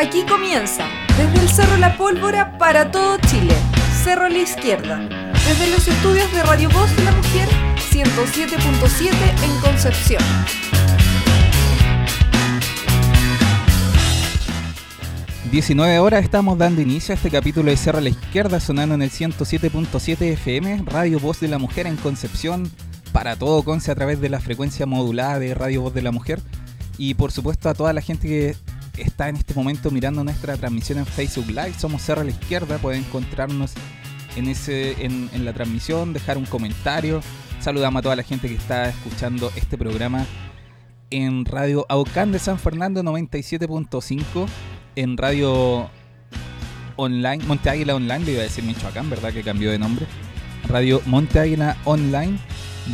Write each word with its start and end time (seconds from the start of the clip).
Aquí 0.00 0.24
comienza, 0.24 0.88
desde 1.18 1.42
el 1.42 1.48
Cerro 1.50 1.76
La 1.76 1.94
Pólvora 1.98 2.56
para 2.56 2.90
todo 2.90 3.18
Chile, 3.28 3.54
Cerro 4.02 4.30
la 4.30 4.38
Izquierda, 4.38 4.98
desde 5.46 5.70
los 5.70 5.86
estudios 5.86 6.32
de 6.32 6.42
Radio 6.42 6.70
Voz 6.70 6.96
de 6.96 7.04
la 7.04 7.12
Mujer 7.12 7.46
107.7 7.90 9.10
en 9.44 9.60
Concepción. 9.60 10.22
...19 15.52 15.98
horas 15.98 16.24
estamos 16.24 16.56
dando 16.56 16.80
inicio 16.80 17.12
a 17.12 17.16
este 17.16 17.28
capítulo 17.28 17.70
de 17.70 17.76
Cerro 17.76 17.98
a 17.98 18.00
la 18.00 18.08
Izquierda... 18.08 18.58
...sonando 18.58 18.94
en 18.94 19.02
el 19.02 19.10
107.7 19.10 20.22
FM... 20.32 20.84
...Radio 20.86 21.20
Voz 21.20 21.40
de 21.40 21.48
la 21.48 21.58
Mujer 21.58 21.86
en 21.86 21.96
Concepción... 21.96 22.70
...para 23.12 23.36
todo 23.36 23.62
Conce 23.64 23.90
a 23.90 23.94
través 23.94 24.18
de 24.20 24.30
la 24.30 24.40
frecuencia 24.40 24.86
modulada 24.86 25.38
de 25.38 25.52
Radio 25.52 25.82
Voz 25.82 25.92
de 25.92 26.00
la 26.00 26.10
Mujer... 26.10 26.40
...y 26.96 27.14
por 27.14 27.32
supuesto 27.32 27.68
a 27.68 27.74
toda 27.74 27.92
la 27.92 28.00
gente 28.00 28.28
que 28.28 28.56
está 29.02 29.28
en 29.28 29.36
este 29.36 29.54
momento 29.54 29.90
mirando 29.90 30.22
nuestra 30.24 30.56
transmisión 30.56 30.98
en 30.98 31.06
Facebook 31.06 31.48
Live... 31.48 31.74
...somos 31.78 32.02
Cerro 32.02 32.20
a 32.22 32.24
la 32.24 32.30
Izquierda... 32.30 32.78
...pueden 32.78 33.04
encontrarnos 33.04 33.72
en, 34.36 34.48
ese, 34.48 35.04
en, 35.04 35.44
la 35.44 35.52
transmisión... 35.52 36.12
...dejar 36.12 36.38
un 36.38 36.46
comentario... 36.46 37.22
Saludamos 37.60 38.00
a 38.00 38.02
toda 38.02 38.16
la 38.16 38.22
gente 38.22 38.48
que 38.48 38.54
está 38.54 38.88
escuchando 38.88 39.52
este 39.54 39.76
programa 39.76 40.24
en 41.10 41.44
Radio 41.44 41.84
Aucán 41.90 42.32
de 42.32 42.38
San 42.38 42.58
Fernando 42.58 43.02
97.5 43.02 44.46
en 44.96 45.16
radio 45.16 45.90
online, 46.96 47.44
Monte 47.44 47.68
Águila 47.70 47.96
Online, 47.96 48.24
le 48.24 48.32
iba 48.32 48.40
a 48.40 48.44
decir 48.44 48.64
Michoacán, 48.64 49.10
¿verdad? 49.10 49.32
Que 49.32 49.42
cambió 49.42 49.70
de 49.70 49.78
nombre. 49.78 50.06
Radio 50.68 51.02
Monte 51.06 51.38
Águila 51.38 51.76
Online 51.84 52.38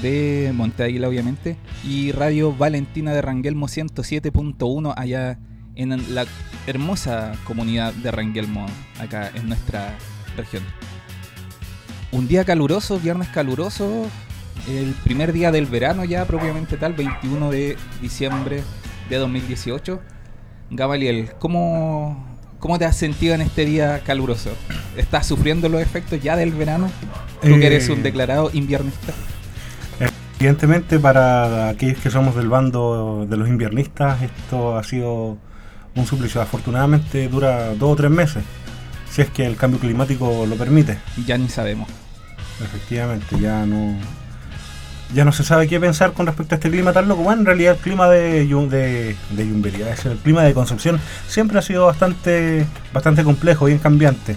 de 0.02 0.52
Monte 0.54 0.84
Águila, 0.84 1.08
obviamente. 1.08 1.56
Y 1.84 2.12
Radio 2.12 2.52
Valentina 2.52 3.12
de 3.12 3.22
Rangelmo 3.22 3.66
107.1 3.66 4.94
allá 4.96 5.38
en 5.76 6.14
la 6.14 6.26
hermosa 6.66 7.32
comunidad 7.44 7.92
de 7.94 8.10
Rangelmo, 8.10 8.66
acá 8.98 9.30
en 9.34 9.48
nuestra 9.48 9.94
región. 10.36 10.62
Un 12.10 12.26
día 12.26 12.44
caluroso, 12.44 12.98
viernes 12.98 13.28
caluroso, 13.28 14.06
el 14.68 14.94
primer 15.04 15.32
día 15.32 15.52
del 15.52 15.66
verano 15.66 16.04
ya 16.04 16.24
propiamente 16.24 16.76
tal, 16.76 16.94
21 16.94 17.50
de 17.50 17.76
diciembre 18.00 18.62
de 19.08 19.16
2018 19.16 20.00
Gabaliel, 20.70 21.30
¿cómo, 21.38 22.24
¿cómo 22.58 22.78
te 22.78 22.84
has 22.84 22.96
sentido 22.96 23.34
en 23.34 23.40
este 23.40 23.64
día 23.64 24.00
caluroso? 24.04 24.50
¿Estás 24.96 25.26
sufriendo 25.26 25.68
los 25.68 25.80
efectos 25.80 26.20
ya 26.20 26.36
del 26.36 26.52
verano? 26.52 26.90
Tú 27.40 27.48
que 27.60 27.66
eres 27.66 27.88
un 27.88 28.00
Eh, 28.00 28.02
declarado 28.02 28.50
inviernista. 28.52 29.12
Evidentemente 30.40 30.98
para 30.98 31.68
aquellos 31.68 31.98
que 31.98 32.10
somos 32.10 32.34
del 32.34 32.48
bando 32.48 33.26
de 33.28 33.36
los 33.36 33.48
inviernistas 33.48 34.20
esto 34.22 34.76
ha 34.76 34.82
sido 34.82 35.38
un 35.96 36.06
suplicio. 36.06 36.40
Afortunadamente 36.40 37.28
dura 37.28 37.74
dos 37.74 37.92
o 37.92 37.96
tres 37.96 38.10
meses, 38.10 38.44
si 39.10 39.22
es 39.22 39.30
que 39.30 39.46
el 39.46 39.56
cambio 39.56 39.80
climático 39.80 40.46
lo 40.46 40.56
permite. 40.56 40.98
Ya 41.26 41.36
ni 41.36 41.48
sabemos. 41.48 41.88
Efectivamente, 42.62 43.38
ya 43.40 43.66
no 43.66 43.96
ya 45.14 45.24
no 45.24 45.32
se 45.32 45.44
sabe 45.44 45.68
qué 45.68 45.78
pensar 45.78 46.12
con 46.12 46.26
respecto 46.26 46.54
a 46.54 46.56
este 46.56 46.70
clima 46.70 46.92
tan 46.92 47.08
loco. 47.08 47.22
Bueno, 47.22 47.40
en 47.40 47.46
realidad 47.46 47.74
el 47.74 47.80
clima 47.80 48.08
de, 48.08 48.44
de, 48.46 49.16
de 49.30 49.48
Yumbería, 49.48 49.90
es 49.90 50.04
el 50.04 50.18
clima 50.18 50.42
de 50.42 50.52
Concepción 50.52 51.00
siempre 51.28 51.58
ha 51.58 51.62
sido 51.62 51.86
bastante, 51.86 52.66
bastante 52.92 53.22
complejo, 53.22 53.66
bien 53.66 53.78
cambiante. 53.78 54.36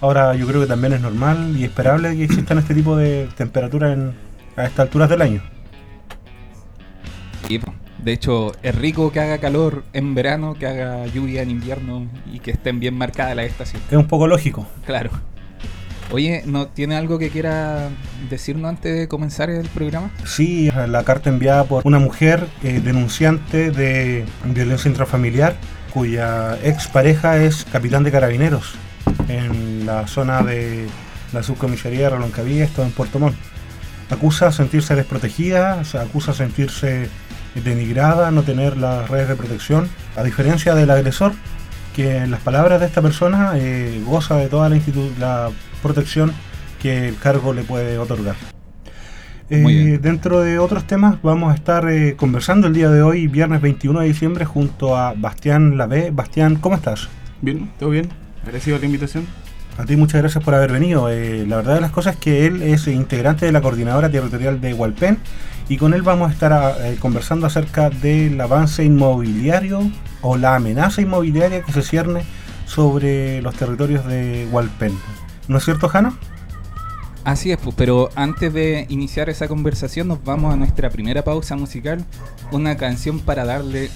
Ahora 0.00 0.34
yo 0.34 0.46
creo 0.46 0.60
que 0.60 0.66
también 0.66 0.92
es 0.92 1.00
normal 1.00 1.54
y 1.56 1.64
esperable 1.64 2.16
que 2.16 2.24
existan 2.24 2.58
este 2.58 2.74
tipo 2.74 2.96
de 2.96 3.28
temperaturas 3.36 3.98
a 4.56 4.64
estas 4.64 4.80
alturas 4.80 5.08
del 5.08 5.22
año. 5.22 5.42
Y, 7.48 7.58
po, 7.58 7.72
de 8.06 8.12
hecho, 8.12 8.52
es 8.62 8.72
rico 8.72 9.10
que 9.10 9.18
haga 9.18 9.38
calor 9.38 9.82
en 9.92 10.14
verano, 10.14 10.54
que 10.54 10.68
haga 10.68 11.08
lluvia 11.08 11.42
en 11.42 11.50
invierno 11.50 12.06
y 12.32 12.38
que 12.38 12.52
estén 12.52 12.78
bien 12.78 12.94
marcadas 12.94 13.34
las 13.34 13.46
estaciones. 13.46 13.88
Es 13.90 13.98
un 13.98 14.06
poco 14.06 14.28
lógico. 14.28 14.64
Claro. 14.86 15.10
Oye, 16.12 16.44
¿no 16.46 16.68
tiene 16.68 16.94
algo 16.94 17.18
que 17.18 17.30
quiera 17.30 17.88
decirnos 18.30 18.68
antes 18.68 18.96
de 18.96 19.08
comenzar 19.08 19.50
el 19.50 19.66
programa? 19.70 20.12
Sí, 20.24 20.70
la 20.86 21.02
carta 21.02 21.30
enviada 21.30 21.64
por 21.64 21.84
una 21.84 21.98
mujer 21.98 22.46
eh, 22.62 22.80
denunciante 22.80 23.72
de 23.72 24.24
violencia 24.44 24.88
intrafamiliar 24.88 25.56
cuya 25.92 26.56
expareja 26.62 27.42
es 27.42 27.64
capitán 27.64 28.04
de 28.04 28.12
carabineros 28.12 28.74
en 29.28 29.84
la 29.84 30.06
zona 30.06 30.44
de 30.44 30.86
la 31.32 31.42
subcomisaría 31.42 32.02
de 32.02 32.10
Reloncaví, 32.10 32.60
esto 32.60 32.84
en 32.84 32.92
Puerto 32.92 33.18
Montt. 33.18 33.34
Acusa 34.10 34.52
sentirse 34.52 34.94
desprotegida, 34.94 35.78
o 35.80 35.84
sea, 35.84 36.02
acusa 36.02 36.32
sentirse 36.32 37.08
denigrada, 37.64 38.30
no 38.30 38.42
tener 38.42 38.76
las 38.76 39.08
redes 39.08 39.28
de 39.28 39.36
protección, 39.36 39.88
a 40.16 40.22
diferencia 40.22 40.74
del 40.74 40.90
agresor, 40.90 41.32
que 41.94 42.16
en 42.18 42.30
las 42.30 42.40
palabras 42.40 42.80
de 42.80 42.86
esta 42.86 43.00
persona 43.02 43.52
eh, 43.56 44.02
goza 44.04 44.36
de 44.36 44.48
toda 44.48 44.68
la, 44.68 44.76
institu- 44.76 45.16
la 45.18 45.50
protección 45.82 46.32
que 46.80 47.08
el 47.08 47.16
cargo 47.18 47.52
le 47.54 47.62
puede 47.62 47.98
otorgar. 47.98 48.36
Muy 49.48 49.76
Eh, 49.78 49.84
bien. 49.84 50.02
dentro 50.02 50.40
de 50.40 50.58
otros 50.58 50.86
temas 50.86 51.16
vamos 51.22 51.52
a 51.52 51.54
estar 51.54 51.88
eh, 51.88 52.16
conversando 52.16 52.66
el 52.66 52.72
día 52.74 52.90
de 52.90 53.00
hoy, 53.02 53.28
viernes 53.28 53.60
21 53.60 54.00
de 54.00 54.06
diciembre, 54.08 54.44
junto 54.44 54.96
a 54.96 55.14
Bastián 55.16 55.78
Lavé. 55.78 56.10
Bastián, 56.10 56.56
¿cómo 56.56 56.74
estás? 56.74 57.08
Bien, 57.40 57.70
todo 57.78 57.90
bien. 57.90 58.08
Agradecido 58.42 58.76
a 58.76 58.80
la 58.80 58.86
invitación. 58.86 59.26
A 59.78 59.84
ti 59.84 59.96
muchas 59.96 60.22
gracias 60.22 60.42
por 60.42 60.54
haber 60.54 60.72
venido. 60.72 61.10
Eh, 61.10 61.44
la 61.46 61.56
verdad 61.56 61.74
de 61.74 61.80
las 61.82 61.90
cosas 61.90 62.14
es 62.14 62.20
que 62.20 62.46
él 62.46 62.62
es 62.62 62.86
integrante 62.86 63.44
de 63.44 63.52
la 63.52 63.60
coordinadora 63.60 64.10
territorial 64.10 64.60
de 64.60 64.72
Hualpén 64.72 65.18
y 65.68 65.76
con 65.76 65.92
él 65.92 66.02
vamos 66.02 66.30
a 66.30 66.32
estar 66.32 66.52
ah, 66.52 66.76
eh, 66.80 66.96
conversando 66.98 67.46
acerca 67.46 67.90
del 67.90 68.40
avance 68.40 68.84
inmobiliario 68.84 69.80
o 70.22 70.36
la 70.36 70.54
amenaza 70.56 71.02
inmobiliaria 71.02 71.62
que 71.62 71.72
se 71.72 71.82
cierne 71.82 72.22
sobre 72.64 73.42
los 73.42 73.54
territorios 73.54 74.06
de 74.06 74.48
Hualpén. 74.50 74.98
¿No 75.48 75.58
es 75.58 75.64
cierto, 75.64 75.88
Jano? 75.88 76.16
Así 77.24 77.50
es, 77.50 77.58
pues, 77.58 77.74
pero 77.76 78.08
antes 78.14 78.52
de 78.54 78.86
iniciar 78.88 79.28
esa 79.28 79.48
conversación 79.48 80.08
nos 80.08 80.24
vamos 80.24 80.54
a 80.54 80.56
nuestra 80.56 80.90
primera 80.90 81.22
pausa 81.22 81.56
musical, 81.56 82.04
una 82.52 82.76
canción 82.76 83.20
para 83.20 83.44
darle 83.44 83.90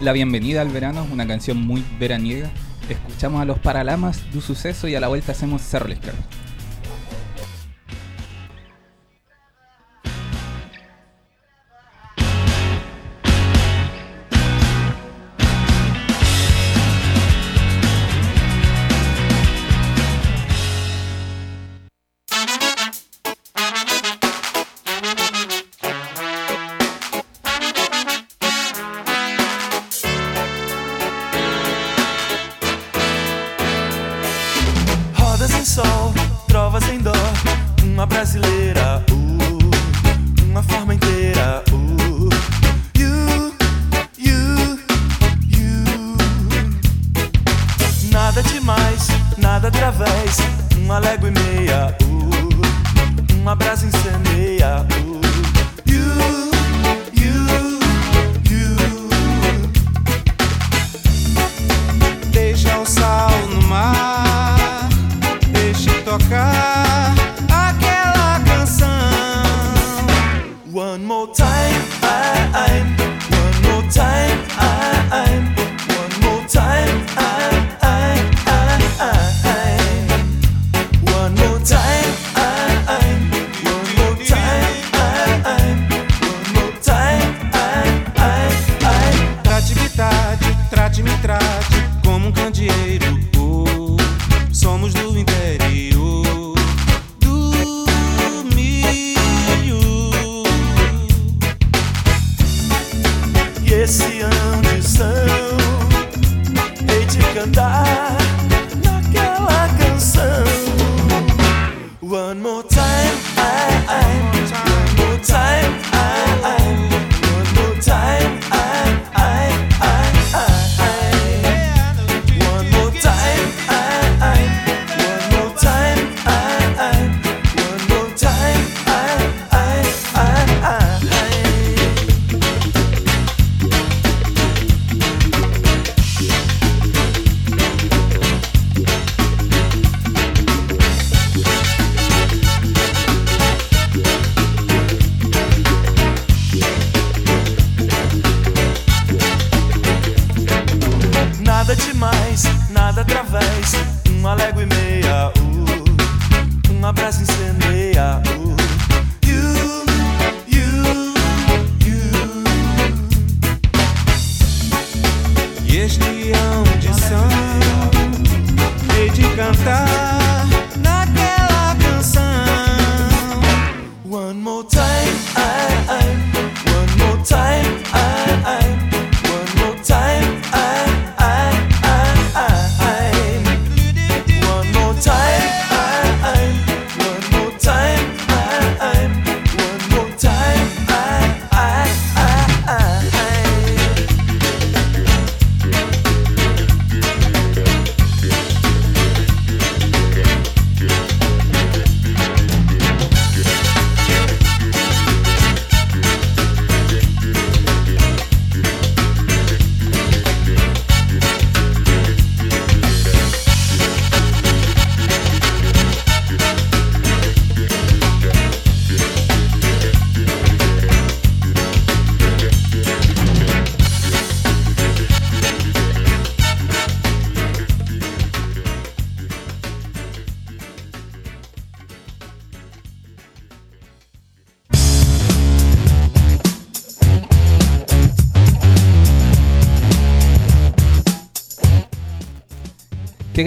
la 0.00 0.12
bienvenida 0.12 0.62
al 0.62 0.68
verano, 0.68 1.06
una 1.12 1.26
canción 1.26 1.58
muy 1.58 1.84
veraniega. 1.98 2.50
Escuchamos 2.88 3.40
a 3.40 3.44
los 3.44 3.58
Paralamas 3.58 4.20
du 4.32 4.40
Suceso 4.40 4.88
y 4.88 4.94
a 4.94 5.00
la 5.00 5.08
vuelta 5.08 5.32
hacemos 5.32 5.62
Cerro 5.62 5.88
la 5.88 6.12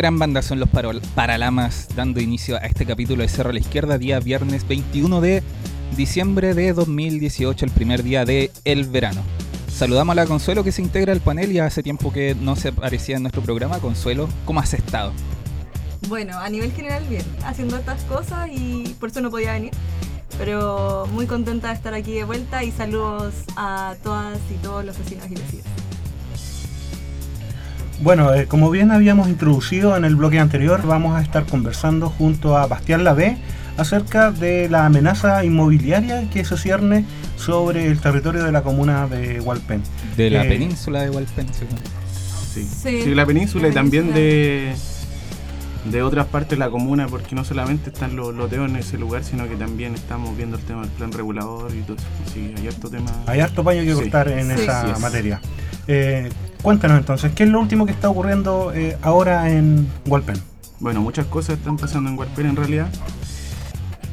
gran 0.05 0.19
banda 0.19 0.43
son 0.43 0.59
los 0.59 0.69
Paralamas 1.15 1.87
dando 1.95 2.21
inicio 2.21 2.57
a 2.57 2.59
este 2.59 2.85
capítulo 2.85 3.23
de 3.23 3.27
Cerro 3.27 3.49
a 3.49 3.53
la 3.53 3.59
Izquierda, 3.59 3.97
día 3.97 4.19
viernes 4.19 4.67
21 4.67 5.19
de 5.19 5.41
diciembre 5.97 6.53
de 6.53 6.73
2018, 6.73 7.65
el 7.65 7.71
primer 7.71 8.03
día 8.03 8.23
de 8.23 8.51
el 8.65 8.85
verano. 8.85 9.23
Saludamos 9.67 10.13
a 10.13 10.15
la 10.17 10.27
Consuelo 10.27 10.63
que 10.63 10.71
se 10.71 10.83
integra 10.83 11.11
al 11.11 11.21
panel 11.21 11.51
y 11.51 11.57
hace 11.57 11.81
tiempo 11.81 12.13
que 12.13 12.35
no 12.39 12.55
se 12.55 12.67
aparecía 12.67 13.15
en 13.15 13.23
nuestro 13.23 13.41
programa. 13.41 13.79
Consuelo, 13.79 14.29
¿cómo 14.45 14.59
has 14.59 14.75
estado? 14.75 15.11
Bueno, 16.07 16.37
a 16.37 16.49
nivel 16.49 16.71
general 16.71 17.03
bien, 17.09 17.25
haciendo 17.43 17.75
estas 17.75 18.03
cosas 18.03 18.47
y 18.53 18.95
por 18.99 19.09
eso 19.09 19.21
no 19.21 19.31
podía 19.31 19.53
venir. 19.53 19.71
Pero 20.37 21.07
muy 21.13 21.25
contenta 21.25 21.69
de 21.69 21.73
estar 21.73 21.95
aquí 21.95 22.13
de 22.13 22.25
vuelta 22.25 22.63
y 22.63 22.69
saludos 22.69 23.33
a 23.57 23.95
todas 24.03 24.37
y 24.53 24.61
todos 24.61 24.85
los 24.85 24.99
vecinos 24.99 25.25
y 25.31 25.33
vecinas. 25.33 25.84
Bueno, 28.01 28.33
eh, 28.33 28.45
como 28.45 28.69
bien 28.69 28.91
habíamos 28.91 29.29
introducido 29.29 29.95
en 29.95 30.05
el 30.05 30.15
bloque 30.15 30.39
anterior, 30.39 30.85
vamos 30.85 31.17
a 31.17 31.21
estar 31.21 31.45
conversando 31.45 32.09
junto 32.09 32.57
a 32.57 32.67
Bastián 32.67 33.03
Lavé 33.03 33.37
acerca 33.77 34.31
de 34.31 34.69
la 34.69 34.85
amenaza 34.85 35.43
inmobiliaria 35.45 36.29
que 36.29 36.43
se 36.45 36.57
cierne 36.57 37.05
sobre 37.37 37.87
el 37.87 37.99
territorio 37.99 38.43
de 38.43 38.51
la 38.51 38.61
comuna 38.63 39.07
de 39.07 39.39
Hualpén. 39.39 39.81
De 40.17 40.29
la 40.29 40.45
Eh, 40.45 40.49
península 40.49 41.01
de 41.01 41.09
Hualpén, 41.09 41.47
según. 41.53 41.77
Sí. 42.53 42.63
Sí, 42.63 43.01
Sí, 43.03 43.15
la 43.15 43.25
península 43.25 43.63
la 43.63 43.69
y 43.69 43.73
también 43.73 44.11
península. 44.11 44.25
de, 44.25 44.75
de 45.91 46.01
otras 46.03 46.25
partes 46.27 46.51
de 46.51 46.57
la 46.57 46.69
comuna, 46.69 47.07
porque 47.07 47.33
no 47.35 47.43
solamente 47.43 47.89
están 47.89 48.15
los 48.15 48.33
loteos 48.33 48.69
en 48.69 48.75
ese 48.77 48.97
lugar, 48.97 49.23
sino 49.23 49.47
que 49.47 49.55
también 49.55 49.93
estamos 49.95 50.35
viendo 50.37 50.57
el 50.57 50.63
tema 50.63 50.81
del 50.81 50.91
plan 50.91 51.11
regulador 51.11 51.73
y 51.75 51.81
todo 51.81 51.97
eso. 51.97 52.05
Sí, 52.33 52.53
hay 52.57 52.67
harto 52.67 52.89
tema. 52.89 53.11
Hay 53.25 53.39
harto 53.41 53.63
paño 53.63 53.81
que 53.83 53.89
Sí. 53.93 54.01
cortar 54.01 54.27
en 54.29 54.47
Sí. 54.55 54.63
esa 54.63 54.83
Sí 54.85 54.91
es. 54.95 54.99
materia. 54.99 55.41
Eh, 55.87 56.29
cuéntanos 56.65 56.97
entonces, 56.97 57.31
¿qué 57.35 57.43
es 57.43 57.49
lo 57.49 57.59
último 57.59 57.85
que 57.85 57.91
está 57.91 58.09
ocurriendo 58.09 58.73
eh, 58.73 58.97
ahora 59.03 59.51
en 59.51 59.87
Hualpén? 60.07 60.37
Bueno, 60.79 60.99
muchas 60.99 61.27
cosas 61.27 61.59
están 61.59 61.77
pasando 61.77 62.09
en 62.09 62.17
Hualpén 62.17 62.47
en 62.47 62.55
realidad. 62.55 62.87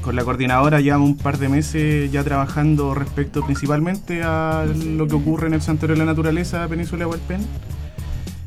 Con 0.03 0.17
la 0.17 0.23
coordinadora 0.23 0.79
llevamos 0.81 1.09
un 1.09 1.17
par 1.17 1.39
de 1.39 1.49
meses 1.49 2.13
ya 2.13 2.23
trabajando 2.23 2.95
respecto 2.95 3.43
principalmente 3.43 4.23
a 4.23 4.67
lo 4.67 5.09
que 5.09 5.15
ocurre 5.15 5.47
en 5.47 5.55
el 5.55 5.63
Santuario 5.63 5.95
de 5.95 6.01
la 6.01 6.05
Naturaleza 6.05 6.69
Península 6.69 7.01
de 7.01 7.07
Hualpén. 7.07 7.41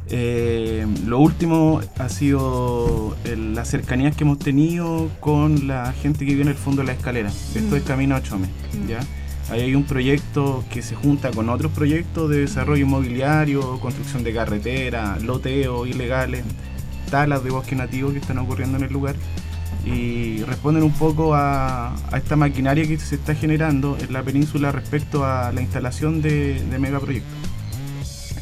Eh, 0.09 0.85
lo 1.07 1.17
último 1.17 1.81
ha 1.97 2.07
sido 2.09 3.17
el- 3.23 3.55
las 3.55 3.69
cercanías 3.69 4.15
que 4.15 4.23
hemos 4.23 4.37
tenido 4.37 5.09
con 5.19 5.65
la 5.67 5.93
gente 5.93 6.19
que 6.19 6.25
vive 6.33 6.43
en 6.43 6.49
el 6.49 6.55
fondo 6.55 6.83
de 6.83 6.87
la 6.89 6.93
escalera. 6.93 7.29
Esto 7.55 7.75
es 7.75 7.81
Camino 7.81 8.15
a 8.15 8.21
Chome. 8.21 8.47
Mm. 8.83 8.87
¿ya? 8.87 8.99
Hay 9.49 9.75
un 9.75 9.83
proyecto 9.83 10.63
que 10.71 10.81
se 10.81 10.95
junta 10.95 11.31
con 11.31 11.49
otros 11.49 11.71
proyectos 11.71 12.29
de 12.29 12.39
desarrollo 12.39 12.83
inmobiliario, 12.83 13.79
construcción 13.79 14.23
de 14.23 14.33
carretera, 14.33 15.17
loteo 15.19 15.85
ilegales, 15.85 16.43
talas 17.11 17.43
de 17.43 17.51
bosque 17.51 17.75
nativo 17.75 18.11
que 18.11 18.17
están 18.17 18.39
ocurriendo 18.39 18.77
en 18.77 18.83
el 18.85 18.91
lugar 18.93 19.15
y 19.85 20.41
responden 20.43 20.83
un 20.83 20.93
poco 20.93 21.35
a, 21.35 21.93
a 22.11 22.17
esta 22.17 22.35
maquinaria 22.35 22.87
que 22.87 22.97
se 22.97 23.15
está 23.15 23.35
generando 23.35 23.97
en 23.99 24.11
la 24.11 24.23
península 24.23 24.71
respecto 24.71 25.23
a 25.23 25.51
la 25.51 25.61
instalación 25.61 26.23
de, 26.23 26.63
de 26.63 26.79
megaproyectos. 26.79 27.31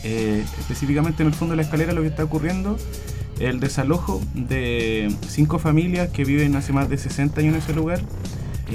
Eh, 0.05 0.43
específicamente 0.59 1.23
en 1.23 1.27
el 1.27 1.33
fondo 1.33 1.53
de 1.53 1.57
la 1.57 1.63
escalera 1.63 1.93
lo 1.93 2.01
que 2.01 2.07
está 2.07 2.25
ocurriendo 2.25 2.77
es 3.39 3.49
el 3.49 3.61
desalojo 3.61 4.21
de 4.33 5.13
cinco 5.27 5.59
familias 5.59 6.09
que 6.09 6.25
viven 6.25 6.55
hace 6.57 6.73
más 6.73 6.89
de 6.89 6.97
60 6.97 7.39
años 7.39 7.55
en 7.55 7.61
ese 7.61 7.73
lugar. 7.73 8.01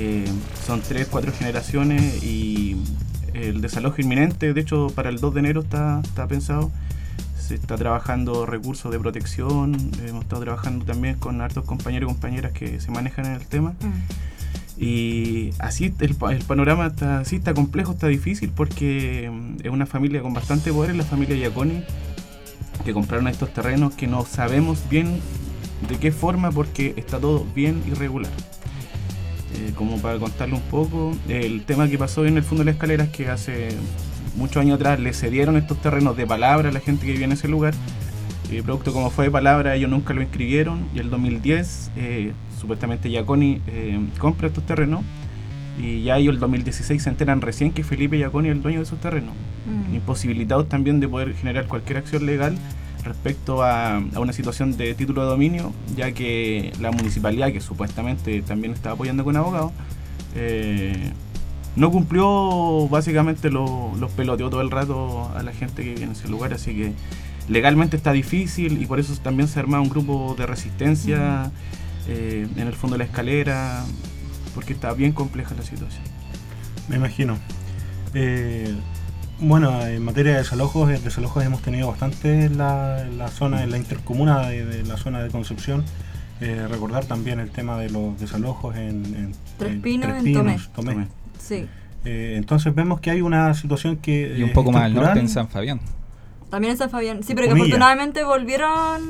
Eh, 0.00 0.24
son 0.64 0.80
tres, 0.80 1.08
cuatro 1.10 1.32
generaciones 1.32 2.22
y 2.22 2.76
el 3.34 3.60
desalojo 3.60 4.00
inminente, 4.00 4.54
de 4.54 4.60
hecho 4.60 4.92
para 4.94 5.08
el 5.08 5.18
2 5.18 5.34
de 5.34 5.40
enero 5.40 5.60
está, 5.62 6.00
está 6.04 6.26
pensado. 6.28 6.70
Se 7.36 7.54
está 7.56 7.76
trabajando 7.76 8.46
recursos 8.46 8.92
de 8.92 8.98
protección, 9.00 9.74
hemos 10.06 10.22
estado 10.22 10.42
trabajando 10.42 10.84
también 10.84 11.16
con 11.16 11.40
hartos 11.40 11.64
compañeros 11.64 12.08
y 12.10 12.12
compañeras 12.14 12.52
que 12.52 12.78
se 12.80 12.90
manejan 12.92 13.26
en 13.26 13.32
el 13.32 13.46
tema. 13.46 13.70
Mm. 13.80 14.80
Y 14.80 15.50
así 15.58 15.92
el, 15.98 16.14
pa- 16.14 16.32
el 16.32 16.44
panorama 16.44 16.86
está, 16.86 17.24
sí, 17.24 17.36
está 17.36 17.54
complejo, 17.54 17.92
está 17.92 18.06
difícil 18.06 18.50
porque 18.54 19.28
mm, 19.32 19.66
es 19.66 19.70
una 19.72 19.86
familia 19.86 20.22
con 20.22 20.32
bastante 20.34 20.72
poder, 20.72 20.92
es 20.92 20.96
la 20.98 21.04
familia 21.04 21.34
Iaconi, 21.36 21.82
que 22.84 22.92
compraron 22.92 23.26
estos 23.26 23.52
terrenos 23.52 23.94
que 23.94 24.06
no 24.06 24.24
sabemos 24.24 24.78
bien 24.88 25.18
de 25.88 25.96
qué 25.98 26.12
forma 26.12 26.52
porque 26.52 26.94
está 26.96 27.18
todo 27.18 27.44
bien 27.54 27.82
irregular. 27.88 28.30
Eh, 29.54 29.72
como 29.74 29.98
para 29.98 30.18
contarle 30.18 30.54
un 30.54 30.62
poco, 30.62 31.16
el 31.28 31.64
tema 31.64 31.88
que 31.88 31.96
pasó 31.96 32.26
en 32.26 32.36
el 32.36 32.42
fondo 32.42 32.62
de 32.62 32.66
la 32.66 32.70
escalera 32.72 33.04
es 33.04 33.10
que 33.10 33.28
hace 33.28 33.70
muchos 34.36 34.58
años 34.58 34.76
atrás 34.76 35.00
le 35.00 35.12
cedieron 35.14 35.56
estos 35.56 35.80
terrenos 35.80 36.16
de 36.16 36.26
palabra 36.26 36.68
a 36.68 36.72
la 36.72 36.80
gente 36.80 37.06
que 37.06 37.12
vivía 37.12 37.26
en 37.26 37.32
ese 37.32 37.48
lugar. 37.48 37.74
Y 38.50 38.62
producto 38.62 38.92
como 38.92 39.10
fue 39.10 39.26
de 39.26 39.30
palabra, 39.30 39.74
ellos 39.74 39.90
nunca 39.90 40.14
lo 40.14 40.22
inscribieron. 40.22 40.86
Y 40.94 40.98
el 41.00 41.10
2010, 41.10 41.90
eh, 41.96 42.32
supuestamente 42.58 43.10
Yaconi 43.10 43.60
eh, 43.66 43.98
compra 44.18 44.48
estos 44.48 44.64
terrenos. 44.64 45.02
Y 45.78 46.02
ya 46.02 46.18
ellos 46.18 46.34
el 46.34 46.40
2016 46.40 47.02
se 47.02 47.08
enteran 47.08 47.40
recién 47.40 47.72
que 47.72 47.84
Felipe 47.84 48.18
Yaconi 48.18 48.48
es 48.48 48.54
el 48.54 48.62
dueño 48.62 48.78
de 48.78 48.84
esos 48.84 49.00
terrenos. 49.00 49.34
Mm. 49.66 49.94
Imposibilitados 49.96 50.68
también 50.68 50.98
de 50.98 51.08
poder 51.08 51.34
generar 51.34 51.66
cualquier 51.66 51.98
acción 51.98 52.26
legal 52.26 52.56
respecto 53.04 53.62
a, 53.62 53.96
a 53.96 54.20
una 54.20 54.32
situación 54.32 54.76
de 54.76 54.94
título 54.94 55.22
de 55.22 55.28
dominio, 55.28 55.72
ya 55.96 56.12
que 56.12 56.72
la 56.80 56.90
municipalidad, 56.90 57.52
que 57.52 57.60
supuestamente 57.60 58.42
también 58.42 58.72
estaba 58.72 58.94
apoyando 58.94 59.24
con 59.24 59.36
abogados, 59.36 59.72
eh, 60.34 61.12
no 61.76 61.90
cumplió 61.90 62.88
básicamente 62.88 63.50
lo- 63.50 63.92
los 63.98 64.10
peloteó 64.12 64.50
todo 64.50 64.60
el 64.62 64.70
rato 64.70 65.30
a 65.36 65.42
la 65.42 65.52
gente 65.52 65.82
que 65.84 65.90
vive 65.90 66.04
en 66.04 66.12
ese 66.12 66.28
lugar, 66.28 66.52
así 66.52 66.74
que 66.74 66.92
legalmente 67.48 67.96
está 67.96 68.12
difícil 68.12 68.82
y 68.82 68.86
por 68.86 68.98
eso 69.00 69.14
también 69.22 69.48
se 69.48 69.58
arma 69.60 69.80
un 69.80 69.88
grupo 69.88 70.34
de 70.36 70.46
resistencia 70.46 71.50
eh, 72.08 72.46
en 72.56 72.66
el 72.66 72.74
fondo 72.74 72.94
de 72.94 72.98
la 72.98 73.04
escalera, 73.04 73.84
porque 74.54 74.72
está 74.72 74.92
bien 74.92 75.12
compleja 75.12 75.54
la 75.54 75.62
situación. 75.62 76.02
Me 76.88 76.96
imagino. 76.96 77.36
Eh, 78.14 78.74
bueno, 79.40 79.86
en 79.86 80.02
materia 80.04 80.32
de 80.32 80.38
desalojos, 80.38 80.88
desalojos 81.02 81.44
hemos 81.44 81.62
tenido 81.62 81.88
bastante 81.88 82.44
en 82.46 82.58
la, 82.58 83.02
en 83.02 83.18
la 83.18 83.28
zona, 83.28 83.62
en 83.62 83.70
la 83.70 83.76
intercomuna 83.78 84.48
de, 84.48 84.64
de 84.64 84.82
la 84.84 84.96
zona 84.96 85.22
de 85.22 85.30
Concepción. 85.30 85.84
Eh, 86.40 86.66
recordar 86.68 87.04
también 87.04 87.40
el 87.40 87.50
tema 87.50 87.78
de 87.78 87.90
los 87.90 88.18
desalojos 88.20 88.76
en, 88.76 89.04
en- 89.06 89.34
Tres 89.58 89.72
en 89.72 89.82
Pinos, 89.82 90.24
en 90.24 90.32
Tomé. 90.32 90.58
Tomé. 90.74 91.08
Sí. 91.38 91.66
Eh, 92.04 92.34
entonces 92.36 92.74
vemos 92.74 93.00
que 93.00 93.10
hay 93.10 93.22
una 93.22 93.52
situación 93.54 93.96
que... 93.96 94.34
Y 94.38 94.42
un 94.44 94.50
eh, 94.50 94.52
poco 94.52 94.70
más 94.70 94.84
al 94.84 94.94
norte, 94.94 95.18
en 95.18 95.28
San 95.28 95.48
Fabián. 95.48 95.80
También 96.48 96.72
en 96.72 96.78
San 96.78 96.90
Fabián. 96.90 97.22
Sí, 97.24 97.34
pero 97.34 97.48
que 97.48 97.54
afortunadamente 97.54 98.22
volvieron 98.24 99.02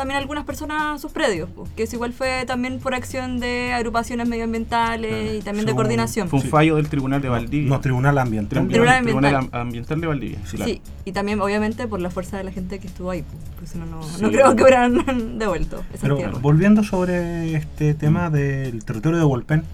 también 0.00 0.18
algunas 0.18 0.44
personas 0.44 0.96
a 0.96 0.98
sus 0.98 1.12
predios, 1.12 1.48
pues, 1.54 1.68
que 1.76 1.82
eso 1.82 1.96
igual 1.96 2.12
fue 2.12 2.44
también 2.46 2.78
por 2.78 2.94
acción 2.94 3.38
de 3.38 3.72
agrupaciones 3.74 4.26
medioambientales 4.26 5.10
Claro. 5.10 5.34
y 5.36 5.40
también 5.42 5.66
de 5.66 5.74
coordinación. 5.74 6.28
Fue 6.28 6.38
un 6.38 6.44
Sí. 6.44 6.48
fallo 6.50 6.76
del 6.76 6.88
Tribunal 6.88 7.20
de 7.20 7.28
Valdivia. 7.28 7.68
No, 7.68 7.80
Tribunal 7.80 8.18
Ambiental. 8.18 8.66
Tribunal, 8.68 8.96
Ambiental. 8.96 9.34
Am- 9.36 9.48
Ambiental 9.52 10.00
de 10.00 10.06
Valdivia. 10.06 10.38
Sí. 10.46 10.56
claro. 10.56 10.72
Sí, 10.72 10.82
y 11.04 11.12
también 11.12 11.40
obviamente 11.40 11.86
por 11.86 12.00
la 12.00 12.10
fuerza 12.10 12.38
de 12.38 12.44
la 12.44 12.50
gente 12.52 12.78
que 12.78 12.86
estuvo 12.86 13.10
ahí, 13.10 13.22
pues, 13.22 13.42
pues 13.58 13.70
si 13.70 13.78
no, 13.78 13.86
no, 13.86 14.02
Sí. 14.02 14.22
no 14.22 14.30
creo 14.30 14.56
que 14.56 14.62
hubieran 14.62 14.94
devuelto 15.38 15.82
Pero 16.00 16.16
tierras. 16.16 16.40
volviendo 16.40 16.82
sobre 16.82 17.54
este 17.54 17.94
tema 17.94 18.30
del 18.30 18.84
territorio 18.84 19.18
de 19.18 19.24
Hualpén, 19.24 19.64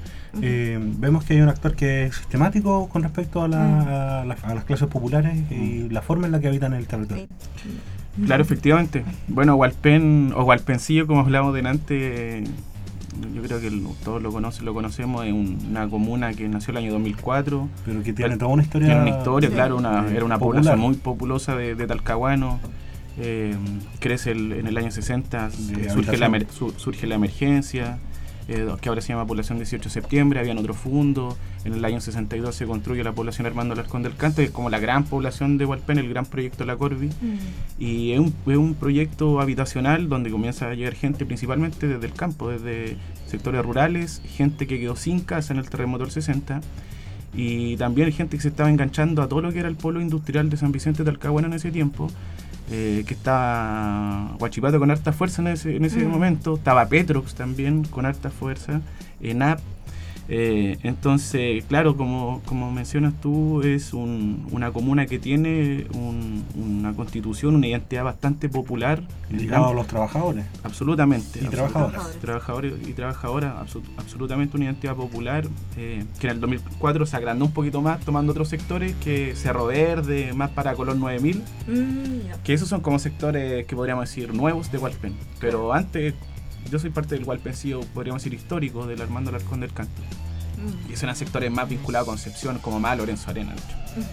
eh, 0.43 0.79
vemos 0.99 1.25
que 1.25 1.33
hay 1.35 1.41
un 1.41 1.49
actor 1.49 1.75
que 1.75 2.05
es 2.07 2.17
sistemático 2.17 2.89
con 2.91 3.03
respecto 3.03 3.43
a, 3.43 3.49
la- 3.49 4.21
a 4.21 4.25
la- 4.27 4.37
a 4.43 4.55
las 4.55 4.65
clases 4.65 4.87
populares 4.89 5.39
y 5.51 5.89
la 5.89 6.03
forma 6.03 6.27
en 6.27 6.33
la 6.33 6.41
que 6.41 6.49
habitan 6.49 6.75
el 6.75 6.87
territorio. 6.87 7.27
Claro, 8.25 8.43
efectivamente. 8.43 9.05
Bueno, 9.29 9.57
Hualpén 9.57 10.33
o 10.35 10.45
Hualpencillo, 10.45 11.07
como 11.07 11.21
hablábamos 11.21 11.55
delante, 11.55 12.45
yo 13.35 13.43
creo 13.43 13.61
que 13.61 13.71
todos 14.05 14.23
lo 14.23 14.31
conocen, 14.33 14.65
lo 14.65 14.75
conocemos, 14.75 15.25
es 15.27 15.33
un- 15.33 15.59
una 15.71 15.89
comuna 15.89 16.33
que 16.33 16.49
nació 16.49 16.71
el 16.73 16.79
año 16.79 16.93
2004. 16.93 17.69
Pero 17.85 18.03
que 18.03 18.13
tiene 18.13 18.37
toda 18.37 18.51
una 18.53 18.63
historia. 18.63 18.89
Tiene 18.89 19.03
una 19.03 19.11
historia, 19.19 19.51
claro, 19.51 19.77
una, 19.77 20.07
eh, 20.09 20.17
era 20.17 20.25
una 20.25 20.39
popular. 20.39 20.63
población 20.63 20.81
muy 20.81 20.97
populosa 20.97 21.57
de, 21.57 21.75
de 21.75 21.87
Talcahuano. 21.87 22.59
eh, 23.19 23.55
crece 23.99 24.33
el- 24.33 24.53
en 24.53 24.67
el 24.67 24.77
año 24.77 24.91
60, 24.91 25.49
De 25.49 25.87
eh, 25.87 25.91
surge, 25.91 26.19
la, 26.19 26.31
surge 26.77 27.07
la 27.07 27.15
emergencia, 27.15 27.97
eh, 28.49 28.69
que 28.81 28.89
ahora 28.89 29.01
se 29.01 29.09
llama 29.09 29.27
Población 29.27 29.59
18 29.59 29.85
de 29.85 29.91
septiembre, 29.91 30.41
habían 30.41 30.59
otro 30.59 30.75
fundo. 30.75 31.37
En 31.65 31.75
el 31.75 31.85
año 31.85 32.01
62 32.01 32.55
se 32.55 32.67
construye 32.67 33.03
la 33.03 33.13
población 33.13 33.47
Armando 33.47 33.75
Alarcón 33.75 34.03
del 34.03 34.15
Canto, 34.15 34.37
que 34.37 34.45
es 34.45 34.51
como 34.51 34.71
la 34.71 34.79
gran 34.79 35.05
población 35.05 35.59
de 35.59 35.65
Hualpén, 35.65 35.99
el 35.99 36.09
gran 36.09 36.27
proyecto 36.27 36.59
de 36.59 36.67
la 36.67 36.77
Corvi. 36.77 37.09
Mm. 37.09 37.83
Y 37.83 38.13
es 38.13 38.21
un, 38.21 38.35
es 38.47 38.57
un 38.57 38.75
proyecto 38.75 39.41
habitacional 39.41 40.09
donde 40.09 40.31
comienza 40.31 40.69
a 40.69 40.75
llegar 40.75 40.95
gente 40.95 41.27
principalmente 41.27 41.89
desde 41.89 42.07
el 42.07 42.13
campo, 42.13 42.51
desde 42.51 42.97
sectores 43.27 43.65
rurales, 43.65 44.23
gente 44.25 44.67
que 44.67 44.79
quedó 44.79 44.95
sin 44.97 45.21
casa 45.21 45.53
en 45.53 45.59
el 45.59 45.69
terremoto 45.69 46.05
del 46.05 46.13
60 46.13 46.61
y 47.37 47.77
también 47.77 48.11
gente 48.13 48.37
que 48.37 48.43
se 48.43 48.49
estaba 48.49 48.71
enganchando 48.71 49.23
a 49.23 49.29
todo 49.29 49.43
lo 49.43 49.53
que 49.53 49.59
era 49.59 49.69
el 49.69 49.77
polo 49.77 50.01
industrial 50.01 50.49
de 50.49 50.57
San 50.57 50.73
Vicente 50.73 51.05
de 51.05 51.11
Talcahuano 51.11 51.49
en 51.49 51.53
ese 51.53 51.71
tiempo, 51.71 52.09
eh, 52.71 53.05
que 53.07 53.15
estaba 53.15 54.37
Huachipato 54.39 54.79
con 54.79 54.91
harta 54.91 55.13
fuerza 55.13 55.41
en 55.43 55.49
ese, 55.49 55.77
en 55.77 55.85
ese 55.85 56.05
Mm. 56.05 56.09
momento, 56.11 56.55
estaba 56.57 56.87
Petrox 56.87 57.35
también 57.35 57.85
con 57.85 58.07
harta 58.07 58.31
fuerza, 58.31 58.81
ENAP. 59.21 59.61
Eh, 60.29 60.79
entonces, 60.83 61.65
claro, 61.65 61.97
como, 61.97 62.43
como 62.47 62.73
mencionas 62.73 63.15
tú, 63.21 63.63
es 63.63 63.93
un- 63.95 64.47
una 64.51 64.73
comuna 64.73 65.07
que 65.07 65.19
tiene 65.19 65.87
un- 65.95 66.45
una 66.57 66.93
constitución, 66.95 67.55
una 67.55 67.69
identidad 67.69 68.05
bastante 68.05 68.49
popular. 68.49 69.03
Ligado 69.31 69.67
a 69.69 69.75
los 69.75 69.87
trabajadores. 69.87 70.45
Absolutamente. 70.65 71.39
Y 71.41 71.45
absolut- 71.45 71.51
trabajadoras. 71.51 72.17
Trabajadores 72.21 72.75
y 72.89 72.93
trabajadoras, 72.93 73.55
abso- 73.57 73.83
absolutamente 73.97 74.57
una 74.57 74.67
identidad 74.67 74.95
popular, 74.97 75.47
eh, 75.77 76.05
que 76.21 76.27
en 76.29 76.33
el 76.35 76.41
2004 76.41 77.07
se 77.07 77.17
agrandó 77.17 77.45
un 77.45 77.53
poquito 77.53 77.81
más, 77.81 78.01
tomando 78.01 78.33
otros 78.33 78.49
sectores, 78.49 78.95
que 79.03 79.35
Cerro 79.37 79.67
Verde, 79.67 80.33
más 80.33 80.51
para 80.51 80.75
Colón 80.75 81.01
9000, 81.01 81.43
Mm, 81.69 82.27
ya. 82.29 82.43
que 82.43 82.53
esos 82.53 82.69
son 82.69 82.81
como 82.81 82.99
sectores 82.99 83.67
que 83.67 83.77
podríamos 83.77 84.09
decir 84.09 84.33
nuevos 84.35 84.71
de 84.73 84.79
Hualpén. 84.79 85.15
Pero 85.41 85.73
antes, 85.73 86.15
yo 86.71 86.79
soy 86.79 86.91
parte 86.91 87.15
del 87.15 87.25
Hualpencillo, 87.25 87.81
podríamos 87.95 88.23
decir 88.23 88.35
histórico, 88.39 88.87
del 88.87 89.01
Armando 89.01 89.31
Alarcón 89.31 89.61
del 89.61 89.73
Canto. 89.73 90.03
Mm, 90.57 90.91
Y 90.91 90.95
eran 90.95 91.17
sectores 91.17 91.51
más 91.51 91.69
vinculados 91.69 92.09
a 92.09 92.11
Concepción, 92.11 92.59
como 92.59 92.81
más 92.81 92.97
Lorenzo 92.97 93.31
Arena, 93.31 93.53
de 93.55 93.59
hecho. 93.59 94.09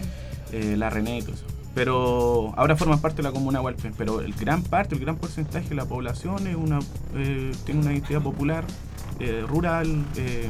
Eh, 0.52 0.76
la 0.76 0.90
René 0.90 1.18
y 1.18 1.22
todo 1.22 1.34
eso. 1.34 1.44
Pero 1.74 2.52
ahora 2.56 2.76
forman 2.76 3.00
parte 3.00 3.16
de 3.16 3.24
la 3.24 3.32
comuna 3.32 3.60
Hualpén. 3.60 3.94
Pero 3.98 4.20
el 4.20 4.32
gran 4.34 4.62
parte, 4.62 4.94
el 4.94 5.00
gran 5.00 5.16
porcentaje 5.16 5.70
de 5.70 5.74
la 5.74 5.86
población 5.86 6.46
es 6.46 6.54
una, 6.54 6.78
eh, 7.16 7.52
tiene 7.64 7.80
una 7.80 7.92
identidad 7.92 8.22
popular, 8.22 8.64
eh, 9.18 9.44
rural, 9.48 10.04
eh, 10.16 10.48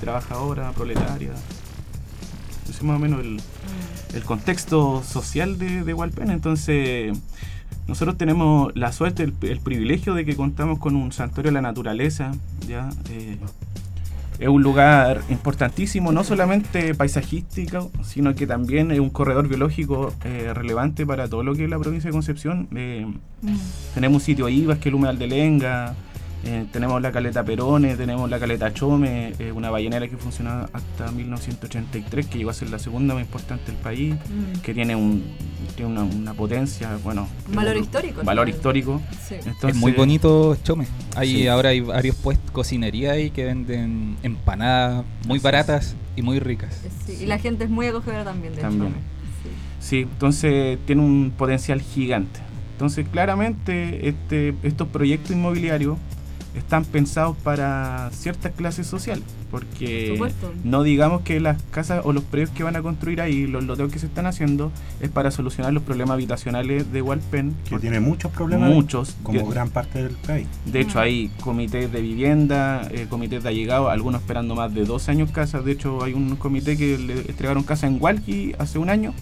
trabajadora, 0.00 0.72
proletaria. 0.72 1.30
Ese 2.64 2.72
es 2.72 2.82
más 2.82 2.96
o 2.96 2.98
menos 2.98 3.20
el, 3.20 3.40
el 4.14 4.24
contexto 4.24 5.04
social 5.04 5.56
de, 5.58 5.84
de 5.84 5.94
Hualpén. 5.94 6.30
Entonces, 6.32 7.16
nosotros 7.88 8.16
tenemos 8.18 8.74
la 8.76 8.92
suerte, 8.92 9.22
el, 9.22 9.34
el 9.42 9.60
privilegio 9.60 10.14
de 10.14 10.24
que 10.24 10.34
contamos 10.36 10.78
con 10.78 10.96
un 10.96 11.12
santuario 11.12 11.50
de 11.50 11.54
la 11.54 11.62
naturaleza. 11.62 12.32
¿ya? 12.66 12.88
Eh, 13.10 13.36
es 14.38 14.48
un 14.48 14.62
lugar 14.62 15.22
importantísimo, 15.30 16.12
no 16.12 16.22
solamente 16.22 16.94
paisajístico, 16.94 17.90
sino 18.04 18.34
que 18.34 18.46
también 18.46 18.90
es 18.90 19.00
un 19.00 19.08
corredor 19.08 19.48
biológico 19.48 20.12
eh, 20.24 20.52
relevante 20.52 21.06
para 21.06 21.26
todo 21.28 21.42
lo 21.42 21.54
que 21.54 21.64
es 21.64 21.70
la 21.70 21.78
provincia 21.78 22.08
de 22.08 22.12
Concepción. 22.12 22.68
Eh, 22.74 23.06
Mm. 23.42 23.54
tenemos 23.94 24.22
un 24.22 24.24
sitio 24.24 24.48
Ibas, 24.48 24.78
que 24.78 24.84
es 24.84 24.86
el 24.86 24.94
humedal 24.94 25.18
de 25.18 25.26
Lenga, 25.26 25.94
eh, 26.46 26.64
tenemos 26.72 27.02
la 27.02 27.10
caleta 27.12 27.44
Perone, 27.44 27.96
tenemos 27.96 28.30
la 28.30 28.38
caleta 28.38 28.72
Chome, 28.72 29.32
eh, 29.38 29.52
una 29.52 29.68
ballenera 29.70 30.06
que 30.08 30.16
funciona 30.16 30.68
hasta 30.72 31.10
1983, 31.10 32.26
que 32.26 32.38
llegó 32.38 32.50
a 32.50 32.54
ser 32.54 32.70
la 32.70 32.78
segunda 32.78 33.14
más 33.14 33.22
importante 33.24 33.72
del 33.72 33.80
país, 33.80 34.14
Mm. 34.14 34.60
que 34.60 34.72
tiene, 34.72 34.94
un, 34.96 35.24
tiene 35.74 35.90
una, 35.90 36.02
una 36.04 36.34
potencia, 36.34 36.96
bueno... 37.02 37.28
Un 37.48 37.54
valor 37.56 37.76
un- 37.76 37.82
histórico, 37.82 38.20
un 38.20 38.26
Valor 38.26 38.48
histórico. 38.48 39.02
Sí. 39.28 39.34
Entonces, 39.34 39.70
es 39.70 39.76
muy 39.76 39.92
bonito 39.92 40.56
Chome. 40.62 40.86
Hay, 41.16 41.26
Sí. 41.34 41.48
Ahora 41.48 41.70
hay 41.70 41.80
varios 41.80 42.16
puestos 42.16 42.50
cocinería 42.52 43.12
ahí 43.12 43.30
que 43.30 43.44
venden 43.44 44.16
empanadas 44.22 45.04
muy 45.26 45.38
baratas 45.38 45.96
y 46.16 46.22
muy 46.22 46.38
ricas. 46.38 46.80
Sí, 47.06 47.18
Y 47.22 47.26
la 47.26 47.38
gente 47.38 47.64
es 47.64 47.70
muy 47.70 47.86
acogedora 47.86 48.24
también, 48.24 48.54
de 48.54 48.62
También. 48.62 48.92
Sí. 49.42 49.48
Sí, 49.88 50.00
entonces 50.02 50.78
tiene 50.86 51.02
un 51.02 51.32
potencial 51.36 51.80
gigante. 51.80 52.40
Entonces, 52.72 53.06
claramente, 53.10 54.08
este, 54.08 54.54
estos 54.62 54.88
proyectos 54.88 55.30
inmobiliarios 55.32 55.96
están 56.56 56.84
pensados 56.84 57.36
para 57.42 58.10
ciertas 58.12 58.52
clases 58.52 58.86
sociales, 58.86 59.24
Por 59.50 59.60
porque 59.66 60.08
supuesto. 60.12 60.52
no 60.64 60.82
digamos 60.82 61.22
que 61.22 61.38
las 61.40 61.62
casas 61.70 62.02
o 62.04 62.12
los 62.12 62.24
predios 62.24 62.50
que 62.50 62.62
van 62.62 62.76
a 62.76 62.82
construir 62.82 63.20
ahí, 63.20 63.46
los 63.46 63.64
loteos 63.64 63.92
que 63.92 63.98
se 63.98 64.06
están 64.06 64.26
haciendo, 64.26 64.72
es 65.00 65.10
para 65.10 65.30
solucionar 65.30 65.72
los 65.72 65.82
problemas 65.82 66.14
habitacionales 66.14 66.90
de 66.92 67.02
Hualpén. 67.02 67.54
Que 67.68 67.78
tiene 67.78 68.00
muchos 68.00 68.32
problemas. 68.32 68.70
Muchos. 68.70 69.16
Como 69.22 69.46
gran 69.46 69.70
parte 69.70 70.02
del 70.02 70.14
país. 70.14 70.46
de 70.64 70.80
hecho, 70.80 70.98
hay 71.00 71.30
comités 71.40 71.92
de 71.92 72.00
vivienda, 72.00 72.88
eh, 72.90 73.06
comités 73.08 73.42
de 73.42 73.48
allegado, 73.50 73.90
algunos 73.90 74.20
esperando 74.22 74.54
más 74.54 74.74
de 74.74 74.84
dos 74.84 75.08
años 75.08 75.30
casas. 75.30 75.64
De 75.64 75.72
hecho, 75.72 76.02
hay 76.02 76.14
un 76.14 76.36
comité 76.36 76.76
que 76.76 76.98
le 76.98 77.20
entregaron 77.20 77.62
casa 77.62 77.86
en 77.86 77.98
Walkie 78.00 78.54
hace 78.58 78.78
un 78.78 78.90
año 78.90 79.12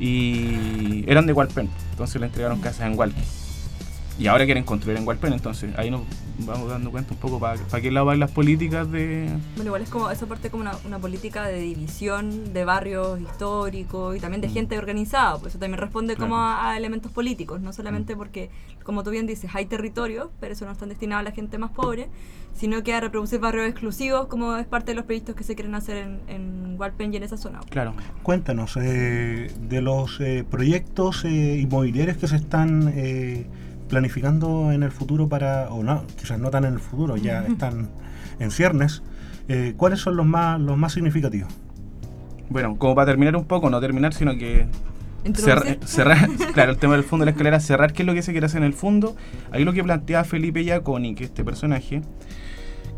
y 0.00 1.04
eran 1.10 1.26
de 1.26 1.32
Walpen, 1.32 1.68
entonces 1.90 2.20
le 2.20 2.26
entregaron 2.26 2.60
casas 2.60 2.86
en 2.86 2.98
Walkie. 2.98 3.22
Y 4.18 4.26
ahora 4.26 4.44
quieren 4.46 4.64
construir 4.64 4.98
en 4.98 5.06
Walpen, 5.06 5.32
entonces 5.32 5.72
ahí 5.78 5.90
nos 5.90 6.02
vamos 6.40 6.68
dando 6.68 6.90
cuenta 6.90 7.14
un 7.14 7.20
poco 7.20 7.38
para 7.38 7.56
qué 7.80 7.90
lado 7.90 8.06
van 8.06 8.18
las 8.18 8.30
políticas 8.30 8.90
de... 8.90 9.28
Bueno, 9.54 9.68
igual 9.68 9.82
es 9.82 9.90
como, 9.90 10.10
eso 10.10 10.26
parte 10.26 10.50
como 10.50 10.62
una, 10.62 10.72
una 10.84 10.98
política 10.98 11.46
de 11.46 11.60
división 11.60 12.52
de 12.52 12.64
barrios 12.64 13.20
históricos 13.20 14.16
y 14.16 14.20
también 14.20 14.40
de 14.40 14.48
Mm. 14.48 14.52
gente 14.52 14.78
organizada, 14.78 15.38
pues 15.38 15.52
eso 15.52 15.58
también 15.60 15.80
responde 15.80 16.16
como 16.16 16.36
a, 16.36 16.70
a 16.72 16.76
elementos 16.76 17.12
políticos, 17.12 17.60
no 17.60 17.72
solamente 17.72 18.14
Mm. 18.14 18.18
porque, 18.18 18.50
como 18.82 19.04
tú 19.04 19.10
bien 19.10 19.26
dices, 19.26 19.50
hay 19.54 19.66
territorios, 19.66 20.28
pero 20.40 20.52
eso 20.52 20.64
no 20.64 20.72
están 20.72 20.88
destinados 20.88 21.20
a 21.20 21.30
la 21.30 21.32
gente 21.34 21.58
más 21.58 21.70
pobre, 21.70 22.08
sino 22.54 22.82
que 22.82 22.94
a 22.94 23.00
reproducir 23.00 23.38
barrios 23.38 23.68
exclusivos, 23.68 24.26
como 24.26 24.56
es 24.56 24.66
parte 24.66 24.90
de 24.92 24.96
los 24.96 25.04
proyectos 25.04 25.36
que 25.36 25.44
se 25.44 25.54
quieren 25.54 25.74
hacer 25.76 25.96
en, 25.96 26.20
en 26.28 26.78
y 27.12 27.16
en 27.16 27.22
esa 27.22 27.36
zona. 27.36 27.60
Claro. 27.70 27.94
Cuéntanos, 28.22 28.76
eh, 28.80 29.52
de 29.60 29.80
los 29.80 30.20
eh, 30.20 30.44
proyectos 30.48 31.24
eh, 31.24 31.58
inmobiliarios 31.60 32.16
que 32.16 32.26
se 32.28 32.36
están 32.36 32.92
eh, 32.94 33.46
planificando 33.88 34.70
en 34.72 34.82
el 34.82 34.90
futuro 34.90 35.28
para, 35.28 35.68
o 35.70 35.82
no, 35.82 36.04
quizás 36.18 36.38
no 36.38 36.50
tan 36.50 36.64
en 36.64 36.74
el 36.74 36.80
futuro, 36.80 37.16
ya 37.16 37.44
están 37.46 37.88
en 38.38 38.50
ciernes, 38.50 39.02
eh, 39.48 39.74
¿cuáles 39.76 40.00
son 40.00 40.16
los 40.16 40.26
más, 40.26 40.60
los 40.60 40.76
más 40.76 40.92
significativos? 40.92 41.50
Bueno, 42.50 42.76
como 42.78 42.94
para 42.94 43.06
terminar 43.06 43.36
un 43.36 43.44
poco, 43.44 43.68
no 43.70 43.80
terminar, 43.80 44.14
sino 44.14 44.32
que 44.38 44.66
cerrar, 45.34 46.28
claro, 46.54 46.72
el 46.72 46.78
tema 46.78 46.94
del 46.94 47.04
fondo 47.04 47.22
de 47.24 47.26
la 47.26 47.30
escalera, 47.32 47.60
cerrar 47.60 47.92
qué 47.92 48.02
es 48.02 48.06
lo 48.06 48.14
que 48.14 48.22
se 48.22 48.32
quiere 48.32 48.46
hacer 48.46 48.58
en 48.62 48.66
el 48.66 48.72
fondo. 48.74 49.16
Ahí 49.50 49.64
lo 49.64 49.72
que 49.72 49.82
plantea 49.84 50.24
Felipe 50.24 50.62
Giaconi, 50.62 51.14
que 51.14 51.24
este 51.24 51.44
personaje, 51.44 52.02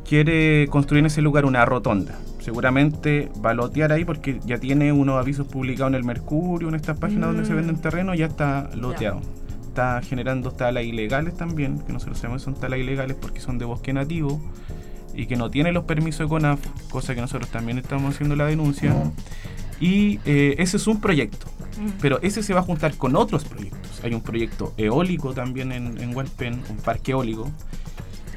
quiere 0.09 0.67
construir 0.69 1.01
en 1.01 1.07
ese 1.07 1.23
lugar 1.23 1.45
una 1.45 1.65
rotonda. 1.65 2.19
Seguramente 2.41 3.31
va 3.45 3.51
a 3.51 3.55
lotear 3.55 3.93
ahí 3.93 4.05
porque 4.05 4.41
ya 4.45 4.59
tiene 4.59 4.93
unos 4.93 5.19
avisos 5.19 5.47
publicados 5.47 5.91
en 5.91 5.95
el 5.97 6.05
Mercurio, 6.05 6.69
en 6.69 6.75
estas 6.75 6.99
páginas 6.99 7.29
donde 7.31 7.45
se 7.45 7.53
Mm. 7.53 7.57
venden 7.57 7.77
terreno, 7.77 8.15
ya 8.15 8.27
está 8.27 8.71
loteado. 8.75 9.21
Está 9.71 10.03
generando 10.03 10.51
talas 10.51 10.83
ilegales 10.83 11.37
también, 11.37 11.79
que 11.79 11.93
nosotros 11.93 12.19
sabemos 12.19 12.43
que 12.43 12.47
son 12.47 12.55
talas 12.55 12.81
ilegales 12.81 13.17
porque 13.21 13.41
son 13.41 13.57
de 13.57 13.65
bosque 13.65 13.93
nativo 13.93 14.43
y 15.15 15.27
que 15.27 15.37
no 15.37 15.49
tiene 15.49 15.71
los 15.71 15.85
permisos 15.85 16.27
de 16.27 16.29
CONAF, 16.29 16.59
cosa 16.91 17.15
que 17.15 17.21
nosotros 17.21 17.49
también 17.53 17.79
estamos 17.79 18.17
haciendo 18.17 18.35
la 18.35 18.47
denuncia. 18.47 18.93
Y 19.79 20.19
eh, 20.25 20.57
ese 20.59 20.77
es 20.77 20.89
un 20.89 21.01
proyecto, 21.01 21.47
pero 22.01 22.21
ese 22.21 22.43
se 22.43 22.53
va 22.53 22.61
a 22.61 22.63
juntar 22.65 22.97
con 22.97 23.15
otros 23.15 23.45
proyectos. 23.45 24.01
Hay 24.03 24.13
un 24.13 24.23
proyecto 24.23 24.75
eólico 24.77 25.35
también 25.35 25.71
en, 25.71 25.97
en 25.99 26.17
un 26.17 26.77
parque 26.85 27.13
eólico, 27.13 27.49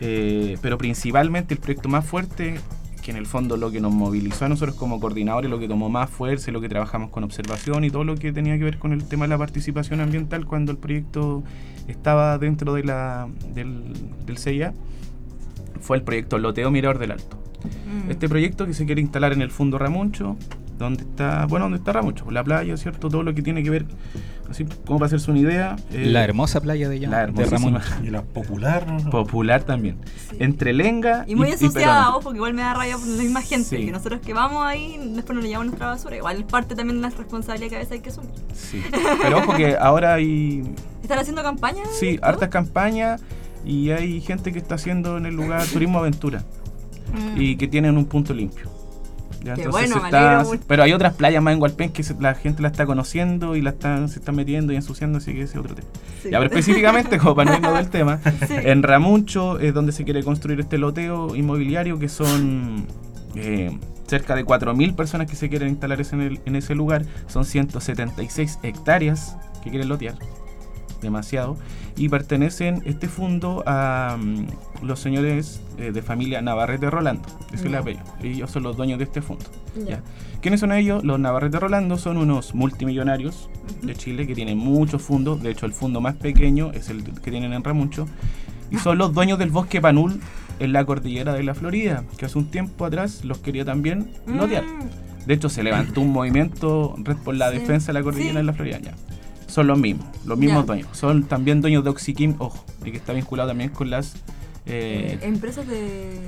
eh, 0.01 0.59
pero 0.61 0.77
principalmente 0.77 1.55
el 1.55 1.59
proyecto 1.59 1.89
más 1.89 2.05
fuerte, 2.05 2.59
que 3.03 3.11
en 3.11 3.17
el 3.17 3.25
fondo 3.25 3.57
lo 3.57 3.69
que 3.69 3.81
nos 3.81 3.93
movilizó 3.93 4.45
a 4.45 4.49
nosotros 4.49 4.75
como 4.75 4.99
coordinadores, 4.99 5.51
lo 5.51 5.59
que 5.59 5.67
tomó 5.67 5.89
más 5.89 6.09
fuerza, 6.09 6.49
y 6.49 6.53
lo 6.53 6.61
que 6.61 6.69
trabajamos 6.69 7.09
con 7.09 7.23
observación 7.23 7.83
y 7.83 7.89
todo 7.89 8.03
lo 8.03 8.15
que 8.15 8.31
tenía 8.31 8.57
que 8.57 8.63
ver 8.63 8.79
con 8.79 8.93
el 8.93 9.03
tema 9.03 9.25
de 9.25 9.29
la 9.29 9.37
participación 9.37 9.99
ambiental 9.99 10.45
cuando 10.45 10.71
el 10.71 10.77
proyecto 10.77 11.43
estaba 11.87 12.37
dentro 12.37 12.73
de 12.73 12.83
la, 12.83 13.27
del, 13.53 13.93
del 14.25 14.37
CIA, 14.37 14.73
fue 15.81 15.97
el 15.97 16.03
proyecto 16.03 16.37
Loteo 16.37 16.71
Mirador 16.71 16.97
del 16.97 17.11
Alto. 17.11 17.37
Mm. 17.85 18.11
Este 18.11 18.29
proyecto 18.29 18.65
que 18.65 18.73
se 18.73 18.85
quiere 18.85 19.01
instalar 19.01 19.33
en 19.33 19.41
el 19.41 19.51
fondo 19.51 19.77
Ramuncho, 19.77 20.37
donde 20.83 21.03
está, 21.03 21.45
bueno, 21.47 21.65
donde 21.65 21.77
está 21.79 21.93
Ramuncho, 21.93 22.29
la 22.31 22.43
playa, 22.43 22.75
¿cierto? 22.77 23.09
Todo 23.09 23.23
lo 23.23 23.33
que 23.33 23.41
tiene 23.41 23.63
que 23.63 23.69
ver, 23.69 23.85
así 24.49 24.65
como 24.85 24.99
para 24.99 25.07
hacerse 25.07 25.31
una 25.31 25.39
idea. 25.39 25.75
eh, 25.91 26.05
La 26.07 26.23
hermosa 26.23 26.61
playa 26.61 26.89
de, 26.89 26.99
la 26.99 27.25
Llama- 27.27 27.31
de 27.41 27.45
Ramón. 27.45 27.79
Y 28.03 28.09
la 28.09 28.21
popular. 28.21 28.85
popular 29.09 29.63
también. 29.63 29.97
Entre 30.39 30.73
Lenga 30.73 31.25
Y 31.27 31.35
muy 31.35 31.49
y 31.49 31.51
ensuciada, 31.53 32.01
Perón. 32.05 32.15
ojo, 32.15 32.29
que 32.31 32.35
igual 32.37 32.53
me 32.53 32.61
da 32.61 32.73
rabia 32.73 32.97
por 32.97 33.07
la 33.07 33.23
misma 33.23 33.41
gente. 33.41 33.77
Sí. 33.77 33.85
Que 33.85 33.91
nosotros 33.91 34.21
que 34.21 34.33
vamos 34.33 34.65
ahí, 34.65 34.97
después 35.15 35.35
nos 35.35 35.43
le 35.43 35.49
llevamos 35.49 35.67
nuestra 35.67 35.87
basura. 35.89 36.15
Igual 36.17 36.37
es 36.37 36.43
parte 36.45 36.75
también 36.75 37.01
de 37.01 37.09
la 37.09 37.15
responsabilidad 37.15 37.69
que 37.69 37.75
a 37.75 37.79
veces 37.79 37.91
hay 37.93 37.99
que 38.01 38.09
asumir. 38.09 38.31
Sí. 38.53 38.81
Pero 39.21 39.37
ojo 39.39 39.55
que 39.55 39.75
ahora 39.77 40.13
hay, 40.15 40.63
¿Están 41.01 41.19
haciendo 41.19 41.43
campaña? 41.43 41.83
sí, 41.99 42.17
¿Tú? 42.17 42.25
hartas 42.25 42.49
campañas 42.49 43.21
y 43.65 43.91
hay 43.91 44.19
gente 44.21 44.51
que 44.51 44.59
está 44.59 44.75
haciendo 44.75 45.17
en 45.17 45.25
el 45.25 45.35
lugar 45.35 45.65
turismo 45.67 45.99
aventura 45.99 46.43
Mm. 47.13 47.39
y 47.41 47.57
que 47.57 47.67
tienen 47.67 47.95
un 47.97 48.05
punto 48.05 48.33
limpio. 48.33 48.71
Ya, 49.43 49.55
Qué 49.55 49.63
entonces 49.63 49.71
bueno, 49.71 49.95
se 49.95 49.99
me 50.01 50.07
está- 50.07 50.29
alegro 50.35 50.49
mucho. 50.51 50.63
pero 50.67 50.83
hay 50.83 50.93
otras 50.93 51.13
playas 51.13 51.43
más 51.43 51.53
en 51.53 51.61
Hualpén 51.61 51.91
que 51.91 52.01
se- 52.03 52.15
la 52.19 52.33
gente 52.33 52.61
la 52.61 52.69
está 52.69 52.85
conociendo 52.85 53.55
y 53.57 53.61
la 53.61 53.71
están, 53.71 54.07
se 54.09 54.19
está 54.19 54.31
metiendo 54.31 54.71
y 54.71 54.77
ensuciando, 54.77 55.17
así 55.17 55.33
que 55.33 55.41
ese 55.41 55.53
es 55.53 55.59
otro 55.59 55.75
tema. 55.75 55.87
Sí. 56.21 56.29
Ya, 56.31 56.39
pero 56.39 56.45
específicamente, 56.45 57.17
como 57.17 57.35
para 57.35 57.51
no 57.51 57.57
irnos 57.57 57.75
del 57.75 57.89
tema, 57.89 58.19
Sí. 58.47 58.53
en 58.57 58.83
Ramuncho 58.83 59.59
es 59.59 59.73
donde 59.73 59.91
se 59.91 60.03
quiere 60.05 60.23
construir 60.23 60.59
este 60.61 60.77
loteo 60.77 61.35
inmobiliario 61.35 61.99
que 61.99 62.07
son 62.09 62.85
eh, 63.35 63.77
cerca 64.07 64.35
de 64.35 64.45
4.000 64.45 64.95
personas 64.95 65.27
que 65.29 65.35
se 65.35 65.49
quieren 65.49 65.69
instalar 65.69 65.99
en, 66.11 66.21
el- 66.21 66.39
en 66.45 66.55
ese 66.55 66.75
lugar. 66.75 67.03
Son 67.27 67.43
176 67.45 68.59
hectáreas 68.63 69.35
que 69.63 69.69
quieren 69.71 69.89
lotear. 69.89 70.15
Demasiado. 71.03 71.57
Y 71.95 72.09
pertenecen 72.09 72.81
este 72.85 73.07
fondo 73.07 73.63
a 73.67 74.17
mm, 74.19 74.85
los 74.85 74.99
señores 74.99 75.61
eh, 75.77 75.91
de 75.91 76.01
familia 76.01 76.41
Navarrete 76.41 76.89
Rolando. 76.89 77.27
Ese 77.47 77.55
es 77.55 77.65
el 77.65 77.75
apellido. 77.75 78.03
Ellos 78.23 78.49
son 78.49 78.63
los 78.63 78.75
dueños 78.75 78.97
de 78.97 79.03
este 79.03 79.21
fondo. 79.21 79.45
Ya. 79.77 79.85
Ya. 79.97 80.01
¿Quiénes 80.41 80.59
son 80.59 80.71
ellos? 80.71 81.03
Los 81.03 81.19
Navarrete 81.19 81.59
Rolando 81.59 81.97
son 81.97 82.17
unos 82.17 82.55
multimillonarios 82.55 83.49
de 83.81 83.95
Chile 83.95 84.27
que 84.27 84.35
tienen 84.35 84.57
muchos 84.57 85.01
fundos. 85.01 85.41
De 85.41 85.51
hecho, 85.51 85.65
el 85.65 85.73
fondo 85.73 86.01
más 86.01 86.15
pequeño 86.15 86.71
es 86.73 86.89
el 86.89 87.03
que 87.03 87.31
tienen 87.31 87.53
en 87.53 87.63
Ramuncho. 87.63 88.07
Y 88.71 88.77
son 88.77 88.97
los 88.97 89.13
dueños 89.13 89.37
del 89.39 89.51
bosque 89.51 89.79
Panul 89.79 90.19
en 90.59 90.73
la 90.73 90.85
cordillera 90.85 91.33
de 91.33 91.43
la 91.43 91.53
Florida, 91.53 92.03
que 92.17 92.25
hace 92.25 92.37
un 92.37 92.45
tiempo 92.45 92.85
atrás 92.85 93.23
los 93.23 93.37
quería 93.37 93.65
también 93.65 94.11
lotear. 94.25 94.63
Mm. 94.63 95.25
De 95.27 95.33
hecho, 95.33 95.47
se 95.47 95.63
levantó 95.63 96.01
un 96.01 96.11
movimiento 96.11 96.95
por 97.23 97.35
la 97.35 97.49
Sí, 97.51 97.59
defensa 97.59 97.87
de 97.87 97.99
la 97.99 98.03
cordillera 98.03 98.31
sí. 98.31 98.37
de 98.37 98.43
la 98.43 98.53
Florida. 98.53 98.79
Ya. 98.79 98.93
Son 99.53 99.67
los 99.67 99.77
mismos, 99.77 100.07
los 100.25 100.37
mismos 100.37 100.65
dueños. 100.65 100.87
Son 100.93 101.23
también 101.25 101.61
dueños 101.61 101.83
de 101.83 101.91
Oxykim, 101.91 102.35
ojo, 102.39 102.65
y 102.83 102.91
que 102.91 102.97
está 102.97 103.13
vinculado 103.13 103.49
también 103.49 103.69
con 103.69 103.89
las... 103.91 104.15
eh, 104.65 105.19
Eh, 105.21 105.27
empresas 105.27 105.67
de, 105.67 106.19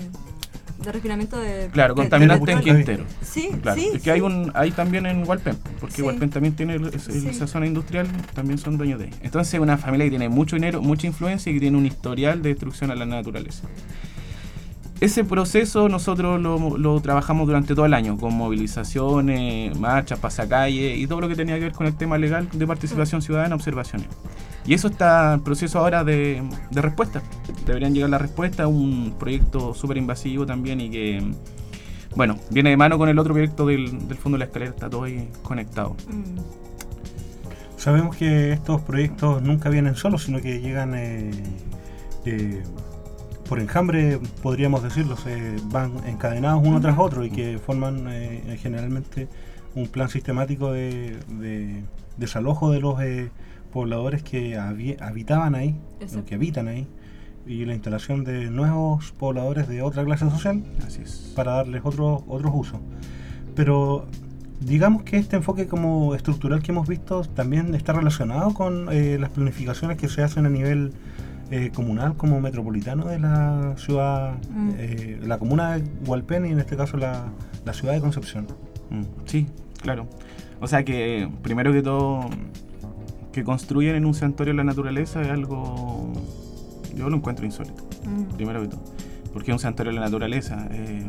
de 0.84 0.92
refinamiento 0.92 1.38
de. 1.38 1.70
claro, 1.72 1.96
de- 1.96 2.04
de 2.04 2.70
en. 2.70 2.76
Quintero. 2.78 3.04
Sí, 3.24 3.50
Claro, 3.64 3.82
sí. 3.82 3.90
es 3.96 4.02
que 4.04 4.12
hay 4.12 4.22
un 4.22 4.52
hay 4.54 4.70
también 4.72 5.08
en 5.08 5.28
Hualpén, 5.28 5.58
porque 5.80 5.96
Sí. 5.96 6.02
Hualpén 6.04 6.30
también 6.30 6.56
tiene 6.56 6.76
el- 6.76 6.88
es- 6.94 7.04
Sí. 7.04 7.28
esa 7.28 7.48
zona 7.48 7.66
industrial, 7.66 8.08
también 8.36 8.60
son 8.60 8.78
dueños 8.78 9.00
de 9.00 9.06
ella. 9.08 9.18
Entonces 9.24 9.60
una 9.60 9.78
familia 9.78 10.06
que 10.06 10.12
tiene 10.12 10.30
mucho 10.30 10.56
dinero, 10.56 10.82
mucha 10.84 11.08
influencia 11.08 11.50
y 11.50 11.56
que 11.56 11.62
tiene 11.62 11.78
un 11.78 11.86
historial 11.88 12.44
de 12.44 12.50
destrucción 12.50 12.92
a 12.92 12.96
la 12.96 13.06
naturaleza. 13.08 13.64
Ese 15.02 15.26
proceso 15.26 15.90
nosotros 15.90 16.42
lo, 16.42 16.78
lo 16.78 17.02
trabajamos 17.02 17.48
durante 17.48 17.76
todo 17.76 17.86
el 17.86 17.94
año, 17.94 18.18
con 18.18 18.34
movilizaciones, 18.34 19.78
marchas, 19.78 20.20
pasacalles 20.20 20.98
y 20.98 21.06
todo 21.06 21.20
lo 21.20 21.28
que 21.28 21.36
tenía 21.36 21.56
que 21.56 21.66
ver 21.66 21.74
con 21.74 21.86
el 21.86 21.96
tema 21.96 22.18
legal 22.18 22.48
de 22.52 22.66
participación 22.66 23.22
ciudadana, 23.22 23.56
observaciones. 23.56 24.08
Y 24.66 24.74
eso 24.74 24.88
está 24.88 25.34
en 25.34 25.42
proceso 25.42 25.80
ahora 25.80 26.04
de, 26.04 26.42
de 26.72 26.82
respuesta. 26.82 27.22
Deberían 27.66 27.94
llegar 27.94 28.10
las 28.10 28.22
respuestas, 28.22 28.68
un 28.68 29.16
proyecto 29.20 29.74
súper 29.74 29.98
invasivo 29.98 30.46
también 30.46 30.80
y 30.80 30.90
que, 30.90 31.32
bueno, 32.16 32.38
viene 32.50 32.70
de 32.70 32.78
mano 32.78 32.98
con 32.98 33.10
el 33.10 33.20
otro 33.20 33.34
proyecto 33.34 33.66
del, 33.68 34.08
del 34.08 34.18
Fondo 34.18 34.38
de 34.38 34.40
la 34.40 34.46
Escalera, 34.46 34.72
está 34.72 34.90
todo 34.90 35.04
ahí 35.04 35.30
conectado. 35.44 35.96
Mm. 36.08 36.40
Sabemos 37.78 38.16
que 38.16 38.54
estos 38.54 38.82
proyectos 38.82 39.44
nunca 39.44 39.70
vienen 39.70 39.96
solos, 39.96 40.24
sino 40.24 40.42
que 40.42 40.62
llegan 40.62 40.96
eh, 40.96 41.32
eh, 42.26 42.64
por 43.48 43.60
enjambre, 43.60 44.20
podríamos 44.42 44.82
decirlo, 44.84 45.18
se 45.18 45.56
van 45.66 45.92
encadenados 46.08 46.62
uno 46.66 46.80
tras 46.82 46.98
otro 46.98 47.24
y 47.26 47.30
que 47.30 47.60
forman 47.60 48.06
eh, 48.10 48.58
generalmente 48.62 49.28
un 49.76 49.88
plan 49.88 50.10
sistemático 50.10 50.72
de, 50.72 51.18
de 51.40 51.84
desalojo 52.18 52.72
de 52.72 52.80
los 52.80 53.00
eh, 53.02 53.30
pobladores 53.72 54.24
que 54.24 54.58
habi- 54.58 54.98
habitaban 55.02 55.54
ahí, 55.56 55.76
Exacto. 56.00 56.20
o 56.22 56.26
que 56.26 56.36
habitan 56.36 56.68
ahí, 56.68 56.88
y 57.46 57.66
la 57.66 57.74
instalación 57.74 58.24
de 58.24 58.50
nuevos 58.50 59.12
pobladores 59.12 59.68
de 59.68 59.82
otra 59.84 60.04
clase 60.06 60.30
social 60.30 60.64
Así 60.86 61.02
es. 61.04 61.34
para 61.36 61.54
darles 61.54 61.82
otros 61.84 62.24
otros 62.28 62.52
usos. 62.56 62.80
Pero 63.54 64.08
digamos 64.62 65.04
que 65.04 65.18
este 65.18 65.36
enfoque 65.36 65.68
como 65.68 66.16
estructural 66.16 66.64
que 66.64 66.72
hemos 66.72 66.88
visto 66.88 67.22
también 67.24 67.76
está 67.76 67.94
relacionado 67.94 68.54
con 68.54 68.88
eh, 68.92 69.18
las 69.20 69.30
planificaciones 69.30 69.98
que 69.98 70.08
se 70.08 70.24
hacen 70.24 70.46
a 70.46 70.50
nivel 70.50 70.94
eh, 71.52 71.72
comunal 71.74 72.16
como 72.18 72.40
metropolitano 72.42 73.06
de 73.06 73.20
la 73.20 73.74
ciudad, 73.78 74.34
Mm. 74.52 74.70
eh, 74.78 75.20
la 75.24 75.38
comuna 75.38 75.78
de 75.78 75.84
Hualpén 76.08 76.46
y 76.46 76.50
en 76.52 76.60
este 76.60 76.76
caso 76.76 76.98
la, 76.98 77.26
la 77.66 77.74
ciudad 77.74 77.94
de 77.94 78.02
Concepción. 78.02 78.48
Mm, 78.90 79.04
Sí, 79.26 79.48
claro. 79.82 80.08
O 80.62 80.68
sea 80.68 80.84
que, 80.86 81.30
primero 81.42 81.72
que 81.74 81.82
todo, 81.82 82.30
que 83.32 83.44
construyen 83.44 83.96
en 83.96 84.06
un 84.06 84.14
santuario 84.14 84.54
la 84.54 84.64
naturaleza 84.64 85.22
es 85.22 85.30
algo, 85.30 86.12
yo 86.96 87.10
lo 87.10 87.18
encuentro 87.18 87.46
insólito, 87.46 87.84
Mm. 88.06 88.36
primero 88.36 88.62
que 88.62 88.70
todo. 88.70 88.82
Porque 89.34 89.52
es 89.52 89.56
un 89.56 89.60
santuario 89.60 89.92
de 89.94 90.00
la 90.00 90.06
naturaleza. 90.06 90.68
eh, 90.72 91.04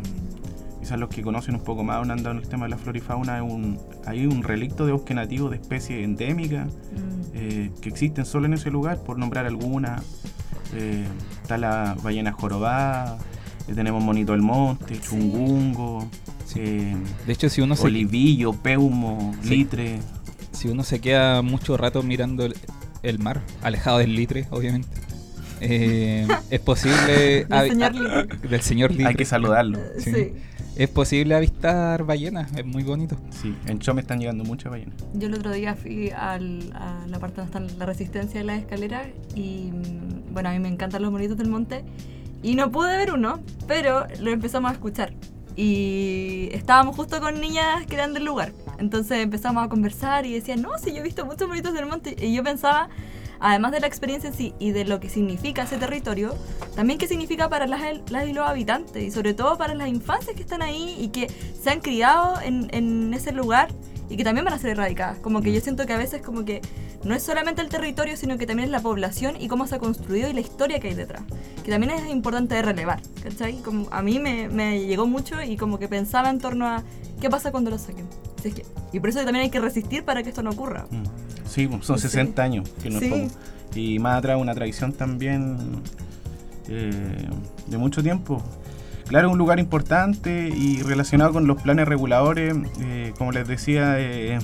quizás 0.87 1.01
los 1.01 1.09
que 1.09 1.20
conocen 1.20 1.57
un 1.57 1.64
poco 1.64 1.83
más, 1.83 2.01
han 2.01 2.12
andado 2.12 2.37
en 2.37 2.42
el 2.42 2.49
tema 2.49 2.66
de 2.66 2.70
la 2.70 2.79
flora 2.79 2.96
y 2.96 3.01
fauna, 3.01 3.42
un, 3.42 3.77
hay 4.07 4.25
un 4.25 4.44
relicto 4.44 4.87
de 4.87 4.92
bosque 4.92 5.14
nativo 5.14 5.49
de 5.51 5.57
especie 5.57 6.05
endémica 6.05 6.66
Mm. 6.66 7.22
eh, 7.35 7.70
que 7.83 7.88
existen 7.88 8.25
solo 8.25 8.46
en 8.46 8.55
ese 8.55 8.70
lugar, 8.70 9.03
por 9.03 9.18
nombrar 9.18 9.46
alguna. 9.46 10.01
Eh, 10.75 11.05
está 11.42 11.59
la 11.59 11.96
ballena 12.05 12.31
jorobada, 12.31 13.18
eh, 13.66 13.75
tenemos 13.75 14.01
monito 14.03 14.31
del 14.31 14.42
monte, 14.42 14.99
chungungo, 15.01 16.09
eh, 16.55 16.94
De 17.27 17.33
hecho, 17.33 17.49
si 17.49 17.61
uno 17.62 17.75
se, 17.75 17.87
olivillo, 17.88 18.53
peumo, 18.53 19.35
Sí. 19.42 19.49
litre. 19.57 19.99
si 20.53 20.68
uno 20.68 20.85
se 20.85 21.01
queda 21.01 21.42
mucho 21.42 21.77
rato 21.77 22.03
mirando 22.05 22.44
el, 22.46 22.55
el 23.03 23.18
mar, 23.18 23.42
alejado 23.62 23.99
del 23.99 24.14
litre, 24.14 24.46
obviamente, 24.51 24.88
eh, 25.61 26.29
es 26.51 26.61
posible... 26.61 27.44
Del 27.51 27.70
señor 27.70 27.94
Litre. 27.94 28.49
del 28.49 28.61
señor 28.62 28.90
litre. 28.92 29.07
Hay 29.07 29.14
que 29.16 29.25
saludarlo. 29.25 29.79
Sí. 29.99 30.12
Sí. 30.14 30.33
Es 30.76 30.90
posible 30.90 31.34
avistar 31.34 32.04
ballenas, 32.04 32.52
es 32.54 32.66
muy 32.66 32.82
bonito. 32.82 33.16
Sí, 33.30 33.56
en 33.66 33.78
Chome 33.78 34.02
están 34.02 34.18
llegando 34.20 34.44
muchas 34.44 34.70
ballenas. 34.70 34.94
Yo 35.14 35.26
el 35.28 35.34
otro 35.34 35.50
día 35.52 35.74
fui 35.74 36.10
al- 36.10 36.70
a 36.74 37.06
la 37.06 37.18
parte 37.18 37.40
donde 37.40 37.66
está 37.66 37.78
la 37.78 37.86
resistencia 37.86 38.40
de 38.40 38.44
las 38.46 38.58
escaleras 38.58 39.06
y 39.34 39.70
mm, 39.72 40.34
bueno, 40.34 40.50
a 40.50 40.52
mí 40.52 40.58
me 40.58 40.68
encantan 40.68 41.00
los 41.00 41.10
monitos 41.10 41.38
del 41.38 41.48
monte 41.48 41.82
y 42.42 42.54
no 42.56 42.70
pude 42.70 42.94
ver 42.96 43.12
uno, 43.12 43.40
pero 43.66 44.06
lo 44.20 44.30
empezamos 44.30 44.70
a 44.70 44.74
escuchar. 44.74 45.14
Y 45.56 46.50
estábamos 46.52 46.94
justo 46.94 47.20
con 47.20 47.40
niñas 47.40 47.86
que 47.86 47.94
eran 47.94 48.12
del 48.12 48.26
lugar. 48.26 48.52
Entonces 48.78 49.20
empezamos 49.20 49.64
a 49.64 49.68
conversar 49.70 50.26
y 50.26 50.34
decían, 50.34 50.60
no, 50.60 50.76
sí, 50.78 50.90
yo 50.92 50.98
he 50.98 51.02
visto 51.02 51.24
muchos 51.24 51.48
monitos 51.48 51.72
del 51.72 51.86
monte. 51.86 52.14
Y 52.20 52.34
yo 52.34 52.44
pensaba, 52.44 52.90
además 53.40 53.72
de 53.72 53.81
la 53.81 53.87
experiencia 53.87 54.29
en 54.31 54.35
sí 54.35 54.55
y 54.59 54.70
de 54.72 54.85
lo 54.85 55.01
que 55.01 55.09
significa 55.09 55.62
ese 55.62 55.77
territorio, 55.79 56.35
también 56.75 56.99
qué 56.99 57.07
significa 57.09 57.49
para 57.49 57.66
las, 57.66 57.81
las 58.11 58.27
y 58.29 58.33
los 58.33 58.46
habitantes 58.46 59.03
y 59.03 59.11
sobre 59.11 59.35
todo 59.35 59.57
para 59.59 59.75
las 59.75 59.88
infancias 59.88 60.35
que 60.37 60.42
están 60.42 60.62
ahí 60.62 60.96
y 60.99 61.09
que 61.09 61.29
se 61.62 61.70
han 61.70 61.81
criado 61.81 62.40
en, 62.40 62.68
en 62.72 63.12
ese 63.14 63.33
lugar 63.33 63.68
y 64.09 64.16
que 64.16 64.22
también 64.25 64.44
van 64.44 64.55
a 64.55 64.59
ser 64.59 64.70
erradicadas. 64.70 65.18
Como 65.18 65.42
que 65.42 65.53
yo 65.53 65.61
siento 65.61 65.85
que 65.87 65.92
a 65.92 65.99
veces 65.99 66.22
como 66.22 66.44
que 66.44 66.61
no 67.03 67.14
es 67.14 67.22
solamente 67.22 67.61
el 67.61 67.68
territorio, 67.68 68.16
sino 68.16 68.38
que 68.38 68.46
también 68.46 68.66
es 68.68 68.70
la 68.72 68.81
población 68.81 69.35
y 69.40 69.49
cómo 69.49 69.66
se 69.66 69.75
ha 69.75 69.79
construido 69.79 70.29
y 70.29 70.33
la 70.33 70.40
historia 70.40 70.79
que 70.81 70.88
hay 70.88 70.94
detrás. 70.94 71.22
Que 71.64 71.70
también 71.72 71.90
es 71.92 72.09
importante 72.11 72.55
de 72.55 72.62
relevar, 72.62 73.01
¿cachai? 73.22 73.59
Como 73.59 73.88
a 73.90 74.03
mí 74.03 74.18
me, 74.20 74.49
me 74.49 74.85
llegó 74.87 75.07
mucho 75.07 75.42
y 75.42 75.57
como 75.57 75.79
que 75.81 75.88
pensaba 75.88 76.31
en 76.31 76.38
torno 76.38 76.66
a 76.66 76.85
qué 77.20 77.29
pasa 77.29 77.51
cuando 77.51 77.70
lo 77.70 77.79
saquen. 77.79 78.07
Si 78.42 78.49
es 78.49 78.55
que- 78.55 78.66
y 78.92 79.01
por 79.01 79.09
eso 79.11 79.18
también 79.25 79.42
hay 79.44 79.51
que 79.51 79.61
resistir 79.61 80.05
para 80.05 80.22
que 80.22 80.29
esto 80.29 80.42
no 80.42 80.51
ocurra. 80.51 80.87
Mm. 80.90 81.03
Sí, 81.48 81.66
pues, 81.66 81.85
son 81.87 81.98
Sí. 81.98 82.09
60 82.09 82.42
años, 82.42 82.68
que 82.82 82.90
no 82.90 82.98
Sí. 82.98 83.06
es 83.06 83.11
poco. 83.12 83.40
Y 83.74 83.98
más 83.98 84.18
atrás 84.18 84.38
una 84.40 84.54
tradición 84.54 84.92
también 84.92 85.56
eh, 86.68 86.90
de 87.68 87.78
mucho 87.78 88.02
tiempo. 88.02 88.42
Claro, 89.09 89.30
un 89.30 89.38
lugar 89.38 89.61
importante 89.61 90.48
y 90.48 90.82
relacionado 90.82 91.32
con 91.32 91.46
los 91.46 91.62
planes 91.62 91.87
reguladores, 91.87 92.56
eh, 92.80 93.12
como 93.16 93.30
les 93.32 93.46
decía, 93.46 93.94
eh, 94.00 94.38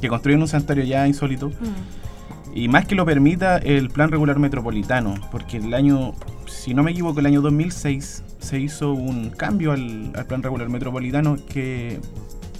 que 0.00 0.08
construyen 0.08 0.40
un 0.42 0.48
santuario 0.48 0.84
ya 0.84 1.06
insólito. 1.06 1.50
Mm. 1.50 2.56
Y 2.56 2.66
más 2.68 2.86
que 2.86 2.94
lo 2.96 3.04
permita 3.06 3.58
el 3.58 3.90
plan 3.90 4.10
regular 4.10 4.38
metropolitano, 4.40 5.14
porque 5.30 5.58
el 5.58 5.72
año, 5.74 6.14
si 6.46 6.74
no 6.74 6.82
me 6.82 6.90
equivoco, 6.90 7.20
el 7.20 7.26
año 7.26 7.42
2006 7.42 8.24
se 8.40 8.58
hizo 8.58 8.92
un 8.92 9.30
cambio 9.30 9.70
al, 9.72 10.10
al 10.16 10.26
plan 10.26 10.42
regular 10.42 10.68
metropolitano 10.68 11.36
que 11.48 12.00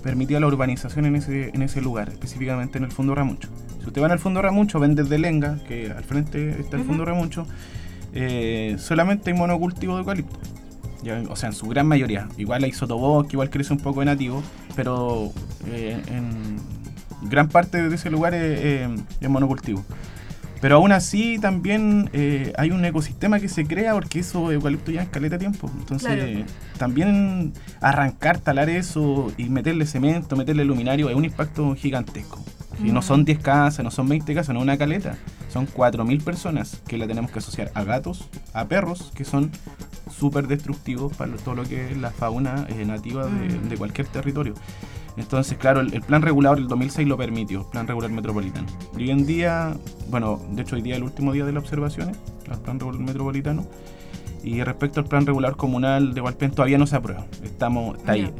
permitía 0.03 0.39
la 0.39 0.47
urbanización 0.47 1.07
en 1.07 1.17
ese, 1.17 1.51
en 1.53 1.63
ese 1.63 1.81
lugar, 1.81 2.09
específicamente 2.11 2.79
en 2.79 2.85
el 2.85 2.93
Fondo 2.93 3.15
Ramucho. 3.17 3.49
Si 3.89 3.91
usted 3.91 4.03
va 4.03 4.07
en 4.09 4.13
el 4.13 4.19
Fondo 4.19 4.43
Ramucho, 4.43 4.79
ven 4.79 4.95
desde 4.95 5.17
Lenga, 5.17 5.61
que 5.67 5.91
al 5.91 6.05
frente 6.05 6.61
está 6.61 6.77
el 6.77 6.85
Fondo 6.85 7.07
Ramucho, 7.07 7.47
eh, 8.13 8.77
solamente 8.79 9.31
hay 9.31 9.37
monocultivo 9.39 9.95
de 9.95 10.01
eucalipto. 10.01 10.39
Ya, 11.03 11.23
o 11.31 11.37
sea, 11.37 11.49
en 11.49 11.55
su 11.55 11.67
gran 11.69 11.87
mayoría. 11.87 12.29
Igual 12.37 12.65
hay 12.65 12.73
sotobosque, 12.73 13.33
igual 13.33 13.49
crece 13.49 13.73
un 13.73 13.79
poco 13.79 14.01
de 14.01 14.07
nativo, 14.07 14.43
pero 14.77 15.33
eh, 15.69 16.03
en 16.09 16.59
gran 17.31 17.49
parte 17.49 17.89
de 17.89 17.95
ese 17.95 18.11
lugar 18.11 18.35
es, 18.35 18.61
eh, 18.61 18.89
es 19.23 19.31
monocultivo. 19.31 19.83
Pero 20.61 20.77
aún 20.77 20.93
así 20.93 21.39
también 21.39 22.11
eh, 22.13 22.53
hay 22.59 22.73
un 22.73 22.85
ecosistema 22.85 23.41
que 23.41 23.49
se 23.49 23.65
crea 23.65 23.95
porque 23.95 24.19
eso 24.19 24.53
eucalipto 24.53 24.91
ya 24.91 25.01
es 25.01 25.09
caleta 25.09 25.37
de 25.37 25.39
tiempo. 25.39 25.71
Entonces 25.79 26.15
Claro. 26.15 26.45
también 26.77 27.55
arrancar, 27.81 28.39
talar 28.39 28.69
eso 28.69 29.33
y 29.39 29.49
meterle 29.49 29.87
cemento, 29.87 30.37
meterle 30.37 30.67
luminario 30.67 31.09
es 31.09 31.17
un 31.17 31.25
impacto 31.25 31.75
gigantesco. 31.75 32.45
Y 32.83 32.93
no 32.93 33.03
son 33.03 33.25
10 33.25 33.41
casas, 33.41 33.85
no 33.85 33.91
son 33.91 34.09
20 34.09 34.35
casas, 34.35 34.55
no 34.55 34.61
es 34.61 34.65
una 34.65 34.79
caleta. 34.79 35.17
Son 35.53 35.67
4.000 35.67 36.23
personas 36.23 36.81
que 36.87 36.97
la 36.99 37.07
tenemos 37.07 37.31
que 37.31 37.39
asociar 37.41 37.71
a 37.75 37.83
gatos, 37.85 38.29
a 38.53 38.67
perros, 38.67 39.11
que 39.15 39.25
son 39.25 39.51
súper 40.11 40.47
destructivos 40.47 41.17
para 41.17 41.33
todo 41.37 41.55
lo 41.57 41.65
que 41.65 41.91
es 41.91 41.97
la 41.97 42.11
fauna 42.11 42.67
eh, 42.69 42.85
nativa 42.85 43.27
de, 43.27 43.31
Mm. 43.49 43.69
de 43.69 43.77
cualquier 43.77 44.07
territorio. 44.09 44.55
Entonces, 45.17 45.59
claro, 45.59 45.81
el, 45.81 45.93
el 45.95 46.03
plan 46.03 46.23
regulador 46.23 46.59
del 46.59 46.69
2006 46.69 47.09
lo 47.09 47.17
permitió, 47.17 47.69
plan 47.71 47.89
regular 47.89 48.11
metropolitano. 48.11 48.69
Y 48.97 49.03
hoy 49.03 49.11
en 49.11 49.27
día, 49.27 49.75
bueno, 50.11 50.41
de 50.53 50.63
hecho 50.63 50.77
hoy 50.77 50.83
día 50.83 50.95
es 50.95 50.99
el 50.99 51.05
último 51.05 51.33
día 51.33 51.45
de 51.45 51.53
las 51.53 51.65
observaciones, 51.65 52.17
al 52.49 52.61
plan 52.61 52.79
regular 52.79 53.01
metropolitano. 53.01 53.67
Y 54.45 54.63
respecto 54.63 55.01
al 55.01 55.07
plan 55.07 55.27
regular 55.27 55.57
comunal 55.57 56.15
de 56.15 56.21
Hualpén 56.21 56.53
todavía 56.53 56.79
no 56.79 56.87
se 56.87 56.95
aprueba. 56.95 57.27
Estamos, 57.43 57.99
está 57.99 58.13
ahí. 58.13 58.33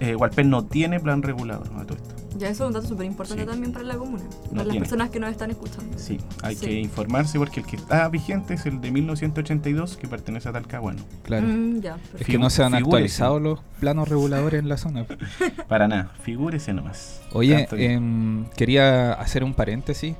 Eh, 0.00 0.14
Hualpén 0.14 0.50
no 0.50 0.64
tiene 0.64 1.00
plan 1.00 1.22
regulador 1.22 1.66
a 1.78 1.84
todo 1.84 1.96
esto. 1.96 2.14
Ya 2.36 2.48
eso 2.48 2.64
es 2.64 2.68
un 2.68 2.74
dato 2.74 2.86
súper 2.88 3.06
importante 3.06 3.42
Sí. 3.44 3.48
también 3.48 3.72
para 3.72 3.84
la 3.84 3.94
comuna, 3.96 4.24
para 4.50 4.64
las 4.64 4.76
personas 4.76 5.10
que 5.10 5.20
nos 5.20 5.30
están 5.30 5.50
escuchando. 5.50 5.96
Sí, 5.98 6.18
hay 6.42 6.56
Sí. 6.56 6.66
que 6.66 6.80
informarse 6.80 7.38
porque 7.38 7.60
el 7.60 7.66
que 7.66 7.76
está 7.76 8.08
vigente 8.08 8.54
es 8.54 8.66
el 8.66 8.80
de 8.80 8.90
1982 8.90 9.96
que 9.96 10.08
pertenece 10.08 10.48
a 10.48 10.52
Talcahuano. 10.52 11.02
Claro. 11.22 11.46
Mm, 11.46 11.80
ya, 11.80 11.96
Es 12.18 12.26
que 12.26 12.38
no 12.38 12.50
se 12.50 12.62
han 12.64 12.72
Figúrese. 12.72 12.84
actualizado 12.96 13.40
los 13.40 13.60
planos 13.80 14.08
reguladores 14.08 14.58
en 14.60 14.68
la 14.68 14.76
zona. 14.76 15.06
Para 15.68 15.86
nada, 15.88 16.12
figúrese 16.22 16.72
nomás. 16.72 17.20
Oye, 17.32 17.68
em, 17.72 18.46
quería 18.56 19.12
hacer 19.12 19.44
un 19.44 19.54
paréntesis. 19.54 20.14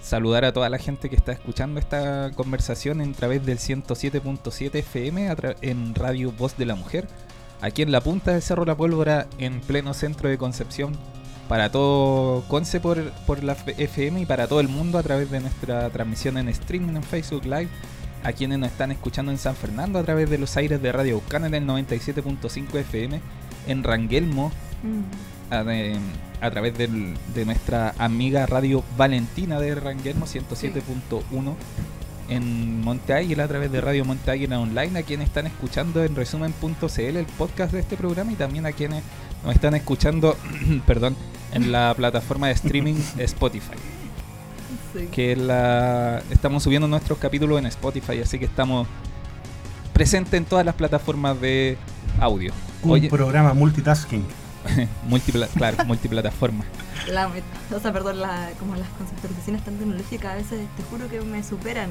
Saludar 0.00 0.44
a 0.44 0.52
toda 0.52 0.70
la 0.70 0.78
gente 0.78 1.10
que 1.10 1.16
está 1.16 1.32
escuchando 1.32 1.80
esta 1.80 2.30
conversación 2.34 3.00
en 3.00 3.12
través 3.14 3.44
del 3.44 3.58
107.7 3.58 4.78
FM 4.78 5.34
en 5.60 5.94
Radio 5.94 6.32
Voz 6.32 6.56
de 6.56 6.66
la 6.66 6.76
Mujer, 6.76 7.08
aquí 7.60 7.82
en 7.82 7.90
la 7.92 8.00
punta 8.00 8.30
del 8.32 8.40
Cerro 8.40 8.64
La 8.64 8.76
Pólvora, 8.76 9.26
en 9.38 9.60
pleno 9.60 9.92
centro 9.94 10.28
de 10.28 10.38
Concepción, 10.38 10.92
para 11.48 11.70
todo 11.70 12.42
Conce 12.48 12.80
por, 12.80 13.10
por 13.26 13.42
la 13.42 13.52
FM 13.76 14.20
y 14.20 14.26
para 14.26 14.46
todo 14.46 14.60
el 14.60 14.68
mundo 14.68 14.98
a 14.98 15.02
través 15.02 15.30
de 15.30 15.40
nuestra 15.40 15.88
transmisión 15.90 16.36
en 16.38 16.48
streaming 16.48 16.96
en 16.96 17.02
Facebook 17.02 17.44
Live, 17.44 17.68
a 18.24 18.32
quienes 18.32 18.58
nos 18.58 18.70
están 18.70 18.90
escuchando 18.92 19.32
en 19.32 19.38
San 19.38 19.54
Fernando 19.56 19.98
a 19.98 20.02
través 20.02 20.28
de 20.28 20.38
los 20.38 20.56
aires 20.56 20.82
de 20.82 20.92
Radio 20.92 21.16
Buscana 21.20 21.46
en 21.46 21.54
el 21.54 21.66
97.5 21.66 22.78
FM, 22.78 23.20
en 23.66 23.84
Rangelmo 23.84 24.52
Mm. 24.82 25.52
a, 25.52 25.64
de- 25.64 25.98
a 26.40 26.50
través 26.50 26.76
del- 26.78 27.14
de 27.34 27.44
nuestra 27.44 27.94
amiga 27.98 28.46
Radio 28.46 28.84
Valentina 28.96 29.58
de 29.58 29.74
Ranguermo 29.74 30.26
107.1 30.26 31.56
en 32.28 32.80
Monte 32.82 33.14
Águila 33.14 33.44
a 33.44 33.48
través 33.48 33.72
de 33.72 33.80
Radio 33.80 34.04
Monte 34.04 34.30
Águila 34.30 34.60
Online, 34.60 34.98
a 34.98 35.02
quienes 35.02 35.28
están 35.28 35.46
escuchando 35.46 36.04
en 36.04 36.14
resumen.cl 36.14 37.00
el 37.16 37.24
podcast 37.38 37.72
de 37.72 37.80
este 37.80 37.96
programa 37.96 38.32
y 38.32 38.36
también 38.36 38.66
a 38.66 38.72
quienes 38.72 39.02
nos 39.44 39.54
están 39.54 39.74
escuchando, 39.74 40.36
perdón, 40.86 41.16
en 41.52 41.72
la 41.72 41.94
plataforma 41.96 42.48
de 42.48 42.54
streaming 42.54 42.94
Spotify, 43.18 43.76
Sí. 44.94 45.06
que 45.12 45.36
la 45.36 46.22
estamos 46.30 46.62
subiendo 46.62 46.88
nuestros 46.88 47.18
capítulos 47.18 47.58
en 47.58 47.66
Spotify, 47.66 48.20
así 48.22 48.38
que 48.38 48.46
estamos 48.46 48.86
presentes 49.92 50.34
en 50.34 50.44
todas 50.44 50.64
las 50.64 50.74
plataformas 50.74 51.38
de 51.40 51.76
audio. 52.20 52.52
Un 52.82 52.92
Oye, 52.92 53.08
programa 53.10 53.52
multitasking. 53.54 54.24
multipla- 55.08 55.48
claro, 55.48 55.84
multiplataforma. 55.86 56.64
La, 57.12 57.28
o 57.28 57.80
sea, 57.80 57.92
perdón, 57.92 58.20
la, 58.20 58.50
como 58.58 58.76
las 58.76 58.88
conceptualizaciones 58.90 59.62
tan 59.64 59.74
tecnológicas 59.76 60.32
a 60.32 60.36
veces 60.36 60.60
te 60.76 60.82
juro 60.84 61.08
que 61.08 61.20
me 61.20 61.42
superan. 61.42 61.90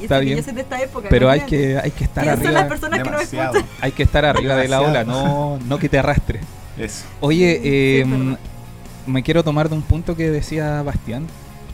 Y 0.00 0.04
Está 0.04 0.18
bien. 0.18 0.38
yo 0.38 0.42
soy 0.44 0.54
de 0.54 0.60
esta 0.62 0.80
época. 0.82 1.08
Pero 1.10 1.28
hay 1.30 1.40
que, 1.42 1.78
hay 1.78 1.90
que 1.90 2.04
estar 2.04 2.24
¿Quiénes 2.24 2.42
son 2.44 2.52
las 2.54 2.62
arriba. 2.62 2.68
personas 2.68 3.28
que 3.28 3.36
no? 3.36 3.52
Hay 3.80 3.92
que 3.92 4.02
estar 4.02 4.24
arriba 4.24 4.56
de 4.56 4.68
la 4.68 4.80
ola, 4.80 5.04
no, 5.04 5.58
no 5.66 5.78
que 5.78 5.88
te 5.88 5.98
arrastre. 5.98 6.40
Eso. 6.78 7.04
Oye, 7.20 7.60
eh, 7.62 8.04
verdad. 8.04 8.38
me 9.06 9.22
quiero 9.22 9.44
tomar 9.44 9.68
de 9.68 9.74
un 9.74 9.82
punto 9.82 10.16
que 10.16 10.30
decía 10.30 10.82
Bastián, 10.82 11.26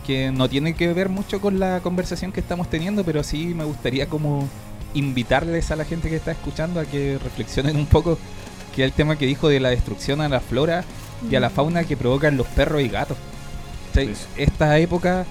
que 0.07 0.31
no 0.31 0.49
tiene 0.49 0.75
que 0.75 0.93
ver 0.93 1.09
mucho 1.09 1.41
con 1.41 1.59
la 1.59 1.81
conversación 1.81 2.33
que 2.33 2.41
estamos 2.41 2.71
teniendo, 2.71 3.05
pero 3.05 3.23
sí 3.23 3.55
me 3.55 3.65
gustaría 3.65 4.09
como 4.09 4.49
invitarles 4.95 5.71
a 5.71 5.77
la 5.77 5.85
gente 5.85 6.09
que 6.09 6.17
está 6.17 6.33
escuchando 6.33 6.81
a 6.81 6.85
que 6.87 7.19
reflexionen 7.23 7.77
un 7.77 7.87
poco, 7.87 8.19
que 8.75 8.85
el 8.85 8.93
tema 8.93 9.17
que 9.19 9.27
dijo 9.27 9.49
de 9.49 9.61
la 9.61 9.71
destrucción 9.71 10.21
a 10.21 10.29
la 10.29 10.41
flora 10.41 10.85
y 11.29 11.35
a 11.35 11.41
la 11.41 11.51
fauna 11.51 11.85
que 11.85 11.97
provocan 11.97 12.37
los 12.37 12.47
perros 12.49 12.83
y 12.83 12.89
gatos. 12.89 13.19
O 13.91 13.95
sea, 13.95 14.05
Sí, 14.05 14.15
sí. 14.15 14.27
Esta 14.37 14.79
época, 14.79 15.27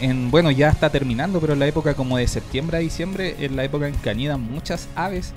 en 0.00 0.30
bueno, 0.30 0.50
ya 0.50 0.68
está 0.68 0.90
terminando, 0.90 1.40
pero 1.40 1.54
la 1.54 1.66
época 1.66 1.94
como 1.94 2.16
de 2.18 2.26
septiembre 2.26 2.78
a 2.78 2.80
diciembre 2.80 3.36
es 3.38 3.52
la 3.52 3.64
época 3.64 3.88
en 3.88 3.94
que 3.96 4.10
anidan 4.10 4.40
muchas 4.40 4.88
aves, 4.94 5.32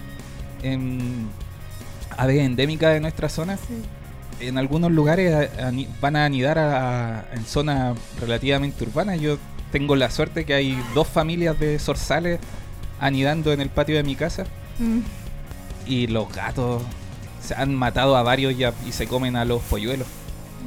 en, 0.64 1.34
aves 2.18 2.40
endémicas 2.40 2.94
de 2.94 3.00
nuestra 3.00 3.30
zona. 3.30 3.58
Sí. 3.58 4.46
En 4.48 4.58
algunos 4.58 4.92
lugares 4.92 5.50
van 6.02 6.16
a 6.16 6.26
anidar 6.26 6.58
a- 6.58 7.20
a- 7.20 7.26
en 7.34 7.46
zonas 7.46 7.98
relativamente 8.20 8.84
urbanas. 8.84 9.20
Yo 9.20 9.38
tengo 9.72 9.96
la 9.96 10.10
suerte 10.10 10.46
que 10.46 10.54
hay 10.54 10.78
dos 10.96 11.08
familias 11.08 11.60
de 11.60 11.78
zorzales 11.80 12.40
anidando 13.00 13.54
en 13.54 13.62
el 13.62 13.70
patio 13.70 13.96
de 13.96 14.04
mi 14.04 14.16
casa 14.16 14.46
Mm. 14.80 15.00
y 15.86 16.08
los 16.08 16.32
gatos 16.34 16.82
se 17.42 17.56
han 17.56 17.74
matado 17.76 18.16
a 18.16 18.24
varios 18.24 18.58
ya 18.58 18.74
y 18.88 18.92
se 18.92 19.08
comen 19.08 19.36
a 19.36 19.46
los 19.46 19.62
polluelos. 19.64 20.08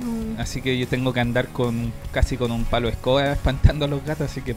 Mm. 0.02 0.40
Así 0.40 0.60
que 0.60 0.76
yo 0.78 0.86
tengo 0.88 1.12
que 1.12 1.20
andar 1.20 1.48
con 1.48 1.92
casi 2.12 2.36
con 2.36 2.50
un 2.50 2.64
palo 2.64 2.86
de 2.88 2.94
escoba 2.94 3.32
espantando 3.32 3.84
a 3.84 3.88
los 3.88 4.04
gatos. 4.04 4.30
Así 4.30 4.40
que, 4.40 4.54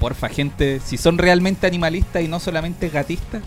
porfa, 0.00 0.28
gente, 0.28 0.80
si 0.84 0.96
son 0.98 1.16
realmente 1.18 1.66
animalistas 1.66 2.22
y 2.22 2.28
no 2.28 2.40
solamente 2.40 2.88
gatistas, 2.88 3.42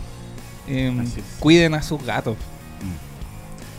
em, 0.66 1.04
cuiden 1.40 1.74
a 1.74 1.82
sus 1.82 2.02
gatos. 2.04 2.36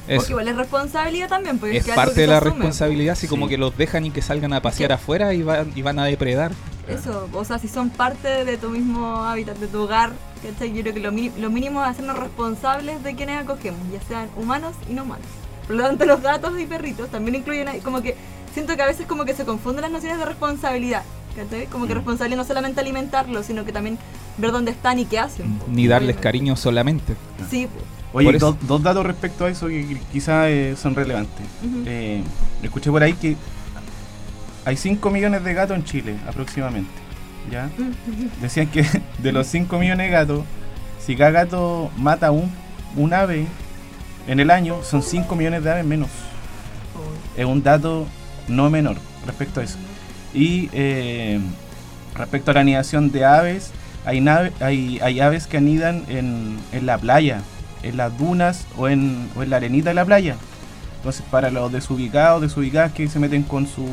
Eso. 0.07 0.31
Igual 0.31 0.47
es 0.47 0.55
responsabilidad 0.55 1.29
también. 1.29 1.59
Porque 1.59 1.77
Es 1.77 1.87
parte 1.87 2.21
de 2.21 2.27
la 2.27 2.37
asume. 2.37 2.51
responsabilidad, 2.51 3.13
así 3.13 3.27
como 3.27 3.45
Sí. 3.45 3.51
que 3.51 3.57
los 3.59 3.77
dejan 3.77 4.05
y 4.05 4.11
que 4.11 4.21
salgan 4.23 4.53
a 4.53 4.61
pasear 4.61 4.89
Sí. 4.89 4.93
afuera 4.95 5.33
y 5.35 5.43
van, 5.43 5.71
y 5.75 5.81
van 5.83 5.99
a 5.99 6.05
depredar. 6.05 6.51
Eso, 6.87 7.29
o 7.31 7.45
sea, 7.45 7.59
si 7.59 7.67
son 7.67 7.91
parte 7.91 8.43
de 8.45 8.57
tu 8.57 8.69
mismo 8.69 9.23
hábitat, 9.23 9.57
de 9.57 9.67
tu 9.67 9.83
hogar, 9.83 10.11
¿cachai? 10.41 10.73
Yo 10.73 10.81
creo 10.81 10.93
que 10.95 10.99
lo, 10.99 11.11
lo 11.11 11.49
mínimo 11.51 11.83
es 11.83 11.89
hacernos 11.91 12.17
responsables 12.17 13.03
de 13.03 13.13
quienes 13.15 13.39
acogemos, 13.39 13.79
ya 13.93 14.01
sean 14.07 14.27
humanos 14.35 14.73
y 14.89 14.93
no 14.93 15.03
humanos. 15.03 15.27
Por 15.67 15.75
lo 15.75 15.83
tanto, 15.83 16.05
los 16.05 16.21
gatos 16.23 16.59
y 16.59 16.65
perritos 16.65 17.09
también 17.09 17.35
incluyen, 17.35 17.67
ahí- 17.67 17.81
como 17.81 18.01
que 18.01 18.15
siento 18.55 18.75
que 18.75 18.81
a 18.81 18.87
veces 18.87 19.05
como 19.05 19.25
que 19.25 19.35
se 19.35 19.45
confunden 19.45 19.83
las 19.83 19.91
nociones 19.91 20.17
de 20.17 20.25
responsabilidad, 20.25 21.03
¿cachai? 21.43 21.67
Como 21.67 21.87
que 21.87 21.93
responsabilidad 21.93 22.37
no 22.41 22.45
solamente 22.45 22.79
alimentarlos, 22.81 23.45
sino 23.45 23.65
que 23.65 23.71
también 23.71 23.97
ver 24.37 24.51
dónde 24.51 24.71
están 24.71 24.99
y 24.99 25.05
qué 25.05 25.19
hacen. 25.19 25.59
Ni 25.69 25.87
darles 25.87 26.17
cariño 26.17 26.55
solamente. 26.55 27.15
Sí. 27.49 27.67
Oye, 28.13 28.35
eso- 28.35 28.53
dos, 28.53 28.67
dos 28.67 28.83
datos 28.83 29.05
respecto 29.05 29.45
a 29.45 29.49
eso 29.49 29.67
que 29.67 29.99
quizás 30.11 30.49
son 30.79 30.95
relevantes. 30.95 31.45
Eh, 31.85 32.23
escuché 32.63 32.89
por 32.89 33.03
ahí 33.03 33.13
que 33.13 33.35
hay 34.65 34.75
5 34.77 35.09
millones 35.09 35.43
de 35.43 35.53
gatos 35.53 35.77
en 35.77 35.83
Chile 35.83 36.15
aproximadamente. 36.27 36.89
¿ya? 37.51 37.69
Decían 38.41 38.67
que 38.67 38.83
de 39.19 39.31
los 39.31 39.47
5 39.47 39.77
millones 39.79 40.07
de 40.07 40.11
gatos, 40.11 40.43
si 40.99 41.15
cada 41.15 41.31
gato 41.31 41.89
mata 41.97 42.31
un, 42.31 42.51
un 42.95 43.13
ave 43.13 43.45
en 44.27 44.39
el 44.39 44.51
año, 44.51 44.83
son 44.83 45.01
5 45.01 45.35
millones 45.35 45.63
de 45.63 45.71
aves 45.71 45.85
menos. 45.85 46.09
Es 47.37 47.45
un 47.45 47.63
dato 47.63 48.05
no 48.47 48.69
menor 48.69 48.97
respecto 49.25 49.61
a 49.61 49.63
eso. 49.63 49.77
Y 50.33 50.69
eh, 50.73 51.39
respecto 52.15 52.51
a 52.51 52.53
la 52.55 52.59
anidación 52.61 53.11
de 53.11 53.25
aves, 53.25 53.71
hay, 54.05 54.21
nave- 54.21 54.51
hay, 54.59 54.99
hay 55.01 55.19
aves 55.19 55.47
que 55.47 55.57
anidan 55.57 56.03
en, 56.09 56.57
en 56.71 56.85
la 56.85 56.97
playa, 56.97 57.41
en 57.83 57.97
las 57.97 58.17
dunas 58.17 58.65
o 58.77 58.87
en, 58.87 59.27
o 59.35 59.43
en 59.43 59.49
la 59.49 59.57
arenita 59.57 59.89
de 59.89 59.95
la 59.95 60.05
playa. 60.05 60.35
Entonces, 60.97 61.23
para 61.31 61.49
los 61.49 61.71
desubicados, 61.71 62.41
desubicadas 62.41 62.91
que 62.91 63.07
se 63.07 63.19
meten 63.19 63.43
con 63.43 63.67
su 63.67 63.83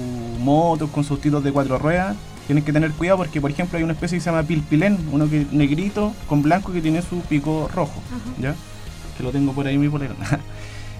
moto, 0.41 0.89
con 0.89 1.05
sus 1.05 1.21
tiros 1.21 1.43
de 1.45 1.53
cuatro 1.53 1.79
ruedas, 1.79 2.17
tienen 2.47 2.65
que 2.65 2.73
tener 2.73 2.91
cuidado 2.93 3.19
porque, 3.19 3.41
por 3.41 3.51
ejemplo, 3.51 3.77
hay 3.79 3.85
una 3.85 3.93
especie 3.93 4.19
que 4.19 4.23
se 4.25 4.31
llama 4.31 4.43
pilpilén, 4.43 4.99
uno 5.13 5.29
que 5.31 5.47
negrito 5.53 6.13
con 6.29 6.43
blanco 6.43 6.73
que 6.73 6.81
tiene 6.81 7.03
su 7.03 7.21
pico 7.23 7.69
rojo, 7.75 8.03
¿ya? 8.41 8.55
Que 9.17 9.23
lo 9.23 9.31
tengo 9.31 9.53
por 9.53 9.67
ahí 9.67 9.79
mi 9.79 9.89
polera. 9.89 10.15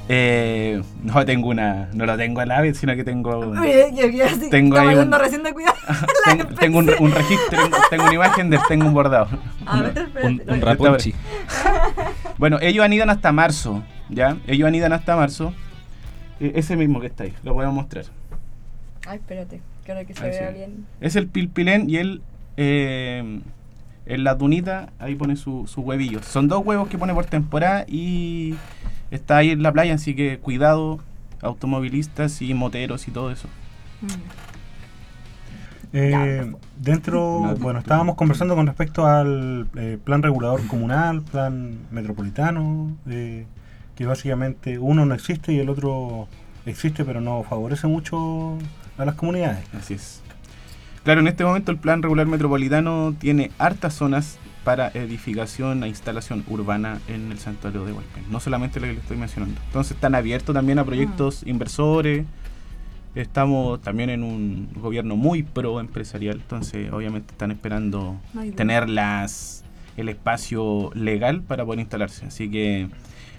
Eh, 0.09 0.83
no 1.03 1.25
tengo 1.25 1.49
una, 1.49 1.89
no 1.93 2.07
lo 2.07 2.17
tengo 2.17 2.41
al 2.41 2.51
ave, 2.53 2.75
sino 2.75 2.95
que 2.95 3.03
tengo, 3.03 3.53
así, 3.55 4.51
Tengo 4.51 4.79
ahí 4.79 4.95
un- 4.97 5.11
recién 5.13 5.43
de 5.43 5.53
cuidado. 5.53 5.75
tengo, 6.25 6.45
tengo 6.55 6.79
un, 6.79 6.91
un 7.01 7.11
registro, 7.13 7.49
tengo, 7.63 7.77
tengo 7.91 8.05
una 8.05 8.15
imagen 8.15 8.51
de 8.51 8.59
tengo 8.69 8.87
un 8.87 8.95
bordado. 8.95 9.29
A 9.67 9.83
ver, 9.83 9.99
espérate. 9.99 10.27
Un, 10.27 10.43
un 10.49 10.61
rapunchi. 10.61 11.15
Bueno, 12.39 12.59
ellos 12.61 12.85
anidan 12.85 13.09
hasta 13.09 13.33
marzo, 13.33 13.83
¿ya? 14.11 14.37
Ellos 14.47 14.69
anidan 14.69 14.93
hasta 14.93 15.17
marzo. 15.17 15.55
Eh, 16.39 16.53
ese 16.57 16.77
mismo 16.77 17.01
que 17.01 17.07
está 17.07 17.25
ahí, 17.25 17.33
lo 17.43 17.55
podemos 17.55 17.75
mostrar. 17.75 18.05
Ay, 19.09 19.17
espérate, 19.17 19.61
que 19.85 19.93
ahora 19.93 20.05
que 20.05 20.13
se 20.15 20.23
Ahí 20.23 20.31
vea 20.31 20.49
sí. 20.49 20.55
bien. 20.55 20.87
Es 21.01 21.17
el 21.17 21.29
pilpilén 21.29 21.89
y 21.89 21.97
él 21.97 22.21
eh, 22.59 23.41
en 24.05 24.25
la 24.25 24.35
dunita 24.35 24.91
ahí 24.99 25.15
pone 25.15 25.37
su, 25.37 25.67
su 25.67 25.81
huevillo. 25.81 26.23
Son 26.23 26.47
dos 26.47 26.61
huevos 26.65 26.89
que 26.89 26.99
pone 26.99 27.15
por 27.15 27.25
temporada 27.25 27.85
y 27.89 28.55
está 29.11 29.39
ahí 29.39 29.51
en 29.51 29.63
la 29.63 29.73
playa, 29.73 29.95
así 29.95 30.15
que 30.15 30.39
cuidado 30.39 31.01
automovilistas 31.43 32.43
y 32.43 32.55
moteros 32.55 33.09
y 33.09 33.11
todo 33.11 33.31
eso. 33.31 33.49
Eh, 35.93 36.53
dentro, 36.79 37.41
No, 37.45 37.57
bueno, 37.57 37.79
estábamos 37.79 38.17
conversando 38.17 38.55
con 38.55 38.67
respecto 38.67 39.07
al 39.07 39.69
eh, 39.77 39.99
plan 40.03 40.23
regulador 40.23 40.67
comunal, 40.67 41.23
plan 41.23 41.79
metropolitano, 41.91 42.97
eh, 43.09 43.47
que 43.95 44.07
básicamente 44.07 44.79
uno 44.79 45.07
no 45.07 45.15
existe 45.15 45.53
y 45.53 45.59
el 45.59 45.69
otro 45.69 46.29
existe, 46.67 47.05
pero 47.05 47.21
no 47.21 47.43
favorece 47.45 47.87
mucho 47.87 48.59
a 48.99 49.05
las 49.05 49.15
comunidades. 49.15 49.65
Así 49.75 49.95
es. 49.95 50.23
Claro, 51.05 51.21
en 51.21 51.29
este 51.29 51.45
momento 51.45 51.71
el 51.71 51.79
plan 51.79 52.03
regular 52.03 52.27
metropolitano 52.27 53.15
tiene 53.19 53.53
hartas 53.59 53.95
zonas 53.95 54.39
para 54.67 54.89
edificación 54.89 55.85
e 55.85 55.89
instalación 55.89 56.43
urbana 56.49 56.99
en 57.07 57.31
el 57.31 57.39
santuario 57.39 57.85
de 57.85 57.93
Hualpén. 57.93 58.25
No 58.33 58.41
solamente 58.41 58.81
lo 58.81 58.89
que 58.89 58.95
le 58.95 58.99
estoy 58.99 59.17
mencionando. 59.17 59.61
Entonces 59.67 59.93
están 59.93 60.17
abiertos 60.17 60.53
también 60.57 60.81
a 60.81 60.85
proyectos 60.85 61.45
inversores. 61.47 62.27
Estamos 63.15 63.81
también 63.81 64.11
en 64.11 64.25
un 64.25 64.69
gobierno 64.75 65.15
muy 65.15 65.45
pro 65.45 65.79
empresarial. 65.79 66.39
Entonces 66.39 66.93
obviamente 66.93 67.31
están 67.31 67.53
esperando 67.53 68.17
tener 68.57 68.89
las 68.89 69.63
el 69.97 70.09
espacio 70.09 70.91
legal 70.95 71.43
para 71.43 71.65
poder 71.65 71.79
instalarse. 71.79 72.27
Así 72.27 72.51
que 72.51 72.89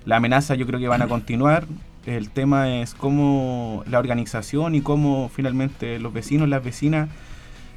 la 0.06 0.16
amenaza 0.16 0.56
yo 0.56 0.66
creo 0.66 0.80
que 0.80 0.88
van 0.88 1.02
a 1.02 1.10
continuar. 1.10 1.66
El 2.06 2.30
tema 2.30 2.74
es 2.78 2.94
cómo 2.94 3.84
la 3.86 4.00
organización 4.00 4.76
y 4.76 4.82
cómo 4.82 5.30
finalmente 5.36 6.00
los 6.00 6.14
vecinos, 6.14 6.48
las 6.48 6.64
vecinas, 6.64 7.10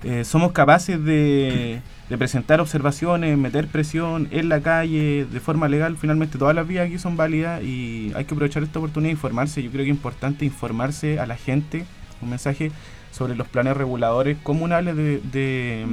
eh, 0.03 0.25
somos 0.25 0.53
capaces 0.53 1.03
de, 1.05 1.81
de 2.09 2.19
presentar 2.19 2.61
observaciones, 2.61 3.37
meter 3.37 3.67
presión 3.67 4.29
en 4.31 4.49
la 4.49 4.61
calle 4.61 5.27
de 5.31 5.41
forma 5.41 5.69
legal. 5.69 5.97
Finalmente 5.97 6.39
todas 6.39 6.55
las 6.55 6.67
vías 6.67 6.87
aquí 6.87 6.99
son 6.99 7.17
válidas 7.17 7.63
y 7.63 8.13
hay 8.15 8.25
que 8.25 8.35
aprovechar 8.35 8.63
esta 8.63 8.79
oportunidad 8.79 9.09
de 9.09 9.13
informarse. 9.13 9.63
Yo 9.63 9.71
creo 9.71 9.85
que 9.85 9.91
es 9.91 9.97
importante 9.97 10.45
informarse 10.45 11.21
a 11.21 11.27
la 11.27 11.37
gente, 11.37 11.85
un 12.23 12.31
mensaje 12.31 12.73
sobre 13.11 13.35
los 13.35 13.49
planes 13.49 13.77
reguladores 13.77 14.39
comunales 14.43 14.97
de, 14.97 15.21
de, 15.33 15.87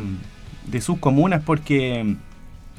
de 0.68 0.82
sus 0.82 1.00
comunas 1.00 1.44
porque 1.44 2.16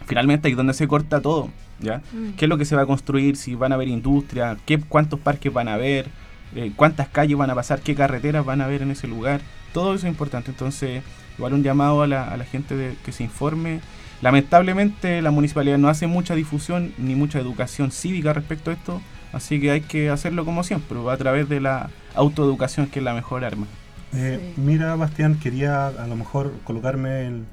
finalmente 0.07 0.49
ahí 0.49 0.53
es 0.53 0.57
donde 0.57 0.75
se 0.75 0.89
corta 0.89 1.21
todo. 1.21 1.51
¿ya? 1.81 2.03
Mm. 2.13 2.33
qué 2.37 2.45
es 2.45 2.49
lo 2.49 2.59
que 2.59 2.65
se 2.65 2.77
va 2.77 2.83
a 2.83 2.87
construir, 2.87 3.37
si 3.37 3.55
van 3.55 3.73
a 3.73 3.77
haber 3.77 3.89
industria, 3.89 4.57
qué, 4.67 4.79
cuántos 4.81 5.21
parques 5.21 5.53
van 5.53 5.69
a 5.69 5.75
haber, 5.75 6.09
eh, 6.55 6.73
cuántas 6.75 7.09
calles 7.09 7.37
van 7.37 7.51
a 7.51 7.55
pasar, 7.55 7.81
qué 7.81 7.95
carreteras 7.95 8.45
van 8.45 8.61
a 8.61 8.65
haber 8.65 8.83
en 8.83 8.91
ese 8.91 9.07
lugar. 9.07 9.41
Todo 9.79 9.95
eso 9.95 10.07
es 10.07 10.11
importante. 10.11 10.51
Entonces, 10.51 11.03
igual 11.39 11.53
un 11.55 11.63
llamado 11.63 12.03
a 12.03 12.07
la, 12.09 12.25
a 12.25 12.37
la 12.37 12.45
gente 12.45 12.77
de 12.77 12.97
que 13.05 13.13
se 13.13 13.23
informe. 13.23 13.81
Lamentablemente 14.23 15.23
la 15.23 15.31
municipalidad 15.31 15.79
no 15.79 15.89
hace 15.89 16.07
mucha 16.09 16.35
difusión 16.35 16.93
ni 16.99 17.15
mucha 17.15 17.39
educación 17.39 17.93
cívica 17.93 18.33
respecto 18.33 18.71
a 18.71 18.75
esto, 18.75 19.01
así 19.33 19.61
que 19.61 19.71
hay 19.71 19.81
que 19.83 20.11
hacerlo 20.11 20.45
como 20.45 20.65
siempre, 20.65 20.99
a 21.09 21.17
través 21.17 21.49
de 21.49 21.61
la 21.61 21.91
autoeducación 22.17 22.87
que 22.89 22.99
es 22.99 23.05
la 23.05 23.15
mejor 23.15 23.45
arma. 23.45 23.67
Eh, 24.15 24.53
Sí. 24.57 24.61
Mira, 24.61 24.97
Bastián, 24.97 25.39
quería 25.39 25.87
a 25.89 26.07
lo 26.09 26.17
mejor 26.17 26.53
colocarme 26.65 27.27
el- 27.29 27.45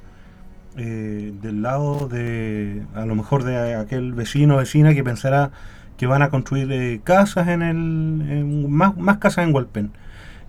eh, 0.78 1.32
del 1.42 1.62
lado 1.62 2.08
de, 2.08 2.82
a 2.96 3.06
lo 3.06 3.16
mejor 3.16 3.44
de 3.44 3.76
aquel 3.76 4.14
vecino 4.14 4.56
o 4.56 4.58
vecina 4.58 4.94
que 4.94 5.04
pensará 5.04 5.52
que 5.98 6.08
van 6.08 6.22
a 6.22 6.30
construir 6.30 6.70
eh, 6.72 7.00
casas 7.04 7.48
en 7.48 7.62
el, 7.62 7.78
en- 7.78 8.72
más, 8.72 8.98
más 8.98 9.18
casas 9.20 9.48
en 9.48 9.54
Hualpén. 9.54 9.92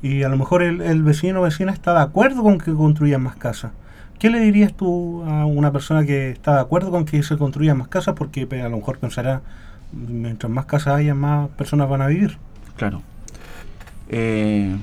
Y 0.03 0.23
a 0.23 0.29
lo 0.29 0.37
mejor 0.37 0.63
el, 0.63 0.81
el 0.83 1.03
vecino 1.03 1.41
o 1.41 1.43
vecina 1.45 1.73
está 1.73 1.93
de 1.95 2.01
acuerdo 2.01 2.43
con 2.43 2.59
que 2.59 2.73
construyan 2.75 3.23
más 3.23 3.37
casas. 3.37 3.73
¿Qué 4.19 4.31
le 4.31 4.41
dirías 4.41 4.73
tú 4.73 5.23
a 5.27 5.45
una 5.47 5.73
persona 5.73 6.05
que 6.07 6.31
está 6.31 6.55
de 6.55 6.61
acuerdo 6.61 6.91
con 6.91 7.05
que 7.05 7.23
se 7.23 7.37
construyan 7.37 7.79
más 7.79 7.89
casas? 7.89 8.15
Porque 8.15 8.47
pe- 8.47 8.63
a 8.63 8.69
lo 8.69 8.77
mejor 8.77 8.99
pensará, 8.99 9.43
mientras 9.93 10.51
más 10.51 10.67
casas 10.67 10.95
haya, 10.97 11.15
más 11.15 11.49
personas 11.51 11.89
van 11.89 12.03
a 12.03 12.07
vivir. 12.07 12.39
Claro. 12.77 13.03
Eh, 14.09 14.77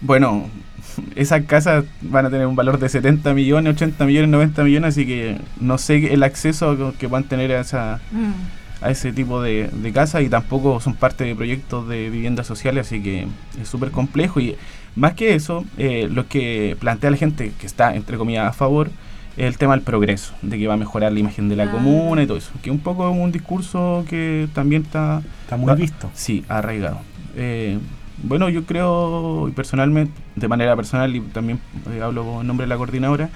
bueno, 0.00 0.46
esas 1.16 1.44
casas 1.44 1.84
van 2.02 2.26
a 2.26 2.30
tener 2.30 2.46
un 2.46 2.56
valor 2.56 2.78
de 2.78 2.88
70 2.88 3.34
millones, 3.34 3.74
80 3.74 4.04
millones, 4.04 4.30
90 4.30 4.64
millones, 4.64 4.88
así 4.94 5.06
que 5.06 5.40
no 5.60 5.78
sé 5.78 6.12
el 6.12 6.22
acceso 6.22 6.94
que 6.98 7.06
van 7.06 7.24
a 7.24 7.28
tener 7.28 7.52
a, 7.52 7.60
esa, 7.60 8.00
Mm. 8.12 8.32
A 8.80 8.90
ese 8.90 9.12
tipo 9.12 9.42
de, 9.42 9.68
de 9.72 9.92
casas 9.92 10.22
y 10.22 10.28
tampoco 10.28 10.80
son 10.80 10.94
parte 10.94 11.24
de 11.24 11.34
proyectos 11.34 11.88
de 11.88 12.10
viviendas 12.10 12.46
sociales, 12.46 12.86
así 12.86 13.02
que 13.02 13.26
es 13.60 13.68
súper 13.68 13.90
complejo. 13.90 14.40
Y 14.40 14.56
más 14.96 15.14
que 15.14 15.34
eso, 15.34 15.64
eh, 15.76 16.08
lo 16.10 16.26
que 16.28 16.76
plantea 16.78 17.10
la 17.10 17.16
gente 17.16 17.52
que 17.58 17.66
está, 17.66 17.94
entre 17.94 18.16
comillas, 18.16 18.46
a 18.48 18.52
favor, 18.52 18.90
es 19.36 19.44
el 19.46 19.56
tema 19.58 19.74
del 19.74 19.82
progreso, 19.82 20.34
de 20.42 20.58
que 20.58 20.66
va 20.66 20.74
a 20.74 20.76
mejorar 20.76 21.12
la 21.12 21.20
imagen 21.20 21.48
de 21.48 21.54
la 21.56 21.64
Ah. 21.64 21.70
comuna 21.70 22.22
y 22.22 22.26
todo 22.26 22.38
eso, 22.38 22.50
que 22.62 22.70
un 22.72 22.80
poco 22.80 23.08
es 23.08 23.16
un 23.16 23.30
discurso 23.32 24.04
que 24.08 24.48
también 24.52 24.82
está 24.82 25.22
Está 25.44 25.56
muy 25.56 25.68
Va- 25.68 25.74
visto. 25.76 26.10
Sí, 26.14 26.44
arraigado. 26.48 26.98
Eh, 27.36 27.78
bueno, 28.22 28.48
yo 28.48 28.64
creo, 28.64 29.48
y 29.48 29.52
personalmente, 29.52 30.12
de 30.34 30.48
manera 30.48 30.74
personal, 30.74 31.14
y 31.14 31.20
también 31.20 31.60
eh, 31.90 32.00
hablo 32.02 32.40
en 32.40 32.46
nombre 32.48 32.64
de 32.64 32.68
la 32.68 32.76
coordinadora, 32.76 33.30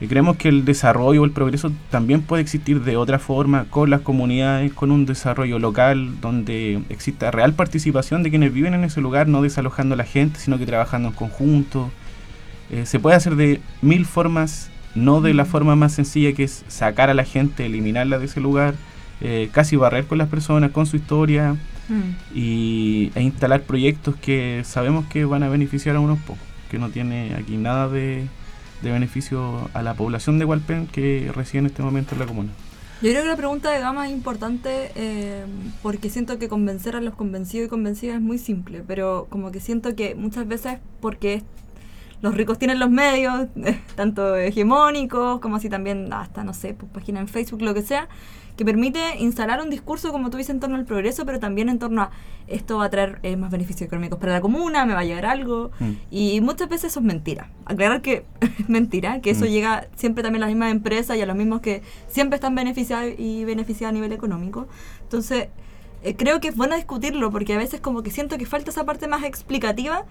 eh, 0.00 0.08
creemos 0.08 0.36
que 0.36 0.48
el 0.48 0.64
desarrollo 0.64 1.22
o 1.22 1.24
el 1.24 1.30
progreso 1.30 1.72
también 1.90 2.22
puede 2.22 2.42
existir 2.42 2.82
de 2.82 2.96
otra 2.96 3.18
forma, 3.18 3.64
con 3.70 3.90
las 3.90 4.00
comunidades, 4.00 4.72
con 4.72 4.90
un 4.90 5.06
desarrollo 5.06 5.58
local, 5.58 6.20
donde 6.20 6.80
exista 6.88 7.30
real 7.30 7.54
participación 7.54 8.22
de 8.22 8.30
quienes 8.30 8.52
viven 8.52 8.74
en 8.74 8.84
ese 8.84 9.00
lugar, 9.00 9.28
no 9.28 9.42
desalojando 9.42 9.94
a 9.94 9.98
la 9.98 10.04
gente, 10.04 10.40
sino 10.40 10.58
que 10.58 10.66
trabajando 10.66 11.08
en 11.08 11.14
conjunto. 11.14 11.90
Eh, 12.70 12.86
se 12.86 12.98
puede 13.00 13.16
hacer 13.16 13.36
de 13.36 13.60
mil 13.82 14.04
formas, 14.04 14.70
no 14.94 15.20
de 15.20 15.34
la 15.34 15.44
forma 15.44 15.76
más 15.76 15.92
sencilla 15.92 16.32
que 16.32 16.44
es 16.44 16.64
sacar 16.68 17.10
a 17.10 17.14
la 17.14 17.24
gente, 17.24 17.66
eliminarla 17.66 18.18
de 18.18 18.26
ese 18.26 18.40
lugar, 18.40 18.74
eh, 19.20 19.48
casi 19.52 19.76
barrer 19.76 20.06
con 20.06 20.18
las 20.18 20.28
personas, 20.28 20.70
con 20.70 20.86
su 20.86 20.96
historia 20.96 21.56
Mm. 21.88 22.14
y, 22.34 23.12
e 23.14 23.22
instalar 23.22 23.62
proyectos 23.62 24.14
que 24.16 24.62
sabemos 24.64 25.06
que 25.06 25.24
van 25.24 25.42
a 25.42 25.48
beneficiar 25.48 25.96
a 25.96 26.00
unos 26.00 26.18
pocos, 26.18 26.42
que 26.70 26.78
no 26.78 26.90
tiene 26.90 27.34
aquí 27.34 27.56
nada 27.56 27.88
de, 27.88 28.26
de 28.82 28.92
beneficio 28.92 29.70
a 29.74 29.82
la 29.82 29.94
población 29.94 30.38
de 30.38 30.44
Hualpén 30.44 30.86
que 30.86 31.30
reside 31.34 31.60
en 31.60 31.66
este 31.66 31.82
momento 31.82 32.14
en 32.14 32.20
la 32.20 32.26
comuna. 32.26 32.50
Yo 33.00 33.10
creo 33.10 33.22
que 33.22 33.28
la 33.28 33.36
pregunta 33.36 33.70
de 33.70 33.78
Gama 33.78 34.08
es 34.08 34.12
importante 34.12 34.90
eh, 34.96 35.44
porque 35.82 36.10
siento 36.10 36.40
que 36.40 36.48
convencer 36.48 36.96
a 36.96 37.00
los 37.00 37.14
convencidos 37.14 37.66
y 37.66 37.68
convencidas 37.68 38.16
es 38.16 38.22
muy 38.22 38.38
simple, 38.38 38.82
pero 38.84 39.28
como 39.30 39.52
que 39.52 39.60
siento 39.60 39.94
que 39.94 40.16
muchas 40.16 40.48
veces 40.48 40.78
porque 41.00 41.44
los 42.22 42.34
ricos 42.34 42.58
tienen 42.58 42.80
los 42.80 42.90
medios, 42.90 43.46
tanto 43.94 44.36
hegemónicos 44.36 45.38
como 45.40 45.56
así 45.56 45.68
también 45.68 46.12
hasta, 46.12 46.42
no 46.42 46.52
sé, 46.52 46.74
pues, 46.74 46.90
página 46.90 47.20
en 47.20 47.28
Facebook, 47.28 47.62
lo 47.62 47.72
que 47.72 47.82
sea, 47.82 48.08
que 48.58 48.64
permite 48.64 48.98
instalar 49.20 49.62
un 49.62 49.70
discurso, 49.70 50.10
como 50.10 50.30
tú 50.30 50.36
dices, 50.36 50.50
en 50.50 50.58
torno 50.58 50.74
al 50.76 50.84
progreso, 50.84 51.24
pero 51.24 51.38
también 51.38 51.68
en 51.68 51.78
torno 51.78 52.02
a 52.02 52.10
esto 52.48 52.78
va 52.78 52.86
a 52.86 52.90
traer 52.90 53.20
eh, 53.22 53.36
más 53.36 53.52
beneficios 53.52 53.82
económicos 53.82 54.18
para 54.18 54.32
la 54.32 54.40
comuna, 54.40 54.84
me 54.84 54.94
va 54.94 55.00
a 55.00 55.04
llegar 55.04 55.26
algo. 55.26 55.70
Mm. 55.78 55.92
Y 56.10 56.40
muchas 56.40 56.68
veces 56.68 56.90
eso 56.90 56.98
es 56.98 57.06
mentira. 57.06 57.50
Aclarar 57.66 58.02
que 58.02 58.24
es 58.58 58.68
mentira, 58.68 59.20
que 59.20 59.30
eso 59.30 59.44
Mm. 59.44 59.48
llega 59.48 59.86
siempre 59.94 60.24
también 60.24 60.42
a 60.42 60.46
las 60.46 60.54
mismas 60.54 60.72
empresas 60.72 61.16
y 61.16 61.20
a 61.22 61.26
los 61.26 61.36
mismos 61.36 61.60
que 61.60 61.82
siempre 62.08 62.34
están 62.34 62.56
beneficiados 62.56 63.12
y 63.16 63.44
beneficiados 63.44 63.92
a 63.92 63.94
nivel 63.94 64.10
económico. 64.12 64.66
Entonces, 65.04 65.46
eh, 66.02 66.16
creo 66.16 66.40
que 66.40 66.48
es 66.48 66.56
bueno 66.56 66.74
discutirlo 66.74 67.30
porque 67.30 67.54
a 67.54 67.58
veces 67.58 67.80
como 67.80 68.02
que 68.02 68.10
siento 68.10 68.38
que 68.38 68.44
falta 68.46 68.70
esa 68.70 68.84
parte 68.84 69.06
más 69.06 69.22
explicativa 69.22 70.04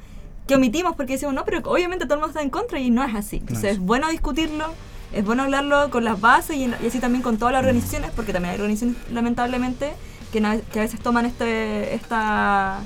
que 0.48 0.56
omitimos 0.56 0.96
porque 0.96 1.14
decimos, 1.14 1.36
no, 1.36 1.44
pero 1.44 1.60
obviamente 1.70 2.06
todo 2.06 2.14
el 2.14 2.20
mundo 2.22 2.32
está 2.32 2.42
en 2.42 2.50
contra 2.50 2.80
y 2.80 2.90
no 2.92 3.04
es 3.04 3.14
así. 3.14 3.38
Entonces, 3.38 3.66
es. 3.66 3.72
es 3.74 3.80
bueno 3.80 4.08
discutirlo, 4.10 4.68
es 5.14 5.24
bueno 5.26 5.44
hablarlo 5.44 5.90
con 5.90 6.04
las 6.04 6.20
bases 6.20 6.56
y, 6.58 6.64
en- 6.64 6.76
y 6.84 6.88
así 6.88 7.00
también 7.00 7.22
con 7.24 7.38
todas 7.38 7.54
las 7.54 7.60
organizaciones, 7.62 8.12
porque 8.16 8.34
también 8.34 8.54
hay 8.54 8.60
organizaciones, 8.60 8.98
lamentablemente, 9.12 9.94
que, 10.32 10.46
a 10.46 10.58
veces 10.84 11.00
toman 11.00 11.26
este 11.26 11.96
esta 11.96 12.80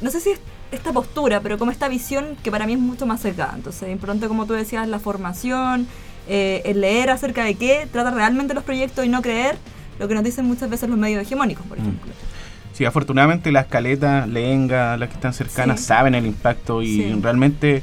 no 0.00 0.10
sé 0.10 0.20
si 0.20 0.30
es 0.30 0.40
esta 0.72 0.92
postura, 0.92 1.40
pero 1.40 1.58
como 1.58 1.70
esta 1.70 1.86
visión 1.88 2.36
que 2.42 2.50
para 2.50 2.66
mí 2.66 2.72
es 2.72 2.78
mucho 2.78 3.04
más 3.06 3.20
cercana. 3.20 3.52
Entonces, 3.56 3.88
de 3.88 3.96
pronto, 3.96 4.26
como 4.26 4.46
tú 4.46 4.54
decías, 4.54 4.88
la 4.88 4.98
formación, 4.98 5.86
eh, 6.28 6.62
el 6.64 6.80
leer 6.80 7.10
acerca 7.10 7.44
de 7.44 7.54
qué 7.56 7.86
trata 7.92 8.10
realmente 8.10 8.54
los 8.54 8.64
proyectos 8.64 9.04
y 9.04 9.08
no 9.10 9.20
creer 9.20 9.58
lo 9.98 10.08
que 10.08 10.14
nos 10.14 10.24
dicen 10.24 10.46
muchas 10.46 10.70
veces 10.70 10.88
los 10.88 10.98
medios 10.98 11.20
hegemónicos, 11.22 11.66
por 11.66 11.78
Mm. 11.78 11.82
ejemplo. 11.82 12.12
Sí, 12.72 12.86
afortunadamente 12.86 13.52
las 13.52 13.66
caletas, 13.66 14.26
Lenga, 14.26 14.96
las 14.96 15.10
que 15.10 15.14
están 15.16 15.34
cercanas, 15.34 15.78
Sí. 15.80 15.86
saben 15.86 16.14
el 16.14 16.24
impacto 16.26 16.80
y 16.80 16.96
Sí. 16.96 17.18
realmente 17.20 17.82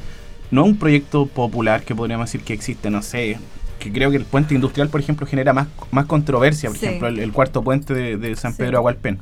no 0.50 0.64
es 0.66 0.68
un 0.72 0.78
proyecto 0.78 1.28
popular 1.28 1.84
que 1.84 1.94
podríamos 1.94 2.26
decir 2.28 2.42
que 2.42 2.54
existe, 2.54 2.90
no 2.90 3.04
sé. 3.04 3.38
Que 3.80 3.92
creo 3.92 4.12
que 4.12 4.18
el 4.18 4.26
puente 4.26 4.54
industrial, 4.54 4.90
por 4.90 5.00
ejemplo, 5.02 5.26
genera 5.26 5.54
más, 5.54 5.68
más 5.92 6.06
controversia. 6.06 6.70
Por 6.70 6.78
Sí. 6.78 6.86
ejemplo, 6.86 7.08
el, 7.08 7.20
el 7.20 7.32
cuarto 7.32 7.64
puente 7.64 7.94
de, 7.94 8.18
de 8.18 8.36
San 8.36 8.52
Sí. 8.52 8.60
Pedro 8.60 8.78
a 8.78 8.82
Hualpén. 8.82 9.18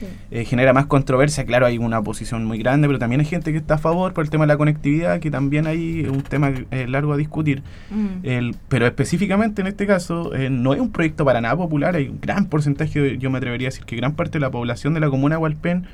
Sí. 0.00 0.06
eh, 0.30 0.44
genera 0.44 0.72
más 0.72 0.86
controversia. 0.86 1.44
Claro, 1.44 1.66
hay 1.66 1.76
una 1.76 1.98
oposición 1.98 2.44
muy 2.44 2.58
grande, 2.58 2.86
pero 2.86 3.00
también 3.00 3.20
hay 3.20 3.26
gente 3.26 3.50
que 3.50 3.58
está 3.58 3.74
a 3.74 3.78
favor 3.78 4.12
por 4.12 4.22
el 4.24 4.30
tema 4.30 4.44
de 4.44 4.48
la 4.48 4.56
conectividad, 4.56 5.18
que 5.18 5.28
también 5.28 5.66
hay 5.66 6.02
un 6.08 6.22
tema 6.22 6.52
eh, 6.70 6.86
largo 6.88 7.12
a 7.14 7.16
discutir. 7.16 7.64
Mm. 7.90 8.06
El, 8.24 8.54
pero 8.68 8.86
específicamente 8.86 9.60
en 9.60 9.66
este 9.66 9.86
caso, 9.88 10.34
eh, 10.36 10.50
no 10.50 10.72
es 10.72 10.78
un 10.80 10.92
proyecto 10.92 11.24
para 11.24 11.40
nada 11.40 11.56
popular. 11.56 11.96
Hay 11.96 12.08
un 12.08 12.20
gran 12.20 12.46
porcentaje, 12.46 13.18
yo 13.18 13.28
me 13.30 13.38
atrevería 13.38 13.68
a 13.68 13.70
decir 13.72 13.84
que 13.86 13.96
gran 13.96 14.14
parte 14.14 14.34
de 14.38 14.40
la 14.40 14.50
población 14.50 14.94
de 14.94 15.00
la 15.00 15.10
comuna 15.10 15.34
de 15.34 15.42
Hualpén 15.42 15.86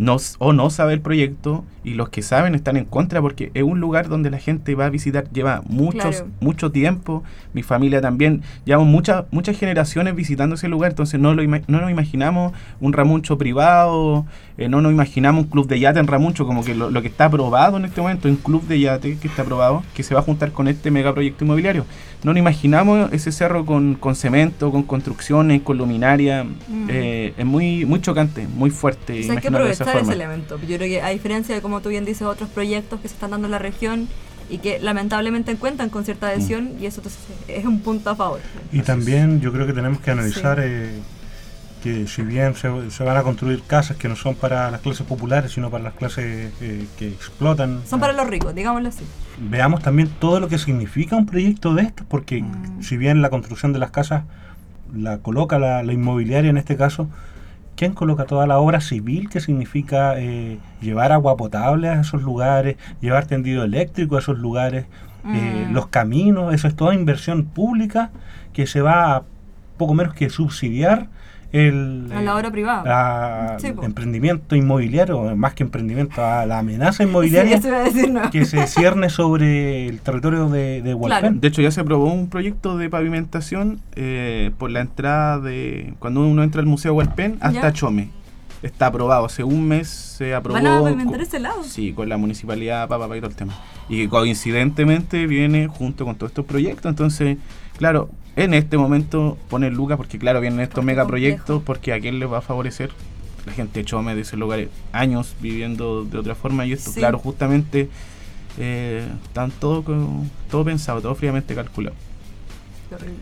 no, 0.00 0.16
o 0.38 0.54
no 0.54 0.70
sabe 0.70 0.94
el 0.94 1.00
proyecto 1.02 1.62
y 1.84 1.92
los 1.92 2.08
que 2.08 2.22
saben 2.22 2.54
están 2.54 2.78
en 2.78 2.86
contra 2.86 3.20
porque 3.20 3.50
es 3.52 3.62
un 3.62 3.80
lugar 3.80 4.08
donde 4.08 4.30
la 4.30 4.38
gente 4.38 4.74
va 4.74 4.86
a 4.86 4.90
visitar, 4.90 5.30
lleva 5.30 5.62
muchos, 5.66 6.16
Claro. 6.16 6.28
mucho 6.40 6.72
tiempo. 6.72 7.22
Mi 7.52 7.62
familia 7.62 8.00
también, 8.00 8.40
llevamos 8.64 8.88
muchas 8.88 9.24
muchas 9.30 9.58
generaciones 9.58 10.14
visitando 10.14 10.54
ese 10.54 10.68
lugar, 10.68 10.92
entonces 10.92 11.20
no, 11.20 11.34
lo 11.34 11.42
no 11.42 11.80
nos 11.82 11.90
imaginamos 11.90 12.52
un 12.80 12.94
Ramuncho 12.94 13.36
privado, 13.36 14.24
eh, 14.60 14.68
no 14.68 14.80
nos 14.80 14.92
imaginamos 14.92 15.44
un 15.44 15.50
club 15.50 15.66
de 15.66 15.80
yate 15.80 15.98
en 15.98 16.06
Ramuncho, 16.06 16.46
como 16.46 16.62
que 16.62 16.74
lo, 16.74 16.90
lo 16.90 17.02
que 17.02 17.08
está 17.08 17.24
aprobado 17.24 17.76
en 17.78 17.84
este 17.86 18.00
momento, 18.00 18.28
un 18.28 18.36
club 18.36 18.62
de 18.68 18.78
yate 18.78 19.16
que 19.18 19.26
está 19.26 19.42
aprobado, 19.42 19.82
que 19.94 20.02
se 20.02 20.14
va 20.14 20.20
a 20.20 20.22
juntar 20.22 20.52
con 20.52 20.68
este 20.68 20.90
megaproyecto 20.90 21.44
inmobiliario. 21.44 21.84
No 22.22 22.32
nos 22.32 22.38
imaginamos 22.38 23.12
ese 23.12 23.32
cerro 23.32 23.64
con, 23.64 23.94
con 23.94 24.14
cemento, 24.14 24.70
con 24.70 24.82
construcciones, 24.82 25.62
con 25.62 25.78
luminaria. 25.78 26.44
Mm. 26.44 26.86
eh, 26.90 27.34
es 27.36 27.46
muy, 27.46 27.84
muy 27.86 28.00
chocante, 28.00 28.46
muy 28.46 28.70
fuerte. 28.70 29.20
O 29.20 29.22
sea, 29.22 29.32
hay 29.34 29.38
que 29.40 29.48
imaginarlo 29.48 29.66
de 29.66 29.72
esa 29.72 29.84
aprovechar 29.84 30.02
ese 30.02 30.12
forma. 30.16 30.24
elemento. 30.24 30.58
Yo 30.68 30.76
creo 30.76 30.88
que 30.88 31.00
a 31.02 31.08
diferencia 31.08 31.54
de 31.54 31.62
como 31.62 31.80
tú 31.80 31.88
bien 31.88 32.04
dices, 32.04 32.22
otros 32.22 32.48
proyectos 32.50 33.00
que 33.00 33.08
se 33.08 33.14
están 33.14 33.30
dando 33.30 33.46
en 33.46 33.52
la 33.52 33.58
región 33.58 34.08
y 34.50 34.58
que 34.58 34.78
lamentablemente 34.80 35.54
cuentan 35.56 35.88
con 35.88 36.04
cierta 36.04 36.26
Mm. 36.26 36.30
adhesión 36.30 36.70
y 36.80 36.86
eso 36.86 37.00
entonces, 37.00 37.20
es 37.48 37.64
un 37.64 37.80
punto 37.80 38.10
a 38.10 38.16
favor. 38.16 38.40
Y 38.72 38.80
también 38.80 39.40
yo 39.40 39.52
creo 39.52 39.66
que 39.66 39.72
tenemos 39.72 40.00
que 40.00 40.10
analizar 40.10 40.58
Sí. 40.58 40.64
eh, 40.66 40.90
que 41.82 42.06
si 42.06 42.22
bien 42.22 42.54
se, 42.54 42.90
se 42.90 43.04
van 43.04 43.16
a 43.16 43.22
construir 43.22 43.62
casas 43.62 43.96
que 43.96 44.08
no 44.08 44.16
son 44.16 44.34
para 44.34 44.70
las 44.70 44.80
clases 44.80 45.06
populares, 45.06 45.52
sino 45.52 45.70
para 45.70 45.84
las 45.84 45.94
clases 45.94 46.52
eh, 46.60 46.86
que 46.98 47.08
explotan, 47.08 47.80
Son 47.86 48.00
para 48.00 48.12
los 48.12 48.26
ricos, 48.28 48.54
digámoslo 48.54 48.88
así. 48.88 49.04
veamos 49.38 49.82
también 49.82 50.08
todo 50.20 50.40
lo 50.40 50.48
que 50.48 50.58
significa 50.58 51.16
un 51.16 51.26
proyecto 51.26 51.74
de 51.74 51.82
estos, 51.82 52.06
porque 52.06 52.42
Mm. 52.42 52.82
si 52.82 52.96
bien 52.96 53.22
la 53.22 53.30
construcción 53.30 53.72
de 53.72 53.78
las 53.78 53.90
casas 53.90 54.24
la 54.94 55.18
coloca 55.18 55.58
la, 55.58 55.82
la 55.82 55.92
inmobiliaria 55.92 56.50
en 56.50 56.58
este 56.58 56.76
caso, 56.76 57.08
¿quién 57.76 57.92
coloca 57.94 58.24
toda 58.26 58.46
la 58.46 58.58
obra 58.58 58.80
civil 58.80 59.28
que 59.30 59.40
significa 59.40 60.18
eh, 60.18 60.58
llevar 60.82 61.12
agua 61.12 61.36
potable 61.36 61.88
a 61.88 62.00
esos 62.00 62.22
lugares, 62.22 62.76
llevar 63.00 63.24
tendido 63.26 63.64
eléctrico 63.64 64.16
a 64.16 64.18
esos 64.18 64.38
lugares, 64.38 64.84
eh, 65.34 65.66
Mm. 65.68 65.72
los 65.72 65.86
caminos? 65.86 66.52
Eso 66.52 66.66
es 66.68 66.74
toda 66.76 66.94
inversión 66.94 67.44
pública 67.44 68.10
que 68.52 68.66
se 68.66 68.80
va 68.82 69.16
a 69.16 69.22
poco 69.78 69.94
menos 69.94 70.12
que 70.12 70.28
subsidiar 70.28 71.06
el, 71.52 72.10
A 72.14 72.22
la 72.22 72.36
obra 72.36 72.50
privada. 72.50 73.54
a 73.54 73.58
Sí, 73.58 73.68
emprendimiento 73.82 74.54
inmobiliario, 74.56 75.36
más 75.36 75.54
que 75.54 75.64
emprendimiento, 75.64 76.24
a 76.24 76.46
la 76.46 76.58
amenaza 76.60 77.02
inmobiliaria 77.02 77.58
decir, 77.58 78.10
no. 78.10 78.30
que 78.30 78.44
se 78.44 78.66
cierne 78.66 79.10
sobre 79.10 79.88
el 79.88 80.00
territorio 80.00 80.48
de, 80.48 80.82
de 80.82 80.94
Hualpén. 80.94 81.40
De 81.40 81.48
hecho, 81.48 81.62
ya 81.62 81.70
se 81.70 81.80
aprobó 81.80 82.12
un 82.12 82.28
proyecto 82.28 82.76
de 82.76 82.88
pavimentación 82.88 83.80
eh, 83.96 84.50
por 84.58 84.70
la 84.70 84.80
entrada 84.80 85.40
de. 85.40 85.94
Cuando 85.98 86.20
uno 86.26 86.42
entra 86.42 86.60
al 86.60 86.66
Museo 86.66 86.94
Hualpén 86.94 87.36
hasta 87.40 87.60
Ya. 87.60 87.72
Chome. 87.72 88.10
Está 88.62 88.86
aprobado. 88.86 89.24
Hace 89.24 89.42
un 89.42 89.66
mes 89.66 89.88
se 89.88 90.34
aprobó. 90.34 90.54
¿Van 90.54 90.66
a 90.66 90.80
pavimentar 90.80 91.20
ese 91.20 91.38
lado? 91.40 91.64
Sí, 91.64 91.92
con 91.92 92.08
la 92.08 92.18
municipalidad 92.18 92.88
para 92.88 93.06
todo 93.06 93.26
el 93.26 93.34
tema. 93.34 93.54
Y 93.88 94.02
que 94.02 94.08
coincidentemente 94.08 95.26
viene 95.26 95.66
junto 95.66 96.04
con 96.04 96.16
todos 96.16 96.30
estos 96.30 96.44
proyectos. 96.44 96.90
Entonces, 96.90 97.38
claro, 97.80 98.08
en 98.36 98.54
este 98.54 98.78
momento 98.78 99.36
poner 99.48 99.72
lucas, 99.72 99.96
porque 99.96 100.18
claro, 100.20 100.40
vienen 100.40 100.60
estos 100.60 100.76
Porque 100.76 100.86
megaproyectos, 100.86 101.44
complejo. 101.46 101.64
porque 101.64 101.92
a 101.92 101.98
quién 102.00 102.20
les 102.20 102.30
va 102.30 102.38
a 102.38 102.42
favorecer. 102.42 102.90
La 103.46 103.52
gente 103.52 103.84
Chome 103.84 104.14
de 104.14 104.20
ese 104.20 104.36
lugar 104.36 104.60
años 104.92 105.34
viviendo 105.40 106.04
de 106.04 106.18
otra 106.18 106.34
forma. 106.36 106.64
Y 106.66 106.72
esto, 106.74 106.90
Sí. 106.92 107.00
claro, 107.00 107.18
justamente 107.18 107.88
eh, 108.58 109.04
están 109.24 109.50
todo, 109.50 109.82
todo 110.50 110.64
pensado, 110.64 111.00
todo 111.00 111.14
fríamente 111.16 111.54
calculado. 111.54 111.96
Qué 112.88 112.94
horrible. 112.94 113.16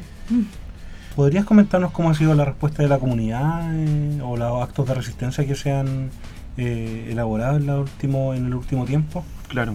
¿Podrías 1.16 1.44
comentarnos 1.44 1.90
cómo 1.92 2.11
ha 2.11 2.14
sido 2.14 2.35
la 2.35 2.44
respuesta 2.44 2.83
de 2.83 2.88
la 2.88 2.99
comunidad 2.99 3.71
eh, 3.75 4.21
o 4.23 4.37
los 4.37 4.62
actos 4.62 4.87
de 4.88 4.94
resistencia 4.94 5.47
que 5.47 5.55
se 5.55 5.73
han 5.73 6.11
eh, 6.57 7.09
elaborado 7.11 7.57
en, 7.57 7.66
la 7.66 7.79
último, 7.79 8.35
en 8.35 8.47
el 8.47 8.55
último 8.55 8.85
tiempo? 8.85 9.25
Claro. 9.49 9.75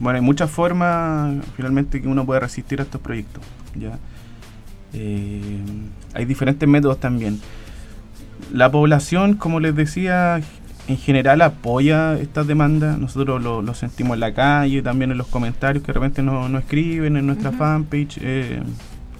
Bueno, 0.00 0.16
hay 0.16 0.22
muchas 0.24 0.50
formas 0.50 1.34
finalmente 1.56 2.02
que 2.02 2.08
uno 2.08 2.24
puede 2.26 2.40
resistir 2.40 2.80
a 2.80 2.82
estos 2.84 3.00
proyectos. 3.00 3.42
¿ya? 3.74 3.98
Eh, 4.92 5.60
hay 6.14 6.24
diferentes 6.24 6.68
métodos 6.68 6.98
también. 6.98 7.40
La 8.52 8.70
población, 8.70 9.34
como 9.34 9.60
les 9.60 9.74
decía, 9.74 10.40
en 10.88 10.96
general 10.98 11.40
apoya 11.42 12.14
estas 12.18 12.46
demandas. 12.46 12.98
Nosotros 12.98 13.42
lo, 13.42 13.62
lo 13.62 13.74
sentimos 13.74 14.14
en 14.14 14.20
la 14.20 14.34
calle, 14.34 14.82
también 14.82 15.12
en 15.12 15.18
los 15.18 15.26
comentarios 15.28 15.82
que 15.82 15.88
de 15.88 15.94
repente 15.94 16.22
nos 16.22 16.50
nos 16.50 16.62
escriben 16.62 17.16
en 17.16 17.26
nuestra 17.26 17.50
Ujú. 17.50 17.58
fanpage. 17.58 18.18
eh, 18.20 18.62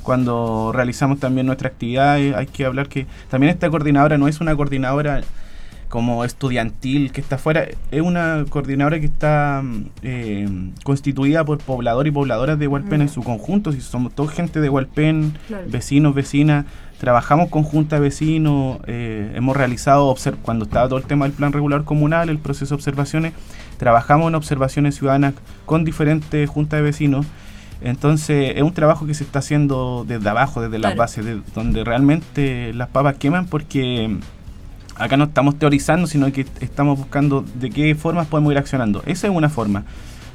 cuando 0.02 0.70
realizamos 0.74 1.18
también 1.18 1.46
nuestras 1.46 1.72
actividades, 1.72 2.34
hay 2.36 2.46
que 2.46 2.66
hablar 2.66 2.88
que 2.90 3.06
también 3.30 3.50
esta 3.50 3.70
coordinadora 3.70 4.18
no 4.18 4.28
es 4.28 4.38
una 4.38 4.54
coordinadora 4.54 5.22
como 5.94 6.24
estudiantil 6.24 7.12
que 7.12 7.20
está 7.20 7.36
afuera, 7.36 7.68
es 7.92 8.02
una 8.02 8.44
coordinadora 8.48 8.98
que 8.98 9.06
está 9.06 9.62
mm, 9.62 9.84
eh, 10.02 10.48
constituida 10.82 11.44
por 11.44 11.58
pobladores 11.58 12.10
y 12.10 12.12
pobladoras 12.12 12.58
de 12.58 12.66
Hualpén 12.66 13.00
en 13.02 13.06
Ya. 13.06 13.14
su 13.14 13.22
conjunto, 13.22 13.70
si 13.70 13.80
somos 13.80 14.12
toda 14.12 14.32
gente 14.32 14.60
de 14.60 14.68
Hualpén, 14.68 15.34
Claro. 15.46 15.62
vecinos, 15.68 16.12
vecinas, 16.12 16.64
trabajamos 16.98 17.48
con 17.48 17.62
junta 17.62 17.94
de 17.94 18.02
vecinos, 18.02 18.78
eh, 18.88 19.30
hemos 19.36 19.56
realizado, 19.56 20.12
cuando 20.42 20.64
estaba 20.64 20.88
todo 20.88 20.98
el 20.98 21.04
tema 21.04 21.26
del 21.26 21.32
plan 21.32 21.52
regular 21.52 21.84
comunal, 21.84 22.28
el 22.28 22.38
proceso 22.38 22.70
de 22.74 22.74
observaciones, 22.74 23.32
trabajamos 23.76 24.26
en 24.26 24.34
observaciones 24.34 24.96
ciudadanas 24.96 25.34
con 25.64 25.84
diferentes 25.84 26.50
juntas 26.50 26.78
de 26.78 26.82
vecinos. 26.82 27.24
Entonces 27.82 28.54
es 28.56 28.62
un 28.62 28.72
trabajo 28.74 29.06
que 29.06 29.14
se 29.14 29.22
está 29.22 29.38
haciendo 29.38 30.04
desde 30.08 30.28
abajo, 30.28 30.60
desde 30.60 30.78
las 30.80 30.96
bases, 30.96 31.24
de 31.24 31.40
donde 31.54 31.84
realmente 31.84 32.72
las 32.72 32.88
papas 32.88 33.14
queman 33.16 33.46
porque 33.46 34.08
mm, 34.08 34.18
acá 34.96 35.16
no 35.16 35.24
estamos 35.24 35.58
teorizando, 35.58 36.06
sino 36.06 36.30
que 36.32 36.46
estamos 36.60 36.98
buscando 36.98 37.44
de 37.54 37.70
qué 37.70 37.94
formas 37.94 38.26
podemos 38.26 38.52
ir 38.52 38.58
accionando. 38.58 39.02
Esa 39.06 39.26
es 39.28 39.32
una 39.34 39.48
forma. 39.48 39.84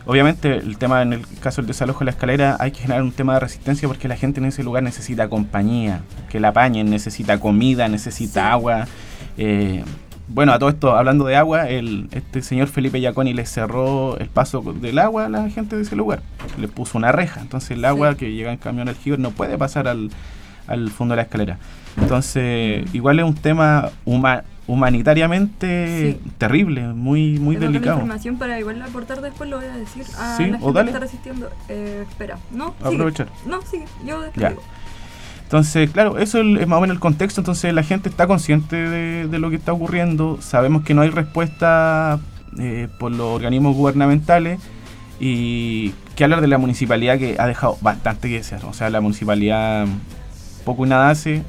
Obviamente 0.06 0.56
el 0.56 0.78
tema 0.78 1.02
en 1.04 1.14
el 1.14 1.22
caso 1.40 1.62
del 1.62 1.68
desalojo 1.68 2.00
de 2.00 2.06
la 2.06 2.12
escalera 2.12 2.58
hay 2.60 2.72
que 2.72 2.80
generar 2.82 3.04
un 3.04 3.12
tema 3.12 3.36
de 3.36 3.42
resistencia 3.42 3.88
porque 3.88 4.08
la 4.08 4.16
gente 4.16 4.40
en 4.40 4.46
ese 4.48 4.64
lugar 4.64 4.82
necesita 4.82 5.30
compañía, 5.30 6.02
que 6.30 6.40
la 6.40 6.48
apañen, 6.50 6.90
necesita 6.90 7.40
comida, 7.40 7.88
necesita 7.88 8.42
Sí. 8.42 8.48
agua. 8.52 8.88
eh, 9.38 9.84
bueno, 10.32 10.54
a 10.54 10.60
todo 10.60 10.70
esto, 10.70 10.96
hablando 10.96 11.26
de 11.26 11.36
agua, 11.36 11.70
el, 11.70 12.08
este 12.12 12.42
señor 12.44 12.68
Felipe 12.68 13.00
Giaconi 13.00 13.34
le 13.34 13.46
cerró 13.48 14.16
el 14.20 14.28
paso 14.30 14.62
del 14.80 15.00
agua 15.00 15.26
a 15.26 15.30
la 15.30 15.50
gente 15.50 15.76
de 15.76 15.82
ese 15.82 15.96
lugar. 15.96 16.22
Le 16.60 16.68
puso 16.68 16.98
una 17.00 17.12
reja. 17.12 17.42
Entonces 17.42 17.72
el 17.72 17.84
agua 17.86 18.12
Sí. 18.12 18.18
que 18.18 18.32
llega 18.34 18.52
en 18.52 18.58
camión 18.58 18.90
aljibe 18.90 19.18
no 19.18 19.32
puede 19.32 19.58
pasar 19.58 19.88
al, 19.88 20.12
al 20.68 20.92
fondo 20.92 21.14
de 21.14 21.18
la 21.18 21.22
escalera. 21.24 21.58
Entonces, 21.98 22.86
igual 22.94 23.20
es 23.20 23.26
un 23.26 23.36
tema 23.36 23.90
huma- 24.06 24.44
humanitariamente 24.68 26.18
Sí. 26.24 26.32
terrible, 26.38 26.88
muy, 26.90 27.40
muy 27.40 27.56
Tengo 27.58 27.72
delicado. 27.72 27.96
información 27.98 28.38
para 28.38 28.60
igual 28.60 28.82
aportar 28.82 29.22
después, 29.22 29.50
lo 29.50 29.58
voy 29.58 29.66
a 29.66 29.76
decir 29.78 30.04
a 30.18 30.38
Sí, 30.38 30.46
la 30.48 30.58
o 30.62 30.72
dale. 30.72 30.86
que 30.92 30.98
está 30.98 31.00
resistiendo. 31.06 31.50
Eh, 31.70 32.06
espera, 32.08 32.38
no, 32.52 32.74
sigue. 32.82 32.96
Aprovechar. 32.96 33.28
No, 33.46 33.62
sigue, 33.64 33.86
yo 34.06 34.22
después 34.22 34.42
Ya. 34.42 34.50
digo. 34.50 34.62
Entonces, 35.44 35.90
claro, 35.90 36.20
eso 36.20 36.42
es 36.42 36.68
más 36.68 36.78
o 36.78 36.82
menos 36.82 36.96
el 36.96 37.00
contexto. 37.00 37.42
Entonces, 37.42 37.74
la 37.74 37.82
gente 37.82 38.08
está 38.08 38.28
consciente 38.28 38.76
de, 38.76 39.28
de 39.28 39.40
lo 39.40 39.50
que 39.50 39.56
está 39.56 39.74
ocurriendo. 39.74 40.38
Sabemos 40.42 40.84
que 40.84 40.94
no 40.94 41.02
hay 41.02 41.10
respuesta 41.10 42.20
eh, 42.60 42.88
por 43.00 43.12
los 43.12 43.28
organismos 43.36 43.76
gubernamentales. 43.76 44.60
Y 45.20 45.90
que 46.16 46.24
hablar 46.24 46.42
de 46.42 46.48
la 46.48 46.60
municipalidad 46.60 47.18
que 47.18 47.36
ha 47.40 47.48
dejado 47.48 47.78
bastante 47.82 48.30
que 48.30 48.36
desear. 48.36 48.64
O 48.66 48.74
sea, 48.74 48.90
la 48.92 49.02
municipalidad 49.02 49.88
poco 50.66 50.86
y 50.86 50.90
nada 50.90 51.10
hace. 51.10 51.42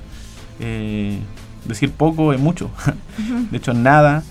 Eh, 0.61 1.18
decir 1.64 1.90
poco 1.90 2.32
es 2.32 2.40
mucho. 2.40 2.70
de 3.50 3.56
hecho, 3.56 3.72
nada. 3.74 4.22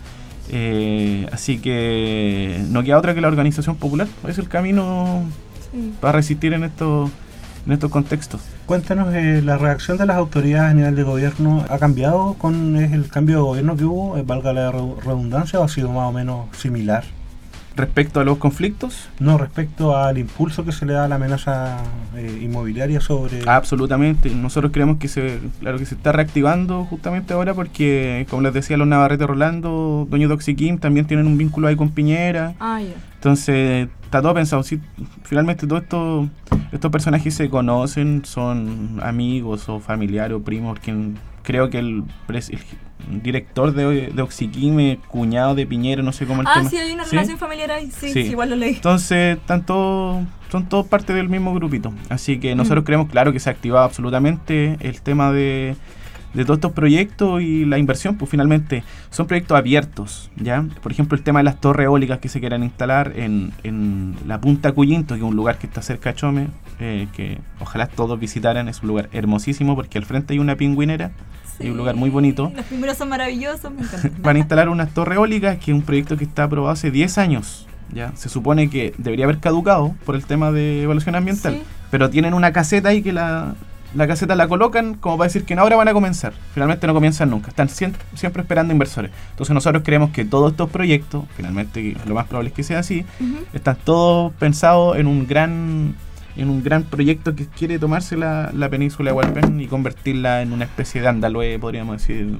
Eh, 0.51 1.27
así 1.31 1.59
que 1.59 2.63
no 2.69 2.81
queda 2.83 2.97
otra 2.97 3.13
que 3.13 3.21
la 3.21 3.27
organización 3.27 3.75
popular. 3.75 4.07
Es 4.27 4.37
el 4.37 4.47
camino 4.49 5.23
Sí. 5.71 5.93
para 6.01 6.13
resistir 6.13 6.53
en 6.53 6.63
estos 6.63 7.11
en 7.67 7.73
estos 7.73 7.91
contextos. 7.91 8.41
Cuéntanos, 8.65 9.13
eh, 9.13 9.41
la 9.43 9.57
reacción 9.57 9.97
de 9.97 10.07
las 10.07 10.17
autoridades 10.17 10.71
a 10.71 10.73
nivel 10.73 10.95
de 10.95 11.03
gobierno 11.03 11.63
ha 11.69 11.77
cambiado 11.77 12.33
con 12.35 12.75
el 12.77 13.07
cambio 13.09 13.35
de 13.35 13.41
gobierno 13.43 13.75
que 13.75 13.83
hubo, 13.83 14.17
Eh, 14.17 14.23
valga 14.25 14.53
la 14.53 14.71
re- 14.71 14.79
redundancia, 15.05 15.59
o 15.59 15.63
ha 15.65 15.67
sido 15.67 15.89
más 15.91 16.07
o 16.07 16.11
menos 16.11 16.47
similar. 16.57 17.03
Respecto 17.79 18.19
a 18.19 18.25
los 18.25 18.37
conflictos, 18.37 19.07
No, 19.19 19.37
respecto 19.37 19.97
al 19.97 20.17
impulso 20.17 20.65
que 20.65 20.73
se 20.73 20.85
le 20.85 20.93
da 20.93 21.05
a 21.05 21.07
la 21.07 21.15
amenaza 21.15 21.77
eh, 22.15 22.39
inmobiliaria 22.41 22.99
sobre... 22.99 23.41
absolutamente. 23.47 24.29
Nosotros 24.29 24.73
creemos 24.73 24.97
que 24.97 25.07
se, 25.07 25.39
claro 25.61 25.77
que 25.77 25.85
se 25.85 25.95
está 25.95 26.11
reactivando 26.11 26.83
justamente 26.85 27.33
ahora 27.33 27.53
porque, 27.53 28.27
como 28.29 28.41
les 28.41 28.53
decía, 28.53 28.75
los 28.75 28.87
Navarrete 28.87 29.25
Rolando, 29.25 30.05
dueños 30.09 30.29
de 30.29 30.35
Oxiquim, 30.35 30.77
también 30.77 31.05
tienen 31.07 31.25
un 31.25 31.37
vínculo 31.37 31.69
ahí 31.69 31.77
con 31.77 31.89
Piñera. 31.91 32.53
Ah. 32.59 32.81
Entonces, 33.15 33.87
está 34.03 34.21
todo 34.21 34.33
pensado. 34.33 34.63
Sí, 34.63 34.81
finalmente, 35.23 35.65
todos 35.65 35.83
estos, 35.83 36.27
estos 36.71 36.91
personajes 36.91 37.33
se 37.33 37.49
conocen, 37.49 38.23
son 38.25 38.99
amigos 39.01 39.69
o 39.69 39.79
familiares 39.79 40.35
o 40.35 40.41
primos. 40.41 40.79
Quien, 40.79 41.15
creo 41.49 41.71
que 41.71 41.79
el, 41.79 42.03
pres- 42.27 42.51
el 42.51 43.23
director 43.23 43.73
de, 43.73 44.11
de 44.13 44.21
Oxiquim 44.21 44.79
es 44.81 44.97
cuñado 45.07 45.55
de 45.55 45.65
Piñera, 45.65 46.03
no 46.03 46.11
sé 46.11 46.27
cómo 46.27 46.41
el 46.41 46.47
Ah, 46.47 46.53
tema. 46.57 46.69
sí, 46.69 46.77
hay 46.77 46.91
una 46.91 47.05
¿Sí? 47.05 47.11
relación 47.15 47.39
familiar 47.39 47.71
ahí. 47.71 47.89
Sí, 47.89 48.13
Sí. 48.13 48.19
igual 48.19 48.51
lo 48.51 48.55
leí. 48.55 48.75
Entonces, 48.75 49.37
están 49.37 49.65
todos, 49.65 50.27
son 50.51 50.69
todos 50.69 50.85
parte 50.85 51.11
del 51.13 51.27
mismo 51.27 51.51
grupito. 51.55 51.91
Así 52.09 52.39
que 52.39 52.53
nosotros 52.53 52.83
Mm. 52.83 52.85
creemos, 52.85 53.09
claro, 53.09 53.33
que 53.33 53.39
se 53.39 53.49
ha 53.49 53.53
activado 53.53 53.83
absolutamente 53.83 54.77
el 54.81 55.01
tema 55.01 55.31
de, 55.31 55.75
de 56.33 56.43
todos 56.45 56.57
estos 56.57 56.73
proyectos 56.73 57.41
y 57.41 57.65
la 57.65 57.77
inversión, 57.77 58.15
pues 58.15 58.29
finalmente 58.29 58.83
son 59.09 59.25
proyectos 59.27 59.57
abiertos, 59.57 60.29
¿ya? 60.35 60.63
Por 60.83 60.91
ejemplo, 60.91 61.17
el 61.17 61.23
tema 61.23 61.39
de 61.39 61.43
las 61.45 61.59
torres 61.59 61.85
eólicas 61.85 62.19
que 62.19 62.29
se 62.29 62.39
quieren 62.39 62.63
instalar 62.63 63.13
en, 63.15 63.51
en 63.63 64.15
la 64.27 64.39
Punta 64.39 64.71
Cuyinto, 64.71 65.15
que 65.15 65.21
es 65.21 65.25
un 65.27 65.35
lugar 65.35 65.57
que 65.57 65.65
está 65.67 65.81
cerca 65.81 66.11
de 66.11 66.15
Chome, 66.15 66.47
eh, 66.79 67.07
que 67.13 67.39
ojalá 67.59 67.87
todos 67.87 68.19
visitaran, 68.19 68.67
es 68.69 68.81
un 68.81 68.89
lugar 68.89 69.09
hermosísimo 69.11 69.75
porque 69.75 69.97
al 69.97 70.05
frente 70.05 70.33
hay 70.33 70.39
una 70.39 70.55
pingüinera 70.55 71.11
y 71.59 71.69
un 71.69 71.77
lugar 71.77 71.95
muy 71.95 72.09
bonito. 72.09 72.51
Los 72.55 72.65
primeros 72.65 72.95
son 72.97 73.09
maravillosos, 73.09 73.71
me 73.73 73.81
encantan. 73.81 74.13
Van 74.21 74.35
a 74.35 74.39
instalar 74.39 74.69
unas 74.69 74.93
torres 74.93 75.17
eólicas, 75.17 75.57
que 75.57 75.71
es 75.71 75.75
un 75.75 75.81
proyecto 75.83 76.15
que 76.15 76.23
está 76.25 76.43
aprobado 76.43 76.71
hace 76.71 76.91
10 76.91 77.17
años. 77.17 77.65
Ya 77.91 78.15
se 78.15 78.29
supone 78.29 78.69
que 78.69 78.93
debería 78.99 79.25
haber 79.25 79.39
caducado 79.39 79.95
por 80.05 80.15
el 80.15 80.23
tema 80.23 80.51
de 80.51 80.83
evaluación 80.83 81.15
ambiental, 81.15 81.55
Sí. 81.55 81.63
pero 81.89 82.09
tienen 82.11 82.35
una 82.35 82.53
caseta 82.53 82.89
ahí 82.89 83.01
que 83.01 83.11
la, 83.11 83.55
la 83.95 84.07
caseta 84.07 84.35
la 84.35 84.47
colocan 84.47 84.93
como 84.93 85.17
para 85.17 85.27
decir 85.27 85.45
que 85.45 85.53
ahora 85.55 85.75
van 85.75 85.87
a 85.87 85.93
comenzar. 85.93 86.33
Finalmente 86.53 86.85
no 86.87 86.93
comienzan 86.93 87.29
nunca, 87.29 87.49
están 87.49 87.69
siempre 87.69 88.41
esperando 88.41 88.73
inversores. 88.73 89.11
Entonces 89.31 89.53
nosotros 89.53 89.83
creemos 89.85 90.11
que 90.11 90.25
todos 90.25 90.51
estos 90.51 90.69
proyectos, 90.69 91.25
finalmente 91.35 91.95
lo 92.05 92.15
más 92.15 92.27
probable 92.27 92.49
es 92.49 92.55
que 92.55 92.63
sea 92.63 92.79
así, 92.79 93.05
están 93.53 93.77
todos 93.83 94.33
pensados 94.33 94.97
en 94.97 95.07
un 95.07 95.27
gran 95.27 95.95
en 96.37 96.49
un 96.49 96.63
gran 96.63 96.83
proyecto 96.83 97.35
que 97.35 97.47
quiere 97.47 97.79
tomarse 97.79 98.15
la, 98.15 98.51
la 98.53 98.69
península 98.69 99.11
de 99.11 99.17
Hualpén 99.17 99.59
y 99.59 99.67
convertirla 99.67 100.41
en 100.41 100.53
una 100.53 100.63
especie 100.63 101.01
de 101.01 101.09
Andalue, 101.09 101.59
podríamos 101.59 101.97
decir, 101.97 102.39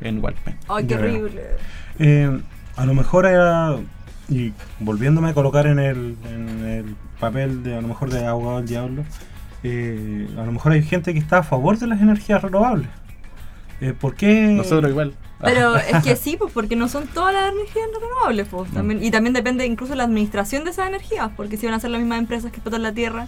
en 0.00 0.24
Hualpén. 0.24 0.56
Ay, 0.68 0.86
qué 0.86 0.96
horrible. 0.96 1.42
Eh, 2.00 2.40
a 2.76 2.86
lo 2.86 2.94
mejor 2.94 3.26
era, 3.26 3.76
y 4.28 4.52
volviéndome 4.80 5.30
a 5.30 5.34
colocar 5.34 5.68
en 5.68 5.78
el, 5.78 6.16
en 6.28 6.64
el 6.64 6.96
papel 7.20 7.62
de 7.62 7.76
a 7.76 7.80
lo 7.80 7.88
mejor 7.88 8.10
de 8.10 8.26
abogado 8.26 8.58
del 8.58 8.66
diablo, 8.66 9.04
eh, 9.62 10.28
a 10.36 10.44
lo 10.44 10.52
mejor 10.52 10.72
hay 10.72 10.82
gente 10.82 11.12
que 11.12 11.18
está 11.18 11.38
a 11.38 11.42
favor 11.42 11.78
de 11.78 11.86
las 11.86 12.00
energías 12.00 12.42
renovables. 12.42 12.88
Eh, 13.80 13.94
¿Por 13.98 14.14
qué? 14.14 14.48
Nosotros 14.48 14.90
igual. 14.90 15.14
Pero 15.40 15.76
es 15.76 16.02
que 16.02 16.16
sí, 16.16 16.36
pues 16.36 16.52
porque 16.52 16.76
no 16.76 16.88
son 16.88 17.06
todas 17.06 17.32
las 17.32 17.52
energías 17.52 17.86
renovables, 18.00 18.48
pues. 18.50 18.70
También, 18.72 19.02
y 19.02 19.10
también 19.10 19.32
depende 19.32 19.64
incluso 19.66 19.94
la 19.94 20.04
administración 20.04 20.64
de 20.64 20.70
esas 20.70 20.88
energías, 20.88 21.30
porque 21.36 21.56
si 21.56 21.66
van 21.66 21.74
a 21.74 21.80
ser 21.80 21.90
las 21.90 22.00
mismas 22.00 22.18
empresas 22.18 22.50
que 22.50 22.56
explotan 22.56 22.82
la 22.82 22.92
tierra, 22.92 23.26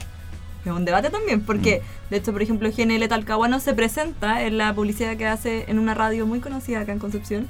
es 0.65 0.73
un 0.73 0.85
debate 0.85 1.11
también, 1.11 1.41
porque 1.41 1.83
de 2.11 2.17
hecho, 2.17 2.33
por 2.33 2.43
ejemplo, 2.43 2.69
GNL 2.71 3.09
Talcahuano 3.09 3.61
se 3.61 3.73
presenta 3.75 4.43
en 4.43 4.59
la 4.59 4.75
publicidad 4.75 5.17
que 5.17 5.27
hace 5.27 5.65
en 5.69 5.79
una 5.79 5.95
radio 5.95 6.27
muy 6.27 6.41
conocida 6.41 6.81
acá 6.81 6.93
en 6.93 6.99
Concepción. 6.99 7.49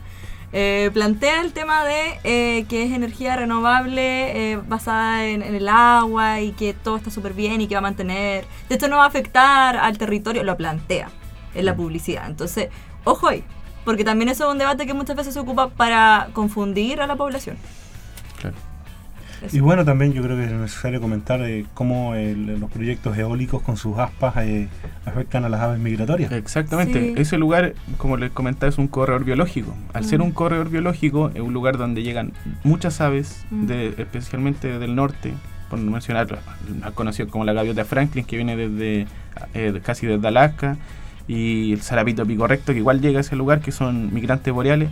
Eh, 0.53 0.91
plantea 0.93 1.43
el 1.43 1.53
tema 1.53 1.85
de 1.85 2.19
eh, 2.25 2.65
que 2.69 2.83
es 2.83 2.93
energía 2.93 3.37
renovable 3.37 4.53
eh, 4.53 4.57
basada 4.57 5.27
en, 5.27 5.43
en 5.43 5.55
el 5.55 5.69
agua 5.69 6.41
y 6.41 6.53
que 6.53 6.75
todo 6.75 6.97
está 6.97 7.11
súper 7.11 7.35
bien 7.35 7.61
y 7.61 7.69
que 7.69 7.75
va 7.75 7.79
a 7.79 7.83
mantener. 7.83 8.47
De 8.69 8.75
hecho, 8.75 8.89
no 8.89 8.97
va 8.97 9.05
a 9.05 9.09
afectar 9.09 9.77
al 9.77 9.97
territorio, 9.97 10.43
lo 10.43 10.57
plantea 10.57 11.09
en 11.55 11.65
la 11.65 11.77
publicidad. 11.77 12.27
Entonces, 12.27 12.69
ojo 13.05 13.29
ahí, 13.29 13.45
porque 13.85 14.05
también 14.05 14.29
eso 14.29 14.47
es 14.47 14.53
un 14.53 14.59
debate 14.59 14.87
que 14.87 14.95
muchas 14.95 15.17
veces 15.17 15.35
se 15.35 15.41
ocupa 15.41 15.69
para 15.69 16.29
confundir 16.33 17.01
a 17.01 17.07
la 17.07 17.17
población. 17.17 17.57
Claro. 18.41 18.70
Eso. 19.43 19.57
Y 19.57 19.61
bueno, 19.61 19.85
también 19.85 20.13
yo 20.13 20.23
creo 20.23 20.37
que 20.37 20.45
es 20.45 20.53
necesario 20.53 21.01
comentar 21.01 21.41
eh, 21.43 21.65
cómo 21.75 22.15
el- 22.15 22.59
los 22.61 22.71
proyectos 22.71 23.17
eólicos 23.17 23.63
con 23.63 23.77
sus 23.77 23.99
aspas 23.99 24.35
eh, 24.39 24.69
afectan 25.07 25.45
a 25.45 25.49
las 25.49 25.61
aves 25.61 25.79
migratorias. 25.79 26.31
Exactamente. 26.33 27.01
Sí. 27.01 27.15
Ese 27.17 27.39
lugar, 27.39 27.75
como 27.97 28.17
les 28.17 28.31
comentaba, 28.31 28.69
es 28.69 28.77
un 28.79 28.87
corredor 28.89 29.25
biológico. 29.25 29.75
Al 29.95 30.05
ser 30.05 30.19
Mm. 30.19 30.23
un 30.25 30.33
corredor 30.33 30.69
biológico, 30.69 31.31
es 31.35 31.41
un 31.41 31.53
lugar 31.55 31.79
donde 31.79 32.03
llegan 32.03 32.33
muchas 32.65 33.01
aves, 33.01 33.45
Mm. 33.51 33.67
de, 33.67 33.87
especialmente 33.99 34.79
del 34.79 34.95
norte, 34.95 35.33
por 35.71 35.79
no 35.79 35.91
mencionar, 35.91 36.27
conocido 36.95 37.29
como 37.29 37.45
la 37.45 37.53
gaviota 37.53 37.85
Franklin, 37.85 38.25
que 38.25 38.37
viene 38.37 38.57
desde 38.57 39.07
eh, 39.55 39.81
casi 39.83 40.07
desde 40.07 40.27
Alaska, 40.29 40.77
y 41.29 41.73
el 41.73 41.81
zarapito 41.81 42.27
pico 42.27 42.47
recto, 42.47 42.73
que 42.73 42.79
igual 42.81 43.01
llega 43.01 43.19
a 43.19 43.21
ese 43.21 43.37
lugar, 43.37 43.61
que 43.61 43.71
son 43.73 44.13
migrantes 44.13 44.53
boreales. 44.53 44.91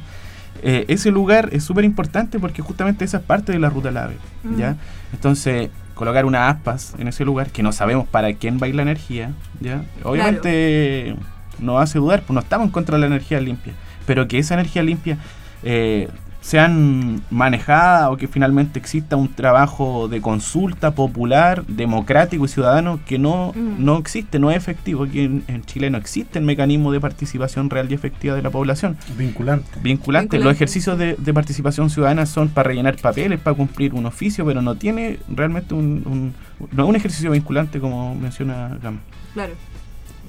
Eh, 0.62 0.86
ese 0.88 1.10
lugar 1.10 1.50
es 1.52 1.62
súper 1.62 1.84
importante 1.84 2.38
porque 2.38 2.62
justamente 2.62 3.04
esa 3.04 3.18
es 3.18 3.22
parte 3.22 3.52
de 3.52 3.58
la 3.58 3.70
ruta 3.70 3.88
del 3.88 3.96
ave. 3.98 4.16
Mm. 4.42 4.56
¿ya? 4.56 4.76
Entonces, 5.12 5.70
colocar 5.94 6.24
unas 6.24 6.54
aspas 6.54 6.94
en 6.98 7.08
ese 7.08 7.24
lugar, 7.24 7.50
que 7.50 7.62
no 7.62 7.72
sabemos 7.72 8.06
para 8.06 8.32
quién 8.34 8.58
va 8.60 8.66
a 8.66 8.68
ir 8.68 8.74
la 8.74 8.82
energía, 8.82 9.32
¿ya? 9.60 9.82
obviamente 10.04 11.16
nos 11.58 11.82
hace 11.82 11.98
dudar, 11.98 12.22
pues 12.22 12.34
no 12.34 12.40
estamos 12.40 12.66
en 12.66 12.70
contra 12.70 12.96
de 12.96 13.00
la 13.00 13.06
energía 13.06 13.40
limpia, 13.40 13.72
pero 14.06 14.28
que 14.28 14.38
esa 14.38 14.54
energía 14.54 14.82
limpia 14.82 15.18
eh, 15.64 16.08
sean 16.40 17.20
manejada 17.30 18.10
o 18.10 18.16
que 18.16 18.28
finalmente 18.28 18.78
exista 18.78 19.16
un 19.16 19.28
trabajo 19.28 20.08
de 20.08 20.20
consulta 20.20 20.92
popular, 20.92 21.64
democrático 21.66 22.44
y 22.44 22.48
ciudadano 22.48 23.00
que 23.06 23.18
no, 23.18 23.52
Mm. 23.54 23.84
no 23.84 23.98
existe, 23.98 24.38
no 24.38 24.50
es 24.50 24.56
efectivo. 24.56 25.04
Aquí 25.04 25.20
en, 25.20 25.44
en 25.48 25.62
Chile 25.64 25.90
no 25.90 25.98
existe 25.98 26.38
el 26.38 26.44
mecanismo 26.44 26.92
de 26.92 27.00
participación 27.00 27.68
real 27.70 27.90
y 27.90 27.94
efectiva 27.94 28.34
de 28.34 28.42
la 28.42 28.50
población. 28.50 28.96
Vinculante. 29.18 29.66
Vinculante, 29.82 29.82
Vinculante. 29.82 30.38
los 30.38 30.52
ejercicios 30.54 30.96
de, 30.98 31.16
de 31.18 31.34
participación 31.34 31.90
ciudadana 31.90 32.24
son 32.24 32.48
para 32.48 32.68
rellenar 32.68 32.96
papeles, 32.96 33.40
para 33.40 33.56
cumplir 33.56 33.92
un 33.94 34.06
oficio, 34.06 34.46
pero 34.46 34.62
no 34.62 34.76
tiene 34.76 35.18
realmente 35.28 35.74
un, 35.74 36.02
un- 36.06 36.34
no 36.72 36.84
es 36.84 36.88
un 36.88 36.96
ejercicio 36.96 37.30
vinculante 37.30 37.78
como 37.80 38.14
menciona 38.14 38.78
Gam. 38.82 38.98
Claro, 39.34 39.52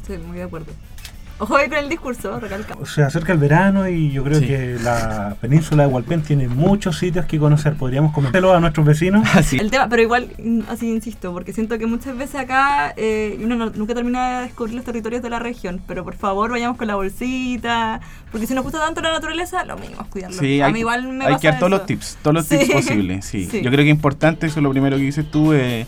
estoy 0.01 0.17
muy 0.17 0.37
de 0.37 0.43
acuerdo. 0.43 0.71
Ojo 1.41 1.55
ahí 1.55 1.69
con 1.69 1.77
el 1.77 1.87
discurso, 1.87 2.37
recalcamos. 2.39 2.91
Se 2.91 3.01
acerca 3.01 3.31
el 3.31 3.39
verano 3.39 3.87
y 3.87 4.11
yo 4.11 4.23
creo 4.25 4.39
Sí. 4.39 4.47
que 4.47 4.77
la 4.83 5.35
península 5.39 5.83
de 5.83 5.89
Hualpén 5.89 6.21
tiene 6.21 6.49
muchos 6.49 6.97
sitios 6.97 7.25
que 7.25 7.39
conocer. 7.39 7.75
Podríamos 7.75 8.11
comentarlo 8.13 8.53
a 8.53 8.59
nuestros 8.59 8.85
vecinos. 8.85 9.23
Así. 9.35 9.57
El 9.57 9.71
tema, 9.71 9.87
pero 9.87 10.01
igual, 10.01 10.29
mm, 10.43 10.61
así 10.69 10.89
insisto, 10.89 11.31
porque 11.31 11.53
siento 11.53 11.77
que 11.79 11.85
muchas 11.85 12.17
veces 12.17 12.35
acá 12.41 12.93
eh, 12.97 13.39
uno 13.41 13.55
no- 13.55 13.69
nunca 13.69 13.93
termina 13.95 14.39
de 14.39 14.43
descubrir 14.47 14.75
los 14.75 14.83
territorios 14.83 15.21
de 15.23 15.29
la 15.29 15.39
región, 15.39 15.81
pero 15.87 16.03
por 16.03 16.15
favor 16.15 16.51
vayamos 16.51 16.75
con 16.77 16.87
la 16.87 16.95
bolsita, 16.95 18.01
porque 18.31 18.45
si 18.45 18.53
nos 18.53 18.63
gusta 18.65 18.79
tanto 18.79 18.99
la 19.01 19.11
naturaleza, 19.13 19.63
lo 19.63 19.77
mínimo 19.77 20.01
es 20.01 20.07
cuidarlo. 20.09 20.37
Sí, 20.37 20.59
a 20.61 20.65
hay, 20.65 20.73
mí 20.73 20.79
igual 20.79 21.07
me 21.07 21.25
hay 21.25 21.37
que 21.37 21.47
dar 21.47 21.57
todos 21.59 21.69
los 21.71 21.85
tips, 21.85 22.17
todos 22.21 22.33
los 22.35 22.45
Sí. 22.47 22.57
tips 22.59 22.71
posibles. 22.71 23.25
Sí. 23.29 23.45
Sí. 23.49 23.61
Yo 23.61 23.69
creo 23.71 23.83
que 23.85 23.89
es 23.91 23.95
importante, 23.95 24.47
eso 24.47 24.59
es 24.59 24.63
lo 24.63 24.71
primero 24.71 24.97
que 24.97 25.03
dices 25.03 25.29
tú, 25.31 25.53
eh, 25.53 25.87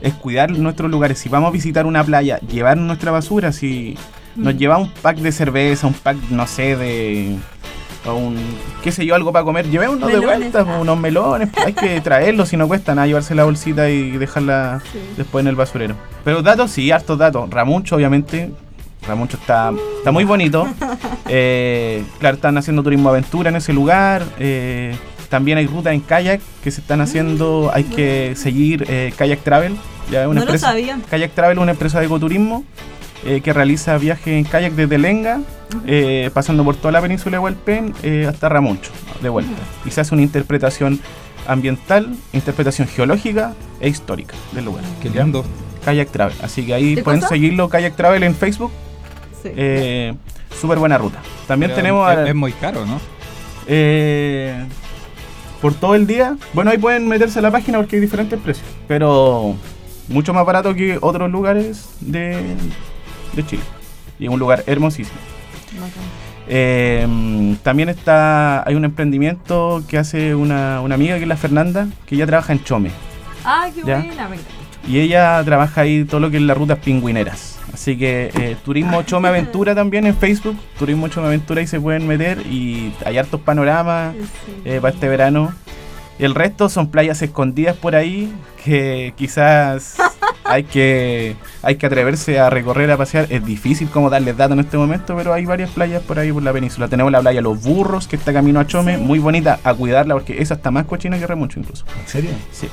es 0.00 0.14
cuidar 0.14 0.50
nuestros 0.52 0.90
lugares. 0.90 1.18
Si 1.18 1.28
vamos 1.28 1.48
a 1.48 1.52
visitar 1.52 1.86
una 1.86 2.04
playa, 2.04 2.38
llevar 2.40 2.76
nuestra 2.76 3.10
basura, 3.10 3.50
si 3.52 3.96
nos 4.36 4.54
Mm. 4.54 4.58
llevamos 4.58 4.88
un 4.88 4.94
pack 5.02 5.18
de 5.18 5.32
cerveza, 5.32 5.86
un 5.86 5.94
pack, 5.94 6.16
no 6.30 6.46
sé, 6.46 6.76
de... 6.76 7.36
O 8.04 8.14
un, 8.14 8.36
qué 8.82 8.90
sé 8.90 9.06
yo, 9.06 9.14
algo 9.14 9.32
para 9.32 9.44
comer, 9.44 9.68
llevémonos 9.70 10.10
de 10.10 10.18
vuelta, 10.18 10.64
ah. 10.68 10.78
unos 10.80 10.98
melones, 10.98 11.50
hay 11.64 11.72
que 11.72 12.00
traerlos, 12.02 12.48
si 12.48 12.56
no 12.56 12.66
cuesta 12.66 12.96
nada 12.96 13.06
llevarse 13.06 13.32
la 13.36 13.44
bolsita 13.44 13.88
y 13.90 14.10
dejarla 14.18 14.80
Sí. 14.90 14.98
después 15.16 15.42
en 15.44 15.48
el 15.48 15.54
basurero. 15.54 15.94
Pero 16.24 16.42
datos, 16.42 16.72
sí, 16.72 16.90
hartos 16.90 17.16
datos. 17.16 17.48
Ramuncho, 17.48 17.94
obviamente. 17.94 18.50
Ramuncho 19.06 19.36
está, 19.36 19.72
está 19.98 20.10
muy 20.12 20.24
bonito. 20.24 20.66
Eh, 21.34 22.04
claro, 22.18 22.34
están 22.36 22.58
haciendo 22.58 22.82
turismo 22.82 23.08
aventura 23.08 23.48
en 23.48 23.56
ese 23.56 23.72
lugar. 23.72 24.22
Eh, 24.38 24.94
también 25.30 25.56
hay 25.56 25.66
rutas 25.66 25.94
en 25.94 26.00
kayak 26.00 26.40
que 26.62 26.70
se 26.70 26.82
están 26.82 27.00
haciendo. 27.00 27.70
Hay 27.72 27.84
que 27.84 28.34
seguir 28.36 28.84
eh, 28.88 29.14
Kayak 29.16 29.40
Travel. 29.40 29.76
Ya 30.10 30.28
una 30.28 30.28
No 30.28 30.34
lo 30.34 30.40
empresa, 30.42 30.66
sabía. 30.66 30.98
Kayak 31.08 31.30
Travel 31.32 31.56
es 31.56 31.62
una 31.62 31.72
empresa 31.72 32.00
de 32.00 32.06
ecoturismo 32.06 32.64
eh, 33.24 33.40
que 33.40 33.52
realiza 33.52 33.96
viajes 33.98 34.28
en 34.28 34.44
kayak 34.44 34.72
desde 34.72 34.98
Lenga, 34.98 35.40
eh, 35.86 36.30
pasando 36.34 36.64
por 36.64 36.76
toda 36.76 36.92
la 36.92 37.00
península 37.00 37.36
de 37.36 37.38
Hualpén 37.42 37.94
eh, 38.02 38.26
hasta 38.28 38.48
Ramuncho, 38.48 38.90
de 39.22 39.28
vuelta. 39.28 39.52
Y 39.84 39.90
se 39.90 40.00
hace 40.00 40.14
una 40.14 40.22
interpretación 40.22 41.00
ambiental, 41.46 42.14
interpretación 42.32 42.88
geológica 42.88 43.54
e 43.80 43.88
histórica 43.88 44.34
del 44.52 44.64
lugar. 44.64 44.84
Qué 45.00 45.10
lindo. 45.10 45.44
Kayak 45.84 46.10
Travel. 46.10 46.36
Así 46.42 46.64
que 46.64 46.74
ahí 46.74 46.94
¿De 46.94 47.02
pueden 47.02 47.20
cosa? 47.20 47.34
seguirlo, 47.34 47.68
Kayak 47.68 47.96
Travel 47.96 48.22
en 48.22 48.34
Facebook. 48.34 48.70
Sí. 49.42 49.50
Eh, 49.56 50.14
Súper 50.60 50.78
buena 50.78 50.98
ruta. 50.98 51.18
También 51.48 51.70
Pero 51.70 51.76
tenemos 51.82 52.12
es, 52.12 52.28
es 52.28 52.34
muy 52.34 52.52
caro, 52.52 52.86
¿no? 52.86 53.00
eh, 53.66 54.64
por 55.60 55.74
todo 55.74 55.94
el 55.94 56.06
día. 56.06 56.36
Bueno, 56.52 56.70
ahí 56.70 56.78
pueden 56.78 57.08
meterse 57.08 57.38
a 57.38 57.42
la 57.42 57.50
página 57.50 57.78
porque 57.78 57.96
hay 57.96 58.02
diferentes 58.02 58.38
precios. 58.38 58.66
Pero 58.86 59.56
Mucho 60.08 60.34
más 60.34 60.44
barato 60.44 60.74
que 60.74 60.98
otros 61.00 61.30
lugares 61.30 61.88
de, 62.00 62.36
de 63.34 63.46
Chile. 63.46 63.62
Y 64.18 64.24
es 64.26 64.30
un 64.30 64.38
lugar 64.38 64.62
hermosísimo. 64.66 65.18
Eh, 66.48 67.56
también 67.62 67.88
está 67.88 68.66
hay 68.66 68.74
un 68.74 68.84
emprendimiento 68.84 69.82
que 69.88 69.98
hace 69.98 70.34
una, 70.34 70.80
una 70.80 70.94
amiga 70.96 71.16
que 71.16 71.22
es 71.22 71.28
la 71.28 71.36
Fernanda, 71.36 71.86
que 72.06 72.14
ella 72.16 72.26
trabaja 72.26 72.52
en 72.52 72.62
Chome. 72.64 72.90
Ah, 73.44 73.68
qué 73.74 73.82
Ya. 73.84 73.98
buena, 73.98 74.28
me. 74.28 74.36
Y 74.86 74.98
ella 74.98 75.40
trabaja 75.44 75.82
ahí 75.82 76.04
todo 76.04 76.20
lo 76.20 76.30
que 76.30 76.38
es 76.38 76.42
las 76.42 76.56
rutas 76.58 76.78
pingüineras. 76.78 77.58
Así 77.72 77.96
que 77.96 78.30
eh, 78.34 78.56
Turismo 78.64 79.02
Chome 79.04 79.28
Aventura 79.28 79.74
también 79.74 80.06
en 80.06 80.16
Facebook. 80.16 80.56
Turismo 80.78 81.06
Chome 81.08 81.28
Aventura 81.28 81.60
ahí 81.60 81.66
se 81.68 81.80
pueden 81.80 82.06
meter 82.06 82.38
y 82.50 82.92
hay 83.06 83.16
hartos 83.18 83.40
panoramas 83.40 84.14
Sí. 84.14 84.52
eh, 84.64 84.78
para 84.80 84.92
este 84.92 85.08
verano. 85.08 85.52
El 86.18 86.34
resto 86.34 86.68
son 86.68 86.90
playas 86.90 87.22
escondidas 87.22 87.76
por 87.76 87.94
ahí 87.94 88.32
que 88.64 89.14
quizás 89.16 89.96
hay 90.44 90.64
que, 90.64 91.36
hay 91.62 91.76
que 91.76 91.86
atreverse 91.86 92.38
a 92.40 92.50
recorrer, 92.50 92.90
a 92.90 92.96
pasear. 92.96 93.26
Es 93.30 93.44
difícil 93.44 93.88
como 93.88 94.10
darles 94.10 94.36
datos 94.36 94.54
en 94.58 94.60
este 94.64 94.76
momento, 94.76 95.14
pero 95.16 95.32
hay 95.32 95.44
varias 95.46 95.70
playas 95.70 96.02
por 96.02 96.18
ahí 96.18 96.32
por 96.32 96.42
la 96.42 96.52
península. 96.52 96.88
Tenemos 96.88 97.12
la 97.12 97.20
playa 97.20 97.40
Los 97.40 97.62
Burros, 97.62 98.08
que 98.08 98.16
está 98.16 98.32
camino 98.32 98.60
a 98.60 98.66
Chome, 98.66 98.96
Sí. 98.96 99.02
muy 99.02 99.18
bonita, 99.18 99.60
a 99.64 99.74
cuidarla 99.74 100.14
porque 100.14 100.40
esa 100.42 100.54
está 100.54 100.70
más 100.70 100.86
cochina 100.86 101.18
que 101.18 101.26
Remucho 101.26 101.60
incluso. 101.60 101.84
¿En 102.00 102.08
serio? 102.08 102.30
Sí. 102.50 102.68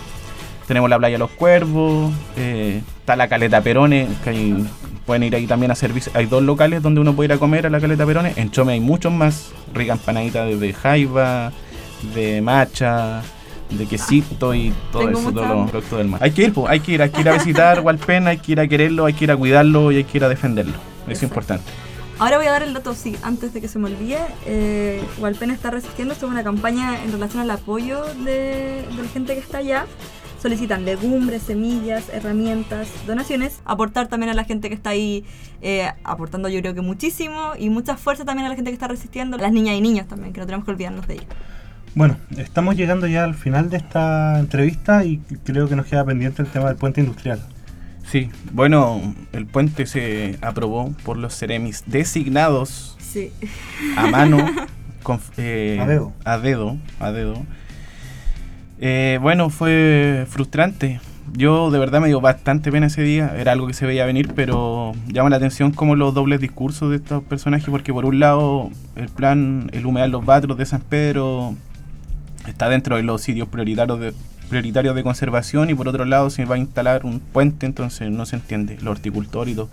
Tenemos 0.68 0.90
la 0.90 0.98
playa 1.00 1.18
Los 1.18 1.32
Cuervos, 1.32 2.12
eh, 2.38 2.82
está 3.00 3.16
la 3.16 3.28
Caleta 3.28 3.62
Perone, 3.62 4.08
que 4.24 4.30
hay- 4.30 4.68
pueden 5.06 5.24
ir 5.24 5.36
ahí 5.36 5.48
también 5.48 5.72
a 5.72 5.76
servicio. 5.76 6.12
Hay 6.16 6.28
dos 6.28 6.44
locales 6.44 6.84
donde 6.84 7.02
uno 7.02 7.14
puede 7.14 7.26
ir 7.30 7.34
a 7.34 7.38
comer 7.40 7.66
a 7.66 7.70
la 7.72 7.80
Caleta 7.80 8.06
Perone. 8.06 8.34
En 8.36 8.52
Chome 8.52 8.74
hay 8.74 8.80
muchos 8.80 9.12
más, 9.12 9.50
rica 9.74 9.94
empanadita 9.94 10.46
de 10.46 10.74
jaiba, 10.74 11.52
de 12.14 12.42
macha, 12.42 13.22
de 13.70 13.86
quesito 13.86 14.54
y 14.54 14.74
todo 14.92 15.06
Tengo 15.06 15.20
eso, 15.20 15.32
todos 15.32 15.48
los 15.48 15.70
productos 15.70 15.98
del 15.98 16.08
mar. 16.08 16.24
Hay 16.24 16.32
que 16.32 16.44
ir, 16.44 16.54
pues, 16.54 16.70
hay 16.70 16.80
que 16.80 16.92
ir, 16.94 17.02
hay 17.02 17.10
que 17.10 17.22
ir 17.22 17.30
a 17.30 17.34
visitar 17.34 17.80
Hualpén, 17.84 18.28
hay 18.28 18.38
que 18.38 18.52
ir 18.54 18.60
a 18.60 18.68
quererlo, 18.68 19.06
hay 19.06 19.14
que 19.14 19.24
ir 19.26 19.32
a 19.32 19.38
cuidarlo 19.38 19.92
y 19.92 19.98
hay 19.98 20.04
que 20.04 20.18
ir 20.18 20.24
a 20.24 20.30
defenderlo. 20.30 20.74
Eso 21.04 21.12
es 21.14 21.24
importante. 21.24 21.66
Ahora 22.20 22.38
voy 22.38 22.48
a 22.48 22.52
dar 22.52 22.64
el 22.64 22.74
dato, 22.74 22.94
sí, 22.96 23.16
antes 23.24 23.54
de 23.54 23.62
que 23.62 23.70
se 23.70 23.80
me 23.80 23.86
olvide. 23.86 24.20
Eh, 24.46 25.02
Hualpén 25.20 25.52
está 25.52 25.72
resistiendo 25.72 26.16
sobre 26.16 26.34
una 26.34 26.44
campaña 26.44 27.02
en 27.02 27.14
relación 27.14 27.42
al 27.42 27.52
apoyo 27.52 28.04
de, 28.26 28.84
de 28.84 29.02
la 29.02 29.08
gente 29.08 29.34
que 29.34 29.40
está 29.40 29.60
allá. 29.60 29.86
Solicitan 30.42 30.86
legumbres, 30.86 31.44
semillas, 31.44 32.10
herramientas, 32.10 32.90
donaciones. 33.06 33.62
Aportar 33.66 34.08
también 34.08 34.30
a 34.30 34.34
la 34.34 34.46
gente 34.46 34.70
que 34.70 34.76
está 34.76 34.92
ahí, 34.92 35.26
eh, 35.62 35.90
aportando 36.04 36.48
yo 36.48 36.62
creo 36.62 36.74
que 36.74 36.82
muchísimo. 36.82 37.54
Y 37.58 37.70
mucha 37.70 37.98
fuerza 37.98 38.26
también 38.26 38.46
a 38.46 38.50
la 38.50 38.56
gente 38.56 38.72
que 38.72 38.76
está 38.76 38.88
resistiendo. 38.88 39.38
Las 39.38 39.52
niñas 39.52 39.76
y 39.76 39.82
niños 39.82 40.08
también, 40.08 40.34
que 40.34 40.40
no 40.40 40.46
tenemos 40.46 40.66
que 40.66 40.72
olvidarnos 40.72 41.08
de 41.08 41.16
ellos. 41.16 41.28
Bueno, 41.96 42.18
estamos 42.38 42.76
llegando 42.76 43.08
ya 43.08 43.24
al 43.24 43.36
final 43.36 43.70
de 43.70 43.78
esta 43.78 44.40
entrevista 44.40 45.04
y 45.04 45.18
creo 45.44 45.68
que 45.68 45.76
nos 45.76 45.86
queda 45.88 46.06
pendiente 46.06 46.42
el 46.42 46.48
tema 46.48 46.68
del 46.68 46.76
puente 46.78 47.02
industrial. 47.02 47.40
Sí, 48.08 48.30
bueno, 48.54 49.14
el 49.34 49.46
puente 49.46 49.86
se 49.86 50.38
aprobó 50.42 50.92
por 51.04 51.18
los 51.18 51.36
Ceremis 51.38 51.84
designados 51.86 52.96
Sí. 53.00 53.32
a 53.98 54.08
mano, 54.08 54.38
con, 55.04 55.20
eh, 55.38 55.78
A 55.82 55.86
dedo. 55.88 56.14
a 56.26 56.38
dedo, 56.38 56.78
a 57.00 57.12
dedo. 57.12 57.44
Eh, 58.80 59.20
bueno, 59.22 59.50
fue 59.50 60.26
frustrante. 60.30 61.00
Yo 61.34 61.70
de 61.70 61.78
verdad 61.80 62.02
me 62.02 62.08
dio 62.08 62.22
bastante 62.22 62.72
pena 62.72 62.88
ese 62.88 63.04
día. 63.04 63.34
Era 63.38 63.52
algo 63.52 63.68
que 63.68 63.74
se 63.74 63.86
veía 63.86 64.06
venir, 64.06 64.32
pero 64.36 64.94
llama 65.08 65.30
la 65.30 65.36
atención 65.36 65.72
como 65.72 65.96
los 65.96 66.14
dobles 66.14 66.40
discursos 66.40 66.90
de 66.90 66.96
estos 66.98 67.24
personajes, 67.24 67.68
porque 67.70 67.94
por 67.94 68.06
un 68.06 68.20
lado 68.20 68.70
el 68.96 69.10
plan, 69.10 69.70
el 69.74 69.86
humedal 69.86 70.12
Los 70.12 70.26
Batros 70.26 70.58
de 70.58 70.66
San 70.66 70.82
Pedro 70.82 71.56
está 72.48 72.70
dentro 72.70 72.96
de 72.96 73.04
los 73.04 73.22
sitios 73.22 73.48
prioritarios 73.48 74.00
de, 74.00 74.14
prioritarios 74.50 74.96
de 74.96 75.04
conservación 75.04 75.70
y 75.70 75.76
por 75.76 75.88
otro 75.88 76.06
lado 76.06 76.30
se 76.30 76.44
va 76.46 76.56
a 76.56 76.58
instalar 76.58 77.06
un 77.06 77.20
puente, 77.20 77.66
entonces 77.66 78.10
no 78.12 78.26
se 78.26 78.36
entiende, 78.36 78.78
los 78.82 78.92
horticultores 78.92 79.54
y 79.54 79.56
todo. 79.56 79.70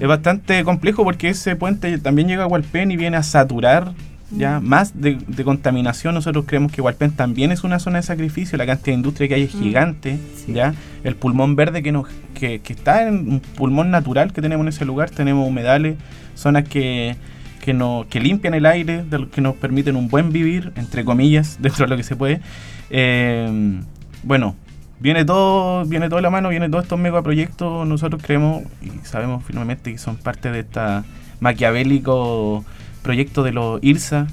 Es 0.00 0.08
bastante 0.08 0.64
complejo 0.64 1.04
porque 1.04 1.28
ese 1.28 1.56
puente 1.56 1.98
también 1.98 2.28
llega 2.28 2.44
a 2.44 2.46
Hualpén 2.46 2.90
y 2.90 2.96
viene 2.96 3.16
a 3.16 3.22
saturar 3.22 3.92
ya 4.30 4.58
más 4.58 5.00
de, 5.00 5.18
de 5.28 5.44
contaminación. 5.44 6.14
Nosotros 6.14 6.44
creemos 6.46 6.72
que 6.72 6.80
Hualpén 6.80 7.12
también 7.12 7.52
es 7.52 7.62
una 7.64 7.78
zona 7.78 7.98
de 7.98 8.02
sacrificio, 8.02 8.58
la 8.58 8.66
cantidad 8.66 8.86
de 8.86 8.94
industria 8.94 9.28
que 9.28 9.34
hay 9.34 9.42
es 9.42 9.54
Mm, 9.54 9.62
gigante, 9.62 10.18
sí. 10.34 10.52
ya 10.52 10.74
el 11.04 11.14
pulmón 11.14 11.54
verde 11.54 11.82
que 11.82 11.92
nos 11.92 12.08
que, 12.34 12.60
que 12.60 12.72
está 12.72 13.06
en 13.06 13.14
un 13.28 13.40
pulmón 13.40 13.90
natural 13.90 14.32
que 14.32 14.42
tenemos 14.42 14.64
en 14.64 14.68
ese 14.68 14.84
lugar, 14.84 15.10
tenemos 15.10 15.46
humedales, 15.46 15.96
zonas 16.34 16.66
que 16.68 17.16
que, 17.64 17.72
no, 17.72 18.04
que 18.10 18.20
limpian 18.20 18.52
el 18.52 18.66
aire, 18.66 19.04
de 19.04 19.18
lo 19.18 19.30
que 19.30 19.40
nos 19.40 19.56
permiten 19.56 19.96
un 19.96 20.08
buen 20.08 20.30
vivir, 20.30 20.72
entre 20.76 21.02
comillas, 21.02 21.56
dentro 21.62 21.86
de 21.86 21.90
lo 21.90 21.96
que 21.96 22.02
se 22.02 22.14
puede. 22.14 22.42
Eh, 22.90 23.80
bueno, 24.22 24.54
viene 25.00 25.24
todo, 25.24 25.86
viene 25.86 26.08
todo 26.08 26.16
de 26.16 26.22
la 26.22 26.30
mano, 26.30 26.50
viene 26.50 26.68
todos 26.68 26.84
estos 26.84 26.98
megaproyectos, 26.98 27.86
nosotros 27.86 28.22
creemos 28.22 28.64
y 28.82 28.90
sabemos 29.06 29.42
finalmente 29.46 29.92
que 29.92 29.98
son 29.98 30.16
parte 30.16 30.52
de 30.52 30.60
esta 30.60 31.04
maquiavélico 31.40 32.64
proyecto 33.02 33.42
de 33.42 33.52
los 33.52 33.82
IRSA, 33.82 34.26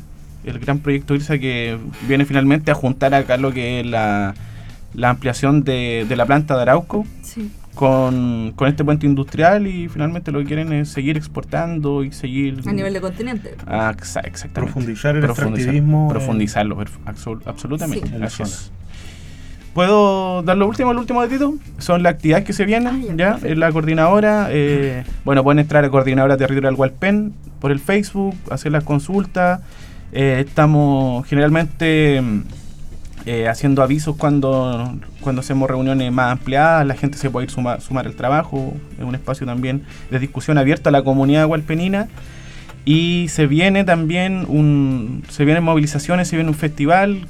el 0.44 0.60
gran 0.60 0.80
proyecto 0.80 1.16
IRSA 1.16 1.40
que 1.40 1.78
viene 2.10 2.26
finalmente 2.26 2.72
a 2.72 2.76
juntar 2.76 3.14
acá 3.14 3.38
lo 3.38 3.54
que 3.54 3.80
es 3.80 3.86
la, 3.86 4.34
la 4.94 5.10
ampliación 5.10 5.64
de, 5.64 6.06
de 6.08 6.16
la 6.18 6.26
planta 6.26 6.58
de 6.58 6.64
Arauco 6.64 7.06
Sí. 7.22 7.50
Con, 7.82 8.54
con 8.56 8.68
este 8.68 8.86
puente 8.86 9.08
industrial 9.08 9.66
y 9.66 9.90
finalmente 9.90 10.32
lo 10.32 10.38
que 10.38 10.46
quieren 10.46 10.72
es 10.72 10.90
seguir 10.90 11.18
exportando 11.18 12.04
y 12.04 12.12
seguir... 12.12 12.62
A 12.68 12.72
nivel 12.74 12.94
de 12.94 13.02
continente. 13.02 13.56
Ah, 13.66 13.92
exa- 13.98 14.22
exactamente. 14.24 14.72
Profundizar 14.72 15.16
el 15.16 15.24
Profundizar- 15.24 15.48
extractivismo. 15.56 16.08
Profundizarlo, 16.08 16.78
absol- 16.78 17.42
absolutamente. 17.48 18.08
Sí. 18.30 18.44
Zona. 18.44 18.50
¿Puedo 19.74 20.44
dar 20.44 20.58
lo 20.58 20.68
último, 20.68 20.92
el 20.92 20.98
último 21.00 21.22
datito? 21.22 21.56
Son 21.80 22.04
las 22.04 22.14
actividades 22.14 22.46
que 22.46 22.54
se 22.54 22.66
vienen, 22.66 23.08
Ah, 23.10 23.14
ya, 23.16 23.40
en 23.50 23.60
la 23.60 23.72
coordinadora. 23.72 24.50
eh, 24.52 25.04
bueno, 25.26 25.44
pueden 25.44 25.58
entrar 25.58 25.84
a 25.84 25.90
Coordinadora 25.90 26.38
Territorial 26.38 26.76
Hualpén 26.76 27.34
por 27.60 27.72
el 27.72 27.80
Facebook, 27.80 28.36
hacer 28.52 28.72
las 28.74 28.84
consultas. 28.84 29.62
Eh, 30.12 30.44
estamos 30.46 31.26
generalmente 31.26 32.22
mm, 32.22 32.42
eh, 33.26 33.48
haciendo 33.48 33.84
avisos 33.84 34.16
cuando, 34.16 34.96
cuando 35.22 35.42
hacemos 35.42 35.70
reuniones 35.70 36.12
más 36.12 36.32
ampliadas, 36.32 36.86
la 36.86 36.96
gente 36.96 37.18
se 37.18 37.30
puede 37.30 37.46
ir 37.46 37.52
suma- 37.52 37.80
sumar 37.80 38.06
al 38.08 38.16
trabajo, 38.16 38.74
es 38.98 39.04
un 39.04 39.16
espacio 39.16 39.46
también 39.46 39.84
de 40.10 40.20
discusión 40.20 40.58
abierto 40.58 40.90
a 40.90 40.92
la 40.92 41.04
comunidad 41.04 41.46
hualpenina. 41.46 42.08
Y 42.84 43.28
se 43.30 43.46
viene 43.46 43.84
también 43.84 44.46
un, 44.48 45.24
se 45.30 45.46
vienen 45.46 45.64
movilizaciones, 45.64 46.28
se 46.28 46.36
viene 46.36 46.50
un 46.50 46.56
festival, 46.56 47.28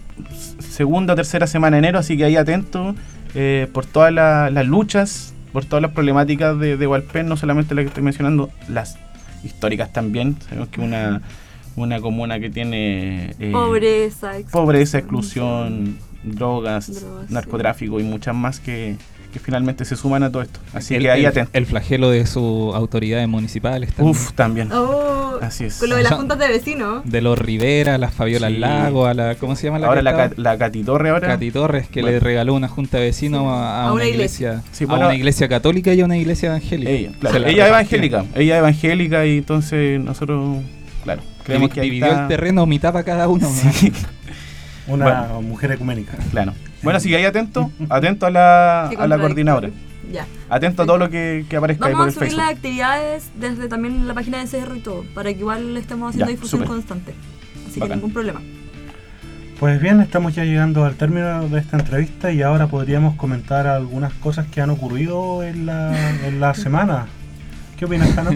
segunda 0.59 1.11
o 1.11 1.15
tercera 1.17 1.45
semana 1.45 1.75
de 1.75 1.79
enero, 1.79 1.99
así 1.99 2.15
que 2.15 2.23
ahí 2.23 2.37
atentos 2.37 2.95
eh, 3.35 3.67
por 3.73 3.85
todas 3.85 4.13
la- 4.13 4.49
las 4.49 4.65
luchas, 4.65 5.33
por 5.51 5.65
todas 5.65 5.81
las 5.81 5.91
problemáticas 5.91 6.57
de, 6.57 6.77
de 6.77 7.23
no 7.25 7.35
solamente 7.35 7.75
las 7.75 7.83
que 7.83 7.87
estoy 7.89 8.03
mencionando, 8.03 8.49
las 8.69 8.97
históricas 9.43 9.91
también. 9.91 10.37
Sabemos 10.47 10.69
que 10.69 10.79
una, 10.79 11.21
una 11.75 11.99
comuna 12.01 12.39
que 12.39 12.49
tiene 12.49 13.33
eh, 13.39 13.49
Pobreza, 13.51 14.33
pobreza, 14.51 14.97
exclusión, 14.99 15.97
drogas, 16.23 17.01
Drogas, 17.01 17.29
narcotráfico 17.31 17.99
y 17.99 18.03
muchas 18.03 18.35
más 18.35 18.59
que, 18.59 18.97
que 19.33 19.39
finalmente 19.39 19.85
se 19.85 19.95
suman 19.95 20.23
a 20.23 20.31
todo 20.31 20.41
esto. 20.41 20.59
Así 20.73 20.95
el, 20.95 21.03
que 21.03 21.11
ahí 21.11 21.21
el- 21.21 21.27
atentos. 21.27 21.55
el 21.55 21.65
flagelo 21.65 22.09
de 22.11 22.25
sus 22.25 22.75
autoridades 22.75 23.27
municipales 23.27 23.93
también. 23.93 24.09
Uf, 24.15 24.33
también. 24.33 24.71
Oh, 24.71 25.19
Así 25.41 25.63
es. 25.65 25.79
Con 25.79 25.89
lo 25.89 25.95
de 25.95 26.03
las 26.03 26.13
juntas 26.13 26.37
de 26.37 26.47
vecinos. 26.49 27.01
De 27.03 27.19
los 27.21 27.39
Rivera, 27.39 27.97
las 27.97 28.13
Fabiola 28.13 28.49
Sí. 28.49 28.57
Lago, 28.57 29.07
a 29.07 29.13
la. 29.15 29.35
¿Cómo 29.35 29.55
se 29.55 29.65
llama 29.67 29.79
la 29.79 29.87
Ahora 29.87 30.01
la, 30.03 30.11
estaba? 30.11 30.29
Ca- 30.29 30.35
la 30.41 30.57
Cati 30.57 30.83
Torre 30.83 31.09
ahora. 31.09 31.27
Cati 31.29 31.49
Torres 31.49 31.87
que 31.87 32.01
Bueno. 32.01 32.15
le 32.15 32.19
regaló 32.19 32.53
una 32.53 32.67
junta 32.67 32.97
de 32.97 33.05
vecinos 33.05 33.45
a, 33.47 33.81
a 33.81 33.83
A 33.83 33.85
una 33.85 33.93
una 33.93 34.05
iglesia, 34.07 34.61
Sí, 34.71 34.85
a 34.87 34.93
una 34.93 35.15
iglesia 35.15 35.47
católica 35.47 35.93
y 35.95 36.01
a 36.01 36.05
una 36.05 36.17
iglesia 36.17 36.49
evangélica. 36.49 36.91
Ella, 36.91 37.11
claro, 37.19 37.47
ella 37.47 37.67
evangélica, 37.69 38.25
ella 38.35 38.55
es 38.55 38.59
evangélica 38.59 39.25
y 39.25 39.37
entonces 39.39 39.99
nosotros, 39.99 40.59
claro, 41.03 41.23
creemos 41.43 41.69
que 41.69 41.81
dividió 41.81 42.05
está- 42.07 42.21
el 42.23 42.27
terreno 42.27 42.65
mitad 42.65 42.91
para 42.93 43.03
cada 43.03 43.27
uno. 43.27 43.47
Sí, 43.49 43.91
Una 44.87 45.23
mujer 45.41 45.71
ecuménica. 45.73 46.17
claro. 46.31 46.53
Bueno, 46.83 46.97
así 46.97 47.09
que 47.09 47.15
ahí 47.17 47.25
atento, 47.25 47.71
atento 47.89 48.25
a 48.25 48.31
la, 48.31 48.87
a 48.87 49.07
la 49.07 49.17
coordinadora. 49.19 49.69
Ya. 50.11 50.25
Atento 50.49 50.83
a 50.83 50.85
todo 50.85 50.97
lo 50.97 51.09
que, 51.09 51.45
que 51.47 51.55
aparezca 51.55 51.85
ahí 51.85 51.91
por 51.93 51.99
Vamos 52.01 52.17
el 52.17 52.23
a 52.23 52.25
subir 52.25 52.37
las 52.37 52.49
actividades 52.49 53.29
desde 53.39 53.67
también 53.69 54.07
la 54.07 54.13
página 54.13 54.43
de 54.43 54.47
CR 54.47 54.75
y 54.75 54.79
todo, 54.81 55.05
para 55.13 55.31
que 55.33 55.39
igual 55.39 55.77
estemos 55.77 56.09
haciendo 56.09 56.25
Ya, 56.25 56.31
difusión 56.35 56.63
constante. 56.65 57.13
Así 57.69 57.79
Bacán. 57.79 57.89
que 57.89 57.95
ningún 57.97 58.13
problema. 58.13 58.41
Pues 59.59 59.79
bien, 59.79 60.01
estamos 60.01 60.33
ya 60.33 60.43
llegando 60.43 60.83
al 60.85 60.95
término 60.95 61.47
de 61.47 61.59
esta 61.59 61.77
entrevista 61.77 62.31
y 62.31 62.41
ahora 62.41 62.65
podríamos 62.65 63.15
comentar 63.15 63.67
algunas 63.67 64.11
cosas 64.13 64.47
que 64.47 64.59
han 64.59 64.71
ocurrido 64.71 65.43
en 65.43 65.67
la, 65.67 65.93
en 66.27 66.39
la 66.41 66.53
semana. 66.55 67.05
¿Qué 67.77 67.85
opinas, 67.85 68.09
Cano? 68.09 68.31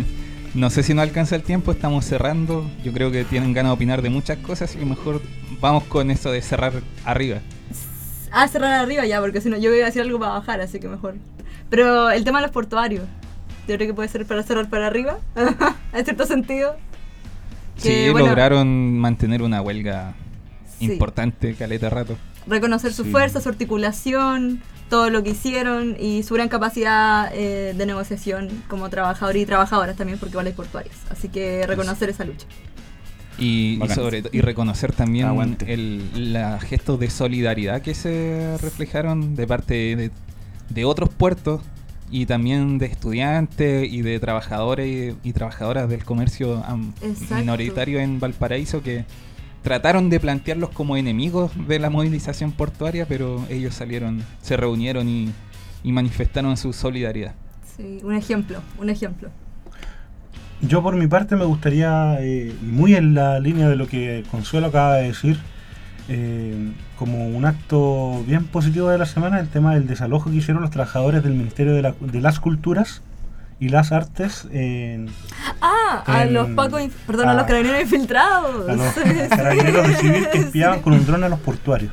No 0.55 0.69
sé 0.69 0.83
si 0.83 0.93
nos 0.93 1.03
alcanza 1.03 1.35
el 1.35 1.43
tiempo, 1.43 1.71
estamos 1.73 2.05
cerrando. 2.05 2.69
Yo 2.83 2.93
creo 2.93 3.11
que 3.11 3.25
tienen 3.25 3.53
ganas 3.53 3.71
de 3.71 3.73
opinar 3.73 4.01
de 4.01 4.09
muchas 4.09 4.37
cosas, 4.37 4.69
así 4.69 4.79
que 4.79 4.85
mejor 4.85 5.21
vamos 5.59 5.83
con 5.83 6.09
eso 6.11 6.31
de 6.31 6.41
cerrar 6.41 6.73
arriba. 7.03 7.39
Ah, 8.31 8.47
cerrar 8.47 8.73
arriba 8.73 9.05
ya, 9.05 9.19
porque 9.19 9.41
si 9.41 9.49
no 9.49 9.57
yo 9.57 9.73
iba 9.73 9.83
a 9.83 9.87
decir 9.87 10.01
algo 10.01 10.17
para 10.19 10.33
bajar, 10.33 10.61
así 10.61 10.79
que 10.79 10.87
mejor. 10.87 11.15
Pero 11.69 12.09
el 12.09 12.23
tema 12.23 12.39
de 12.39 12.43
los 12.43 12.51
portuarios, 12.51 13.03
yo 13.67 13.75
creo 13.75 13.87
que 13.87 13.93
puede 13.93 14.07
ser 14.09 14.25
para 14.25 14.43
cerrar 14.43 14.69
para 14.69 14.87
arriba, 14.87 15.19
en 15.93 16.05
cierto 16.05 16.25
sentido. 16.25 16.75
Sí, 17.77 18.07
bueno, 18.11 18.27
lograron 18.27 18.97
mantener 18.97 19.41
una 19.41 19.61
huelga 19.61 20.13
sí. 20.79 20.85
importante, 20.85 21.53
caleta 21.55 21.89
rato. 21.89 22.17
reconocer 22.47 22.93
su 22.93 23.03
Sí. 23.03 23.11
fuerza, 23.11 23.41
su 23.41 23.49
articulación, 23.49 24.61
todo 24.89 25.09
lo 25.09 25.23
que 25.23 25.31
hicieron 25.31 25.97
y 25.99 26.23
su 26.23 26.35
gran 26.35 26.47
capacidad 26.47 27.31
eh, 27.33 27.73
de 27.75 27.85
negociación 27.85 28.63
como 28.67 28.89
trabajadores 28.89 29.41
y 29.41 29.45
trabajadoras 29.45 29.95
también, 29.95 30.19
porque 30.19 30.31
igual 30.31 30.47
hay 30.47 30.53
portuarios. 30.53 30.95
Así 31.09 31.29
que 31.29 31.65
reconocer 31.67 32.09
esa 32.09 32.23
lucha. 32.23 32.45
Y, 33.37 33.79
sobre 33.93 34.23
y 34.31 34.39
reconocer 34.39 34.93
también 34.93 35.57
el, 35.67 36.33
la 36.33 36.57
gestos 36.59 36.99
de 36.99 37.09
solidaridad 37.09 37.81
que 37.81 37.93
se 37.93 38.57
reflejaron 38.61 39.35
de 39.35 39.45
parte 39.45 39.73
de, 39.73 40.11
de 40.69 40.85
otros 40.85 41.09
puertos 41.09 41.61
y 42.09 42.27
también 42.27 42.77
de 42.77 42.85
estudiantes 42.85 43.91
y 43.91 44.03
de 44.03 44.19
trabajadores 44.19 45.17
y, 45.23 45.29
y 45.29 45.33
trabajadoras 45.33 45.89
del 45.89 46.05
comercio 46.05 46.63
minoritario 47.31 47.99
en 47.99 48.19
Valparaíso 48.21 48.81
que 48.81 49.03
trataron 49.65 50.11
de 50.11 50.19
plantearlos 50.19 50.69
como 50.69 50.95
enemigos 50.95 51.51
de 51.67 51.79
la 51.79 51.89
movilización 51.89 52.51
portuaria, 52.51 53.07
pero 53.07 53.43
ellos 53.49 53.73
salieron, 53.73 54.21
se 54.43 54.55
reunieron 54.55 55.09
y, 55.09 55.31
y 55.83 55.91
manifestaron 55.91 56.55
su 56.55 56.71
solidaridad. 56.71 57.33
Sí, 57.75 57.97
un 58.03 58.13
ejemplo, 58.13 58.59
un 58.79 58.91
ejemplo. 58.91 59.29
Yo 60.61 60.83
por 60.83 60.95
mi 60.95 61.07
parte 61.07 61.35
me 61.35 61.45
gustaría, 61.45 62.17
eh, 62.21 62.53
y 62.61 62.65
muy 62.67 62.93
en 62.95 63.15
la 63.15 63.39
línea 63.39 63.67
de 63.67 63.75
lo 63.75 63.87
que 63.87 64.23
Consuelo 64.29 64.67
acaba 64.67 64.97
de 64.97 65.07
decir, 65.07 65.37
eh, 66.09 66.71
como 66.99 67.27
un 67.27 67.45
acto 67.45 68.23
bien 68.27 68.45
positivo 68.45 68.89
de 68.89 68.99
la 68.99 69.07
semana, 69.07 69.39
el 69.39 69.47
tema 69.49 69.73
del 69.73 69.87
desalojo 69.87 70.29
que 70.29 70.37
hicieron 70.37 70.61
los 70.61 70.69
trabajadores 70.71 71.23
del 71.23 71.33
Ministerio 71.33 71.73
de, 71.73 71.81
la- 71.81 71.95
de 71.99 72.21
las 72.21 72.39
Culturas 72.39 73.01
y 73.59 73.69
las 73.69 73.91
Artes 73.91 74.47
en, 74.51 75.09
Ah, 75.61 76.03
a 76.05 76.25
los 76.25 76.49
pacos, 76.49 76.81
perdón, 77.07 77.29
a, 77.29 77.33
los 77.33 77.43
carabineros 77.45 77.81
infiltrados. 77.81 78.69
a 78.69 78.73
los 78.73 78.93
carabineros 79.29 79.87
de 79.87 79.95
civil 79.95 80.27
que 80.31 80.39
sí. 80.39 80.43
espiaban 80.45 80.81
con 80.81 80.93
un 80.93 81.05
dron 81.05 81.23
a 81.23 81.29
los 81.29 81.39
portuarios. 81.39 81.91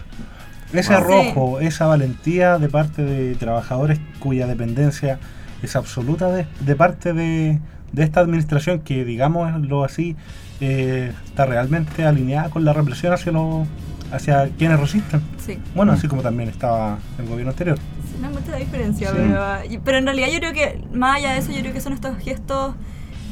Ese 0.73 0.95
Wow. 0.95 0.99
arrojo, 1.03 1.61
esa 1.61 1.87
valentía 1.87 2.59
de 2.59 2.69
parte 2.69 3.03
de 3.03 3.35
trabajadores 3.37 4.01
cuya 4.19 4.47
dependencia 4.47 5.19
es 5.63 5.77
absoluta 5.77 6.29
de, 6.33 6.47
de 6.61 6.75
parte 6.77 7.13
de, 7.13 7.61
de 7.93 8.03
esta 8.03 8.21
administración 8.21 8.81
que, 8.81 9.05
digámoslo 9.05 9.85
así, 9.85 10.17
eh, 10.61 11.13
está 11.27 11.45
realmente 11.47 12.05
alineada 12.07 12.49
con 12.51 12.65
la 12.65 12.73
represión 12.73 13.13
hacia, 13.13 13.33
los 13.33 13.67
hacia 14.13 14.49
quienes 14.59 14.81
resisten. 14.81 15.21
Sí. 15.45 15.59
Bueno, 15.75 15.93
así 15.93 16.09
como 16.09 16.23
también 16.23 16.49
estaba 16.49 16.99
el 17.19 17.27
gobierno 17.27 17.51
anterior. 17.51 17.79
Sí, 18.23 18.29
No 18.29 18.29
hay 18.29 18.35
mucha 18.43 18.57
diferencia, 18.57 19.11
Sí. 19.11 19.17
pero, 19.17 19.81
pero 19.85 19.99
en 19.99 20.05
realidad 20.07 20.29
yo 20.31 20.39
creo 20.39 20.53
que, 20.53 20.85
más 20.93 21.17
allá 21.17 21.33
de 21.33 21.39
eso, 21.39 21.53
yo 21.53 21.61
creo 21.61 21.73
que 21.73 21.81
son 21.81 21.93
estos 21.93 22.17
gestos. 22.19 22.75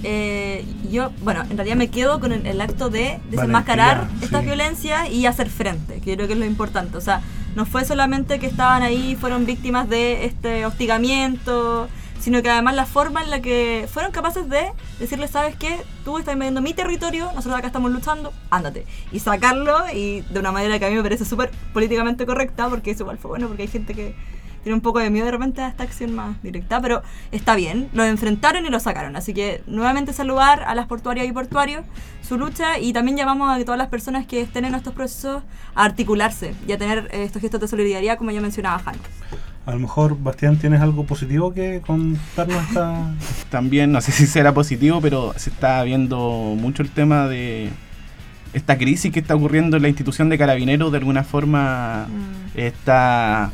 eh, 0.03 0.65
yo, 0.91 1.11
bueno, 1.23 1.43
en 1.51 1.57
realidad 1.59 1.77
me 1.77 1.89
quedo 1.89 2.21
con 2.21 2.33
el, 2.33 2.47
el 2.47 2.59
acto 2.63 2.89
de 2.89 3.21
desenmascarar 3.31 3.99
Valentía, 3.99 4.25
estas 4.25 4.41
sí. 4.41 4.47
violencias 4.47 5.11
y 5.11 5.27
hacer 5.27 5.51
frente, 5.51 6.01
que 6.01 6.11
yo 6.11 6.17
creo 6.17 6.27
que 6.27 6.33
es 6.33 6.39
lo 6.39 6.47
importante. 6.47 6.97
O 6.97 7.01
sea, 7.03 7.21
no 7.55 7.67
fue 7.67 7.85
solamente 7.85 8.39
que 8.39 8.47
estaban 8.47 8.83
ahí, 8.83 9.15
fueron 9.21 9.45
víctimas 9.45 9.89
de 9.91 10.25
este 10.25 10.65
hostigamiento, 10.65 11.89
sino 12.19 12.43
que 12.43 12.49
además 12.51 12.75
la 12.77 12.87
forma 12.87 13.23
en 13.23 13.31
la 13.31 13.41
que 13.41 13.87
fueron 13.93 14.11
capaces 14.13 14.49
de 14.49 14.73
decirle, 14.99 15.29
¿sabes 15.29 15.57
qué? 15.57 15.77
Tú 16.05 16.17
estás 16.19 16.33
invadiendo 16.35 16.61
mi 16.63 16.73
territorio, 16.75 17.27
nosotros 17.35 17.57
acá 17.59 17.67
estamos 17.67 17.91
luchando, 17.91 18.33
ándate. 18.51 18.87
Y 19.13 19.21
sacarlo 19.21 19.85
y 19.93 20.23
de 20.23 20.39
una 20.41 20.51
manera 20.53 20.79
que 20.79 20.87
a 20.87 20.89
mí 20.91 20.97
me 20.97 21.03
parece 21.03 21.25
súper 21.25 21.51
políticamente 21.75 22.25
correcta, 22.27 22.69
porque 22.69 22.91
eso 22.93 23.03
igual 23.05 23.19
fue 23.19 23.29
bueno, 23.31 23.49
porque 23.49 23.63
hay 23.63 23.69
gente 23.69 23.95
que 23.95 24.15
tiene 24.63 24.75
un 24.75 24.81
poco 24.81 24.99
de 24.99 25.11
miedo 25.11 25.27
de 25.27 25.33
repente 25.33 25.63
a 25.63 25.69
esta 25.69 25.83
acción 25.85 26.15
más 26.15 26.43
directa, 26.43 26.81
pero 26.81 27.03
está 27.33 27.55
bien, 27.57 27.89
lo 27.93 28.05
enfrentaron 28.05 28.67
y 28.67 28.71
lo 28.71 28.81
sacaron. 28.81 29.17
Así 29.17 29.35
que 29.35 29.63
nuevamente 29.67 30.13
saludar 30.13 30.63
a 30.65 30.75
las 30.75 30.87
portuarias 30.87 31.27
y 31.27 31.33
portuarios 31.33 31.85
su 32.27 32.37
lucha 32.39 32.79
y 32.79 32.93
también 32.93 33.17
llamamos 33.17 33.53
a 33.53 33.59
que 33.59 33.65
todas 33.65 33.79
las 33.79 33.89
personas 33.89 34.27
que 34.27 34.41
estén 34.41 34.65
en 34.65 34.75
estos 34.75 34.93
procesos 34.95 35.43
a 35.75 35.85
articularse 35.85 36.55
y 36.69 36.73
a 36.73 36.79
tener 36.79 37.09
eh, 37.13 37.25
estos 37.25 37.43
gestos 37.43 37.61
de 37.61 37.69
solidaridad, 37.69 38.19
como 38.19 38.31
ya 38.31 38.41
mencionaba 38.41 38.79
Jano. 38.79 38.99
A 39.67 39.73
lo 39.73 39.79
mejor, 39.79 40.17
Bastián, 40.21 40.57
¿tienes 40.57 40.81
algo 40.81 41.05
positivo 41.05 41.53
que 41.53 41.81
contarnos 41.87 42.63
esta... 42.69 43.15
También, 43.51 43.93
no 43.93 44.01
sé 44.01 44.11
si 44.11 44.27
será 44.27 44.55
positivo, 44.55 45.01
pero 45.01 45.33
se 45.37 45.51
está 45.51 45.83
viendo 45.83 46.55
mucho 46.57 46.83
el 46.83 46.91
tema 46.91 47.29
de 47.29 47.71
esta 48.53 48.79
crisis 48.79 49.13
que 49.13 49.21
está 49.21 49.35
ocurriendo 49.35 49.77
en 49.77 49.83
la 49.83 49.89
institución 49.89 50.29
de 50.29 50.39
carabineros. 50.39 50.91
De 50.91 50.99
alguna 50.99 51.25
forma 51.25 52.07
Mm. 52.09 52.59
está 52.59 53.51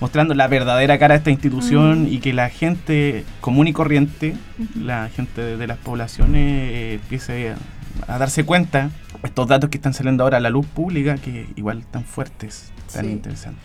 mostrando 0.00 0.34
la 0.34 0.46
verdadera 0.48 0.98
cara 0.98 1.14
de 1.14 1.18
esta 1.18 1.30
institución 1.30 2.04
Mm. 2.04 2.08
y 2.08 2.18
que 2.18 2.32
la 2.32 2.48
gente 2.50 3.24
común 3.40 3.66
y 3.68 3.72
corriente, 3.72 4.34
la 4.80 5.08
gente 5.08 5.40
de, 5.40 5.56
de 5.56 5.66
las 5.66 5.78
poblaciones, 5.78 6.42
eh, 6.72 6.94
empiece 6.94 7.50
a, 8.06 8.14
a 8.14 8.18
darse 8.18 8.44
cuenta 8.44 8.90
estos 9.24 9.48
datos 9.48 9.70
que 9.70 9.78
están 9.78 9.94
saliendo 9.94 10.22
ahora 10.24 10.36
a 10.36 10.40
la 10.40 10.50
luz 10.50 10.66
pública, 10.66 11.16
que 11.16 11.48
igual 11.56 11.84
tan 11.90 12.04
fuertes, 12.04 12.70
tan 12.92 13.06
Sí. 13.06 13.10
interesantes. 13.12 13.64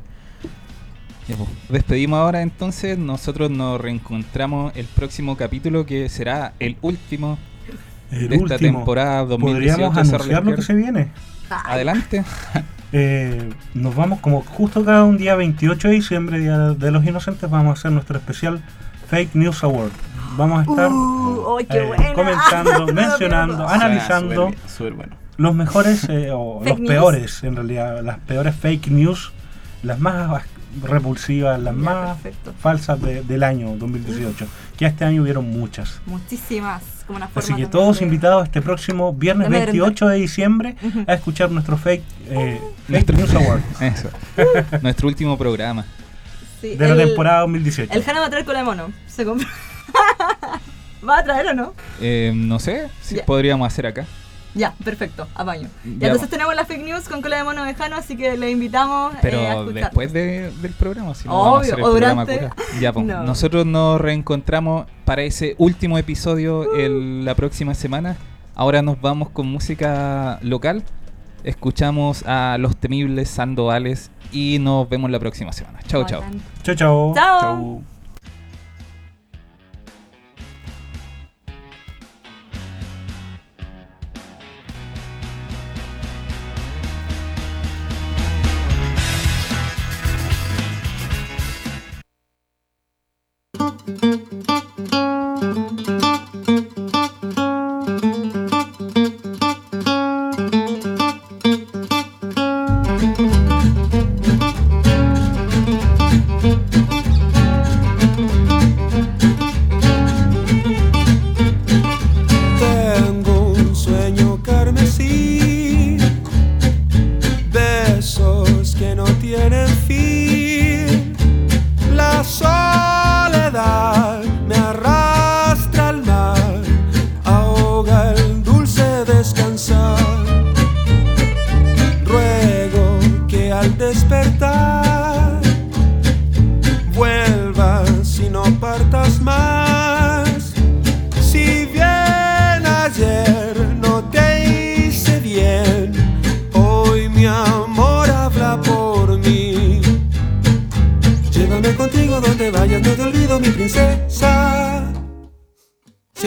Pues, 1.28 1.38
Despedimos 1.70 2.18
ahora 2.20 2.42
entonces, 2.42 2.98
nosotros 2.98 3.50
nos 3.50 3.80
reencontramos 3.80 4.76
el 4.76 4.86
próximo 4.88 5.38
capítulo 5.38 5.86
que 5.86 6.10
será 6.10 6.54
el 6.60 6.76
último 6.82 7.38
El 8.12 8.28
de 8.30 8.36
esta 8.36 8.56
último. 8.56 8.80
temporada 8.80 9.24
2018. 9.26 9.78
¿Podríamos 9.78 9.98
anunciar 10.14 10.46
lo 10.46 10.56
que 10.56 10.62
se 10.62 10.74
viene? 10.74 11.08
Adelante. 11.50 12.24
Eh, 12.96 13.50
nos 13.74 13.96
vamos 13.96 14.20
como 14.20 14.42
justo 14.44 14.86
cada 14.86 15.04
un 15.04 15.18
día 15.18 15.36
28 15.36 15.88
de 15.88 15.94
diciembre, 15.96 16.40
Día 16.40 16.58
de 16.70 16.92
los 16.92 17.04
Inocentes, 17.04 17.50
vamos 17.50 17.72
a 17.72 17.74
hacer 17.74 17.92
nuestro 17.92 18.18
especial 18.18 18.62
Fake 19.10 19.34
News 19.34 19.64
Award. 19.64 19.92
Vamos 20.38 20.60
a 20.60 20.72
estar 20.72 20.92
Uh, 20.92 21.58
¡ay, 21.58 21.66
qué 21.66 21.80
eh, 21.80 22.14
comentando, 22.14 22.86
mencionando, 22.94 23.68
analizando 23.68 24.52
bueno. 24.96 25.16
los 25.38 25.56
mejores 25.56 26.08
eh, 26.08 26.30
o 26.32 26.62
los 26.64 26.80
news. 26.80 26.88
peores, 26.88 27.44
en 27.44 27.56
realidad, 27.56 28.04
las 28.04 28.20
peores 28.20 28.56
fake 28.56 28.90
news, 28.90 29.32
las 29.82 30.00
más 30.00 30.44
repulsivas, 30.82 31.60
las 31.60 31.76
Ya, 31.76 31.82
más 31.82 32.18
perfecto. 32.18 32.54
falsas 32.60 33.02
de- 33.02 33.22
del 33.24 33.44
año 33.44 33.76
2018, 33.78 34.48
que 34.78 34.86
este 34.86 35.06
año 35.06 35.22
hubieron 35.22 35.50
muchas. 35.50 36.02
Muchísimas. 36.06 36.82
Como 37.06 37.18
una 37.18 37.28
forma 37.28 37.42
Así 37.54 37.54
que 37.62 37.68
todos 37.68 38.00
de- 38.00 38.06
invitados 38.06 38.44
este 38.46 38.62
próximo 38.62 39.14
viernes 39.14 39.50
de 39.50 39.56
amedrentar. 39.58 39.74
28 39.82 40.08
de 40.08 40.16
diciembre 40.18 40.76
a 41.06 41.14
escuchar 41.14 41.52
nuestro 41.52 41.76
fake, 41.78 42.04
eh, 42.30 42.60
fake 42.88 42.90
Nuestro- 42.90 43.18
News 43.18 43.34
Award 43.36 43.62
Eso. 43.82 44.10
Nuestro 44.82 45.08
último 45.10 45.38
programa. 45.38 45.86
Sí, 46.62 46.76
de 46.78 46.88
la 46.88 46.96
temporada 46.96 47.42
2018. 47.42 47.92
El 47.94 48.04
Jano 48.04 48.22
va 48.22 48.28
a 48.28 48.30
traer 48.30 48.46
cola 48.46 48.60
de 48.60 48.66
mono. 48.66 48.92
Se 49.08 49.26
compró. 49.26 49.48
¿Va 51.08 51.18
a 51.20 51.24
traer 51.26 51.48
o 51.48 51.54
no? 51.54 51.74
Eh, 52.00 52.32
no 52.34 52.60
sé 52.60 52.88
si 53.02 53.16
podríamos 53.26 53.68
hacer 53.68 53.86
acá. 53.86 54.06
Ya, 54.56 54.74
perfecto, 54.84 55.28
apaño. 55.34 55.70
Ya, 55.84 55.92
Ya, 56.00 56.08
entonces 56.08 56.30
tenemos 56.30 56.54
la 56.56 56.64
fake 56.66 56.84
news 56.86 57.10
con 57.10 57.22
cola 57.22 57.38
de 57.38 57.44
mono 57.44 57.64
de 57.64 57.74
Jano, 57.74 57.96
así 57.96 58.16
que 58.16 58.38
le 58.38 58.52
invitamos 58.52 59.14
Pero 59.22 59.38
eh, 59.40 59.48
a 59.48 59.54
escuchar. 59.54 59.74
después 59.74 60.14
de- 60.14 60.52
del 60.62 60.74
programa, 60.74 61.16
si 61.16 61.28
no 61.28 61.34
Obvio, 61.34 61.44
vamos 61.44 61.58
a 61.58 61.62
hacer 61.66 61.80
el 61.80 61.84
o 61.86 61.90
programa 61.90 62.26
durante. 62.26 62.50
cura. 62.50 62.64
Ya, 62.80 62.94
pues, 62.94 63.06
No. 63.06 63.24
nosotros 63.24 63.66
nos 63.66 64.00
reencontramos 64.00 64.86
para 65.06 65.24
ese 65.24 65.56
último 65.58 65.98
episodio 65.98 66.74
el- 66.76 67.26
la 67.26 67.34
próxima 67.36 67.74
semana. 67.74 68.16
Ahora 68.56 68.82
nos 68.84 69.02
vamos 69.02 69.30
con 69.30 69.48
música 69.48 70.38
local. 70.44 70.84
Escuchamos 71.44 72.24
a 72.28 72.58
los 72.60 72.78
temibles 72.78 73.30
Sandovales 73.30 74.12
y 74.32 74.60
nos 74.60 74.88
vemos 74.88 75.10
la 75.10 75.20
próxima 75.20 75.52
semana. 75.52 75.80
Chau, 75.88 76.06
chau. 76.06 76.22
Bacán. 76.22 76.42
Chao, 76.62 76.76
chao. 76.76 77.14
Chao. 77.16 77.42
Chau. 77.42 77.93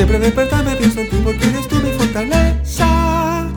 Siempre 0.07 0.25
despertarme 0.25 0.77
pienso 0.77 1.01
en 1.01 1.11
ti 1.11 1.17
porque 1.25 1.49
eres 1.49 1.67
tú 1.67 1.75
mi 1.83 1.91
fortaleza. 1.91 3.49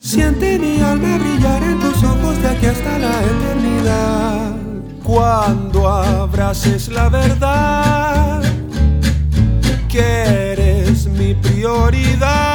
Siente 0.00 0.58
mi 0.58 0.80
alma 0.80 1.18
brillar 1.18 1.62
en 1.62 1.80
tus 1.80 2.02
ojos 2.02 2.40
de 2.40 2.48
aquí 2.48 2.64
hasta 2.64 2.98
la 2.98 3.12
eternidad. 3.22 4.56
Cuando 5.02 5.86
abraces 5.86 6.88
la 6.88 7.10
verdad, 7.10 8.42
que 9.86 10.00
eres 10.00 11.08
mi 11.08 11.34
prioridad. 11.34 12.53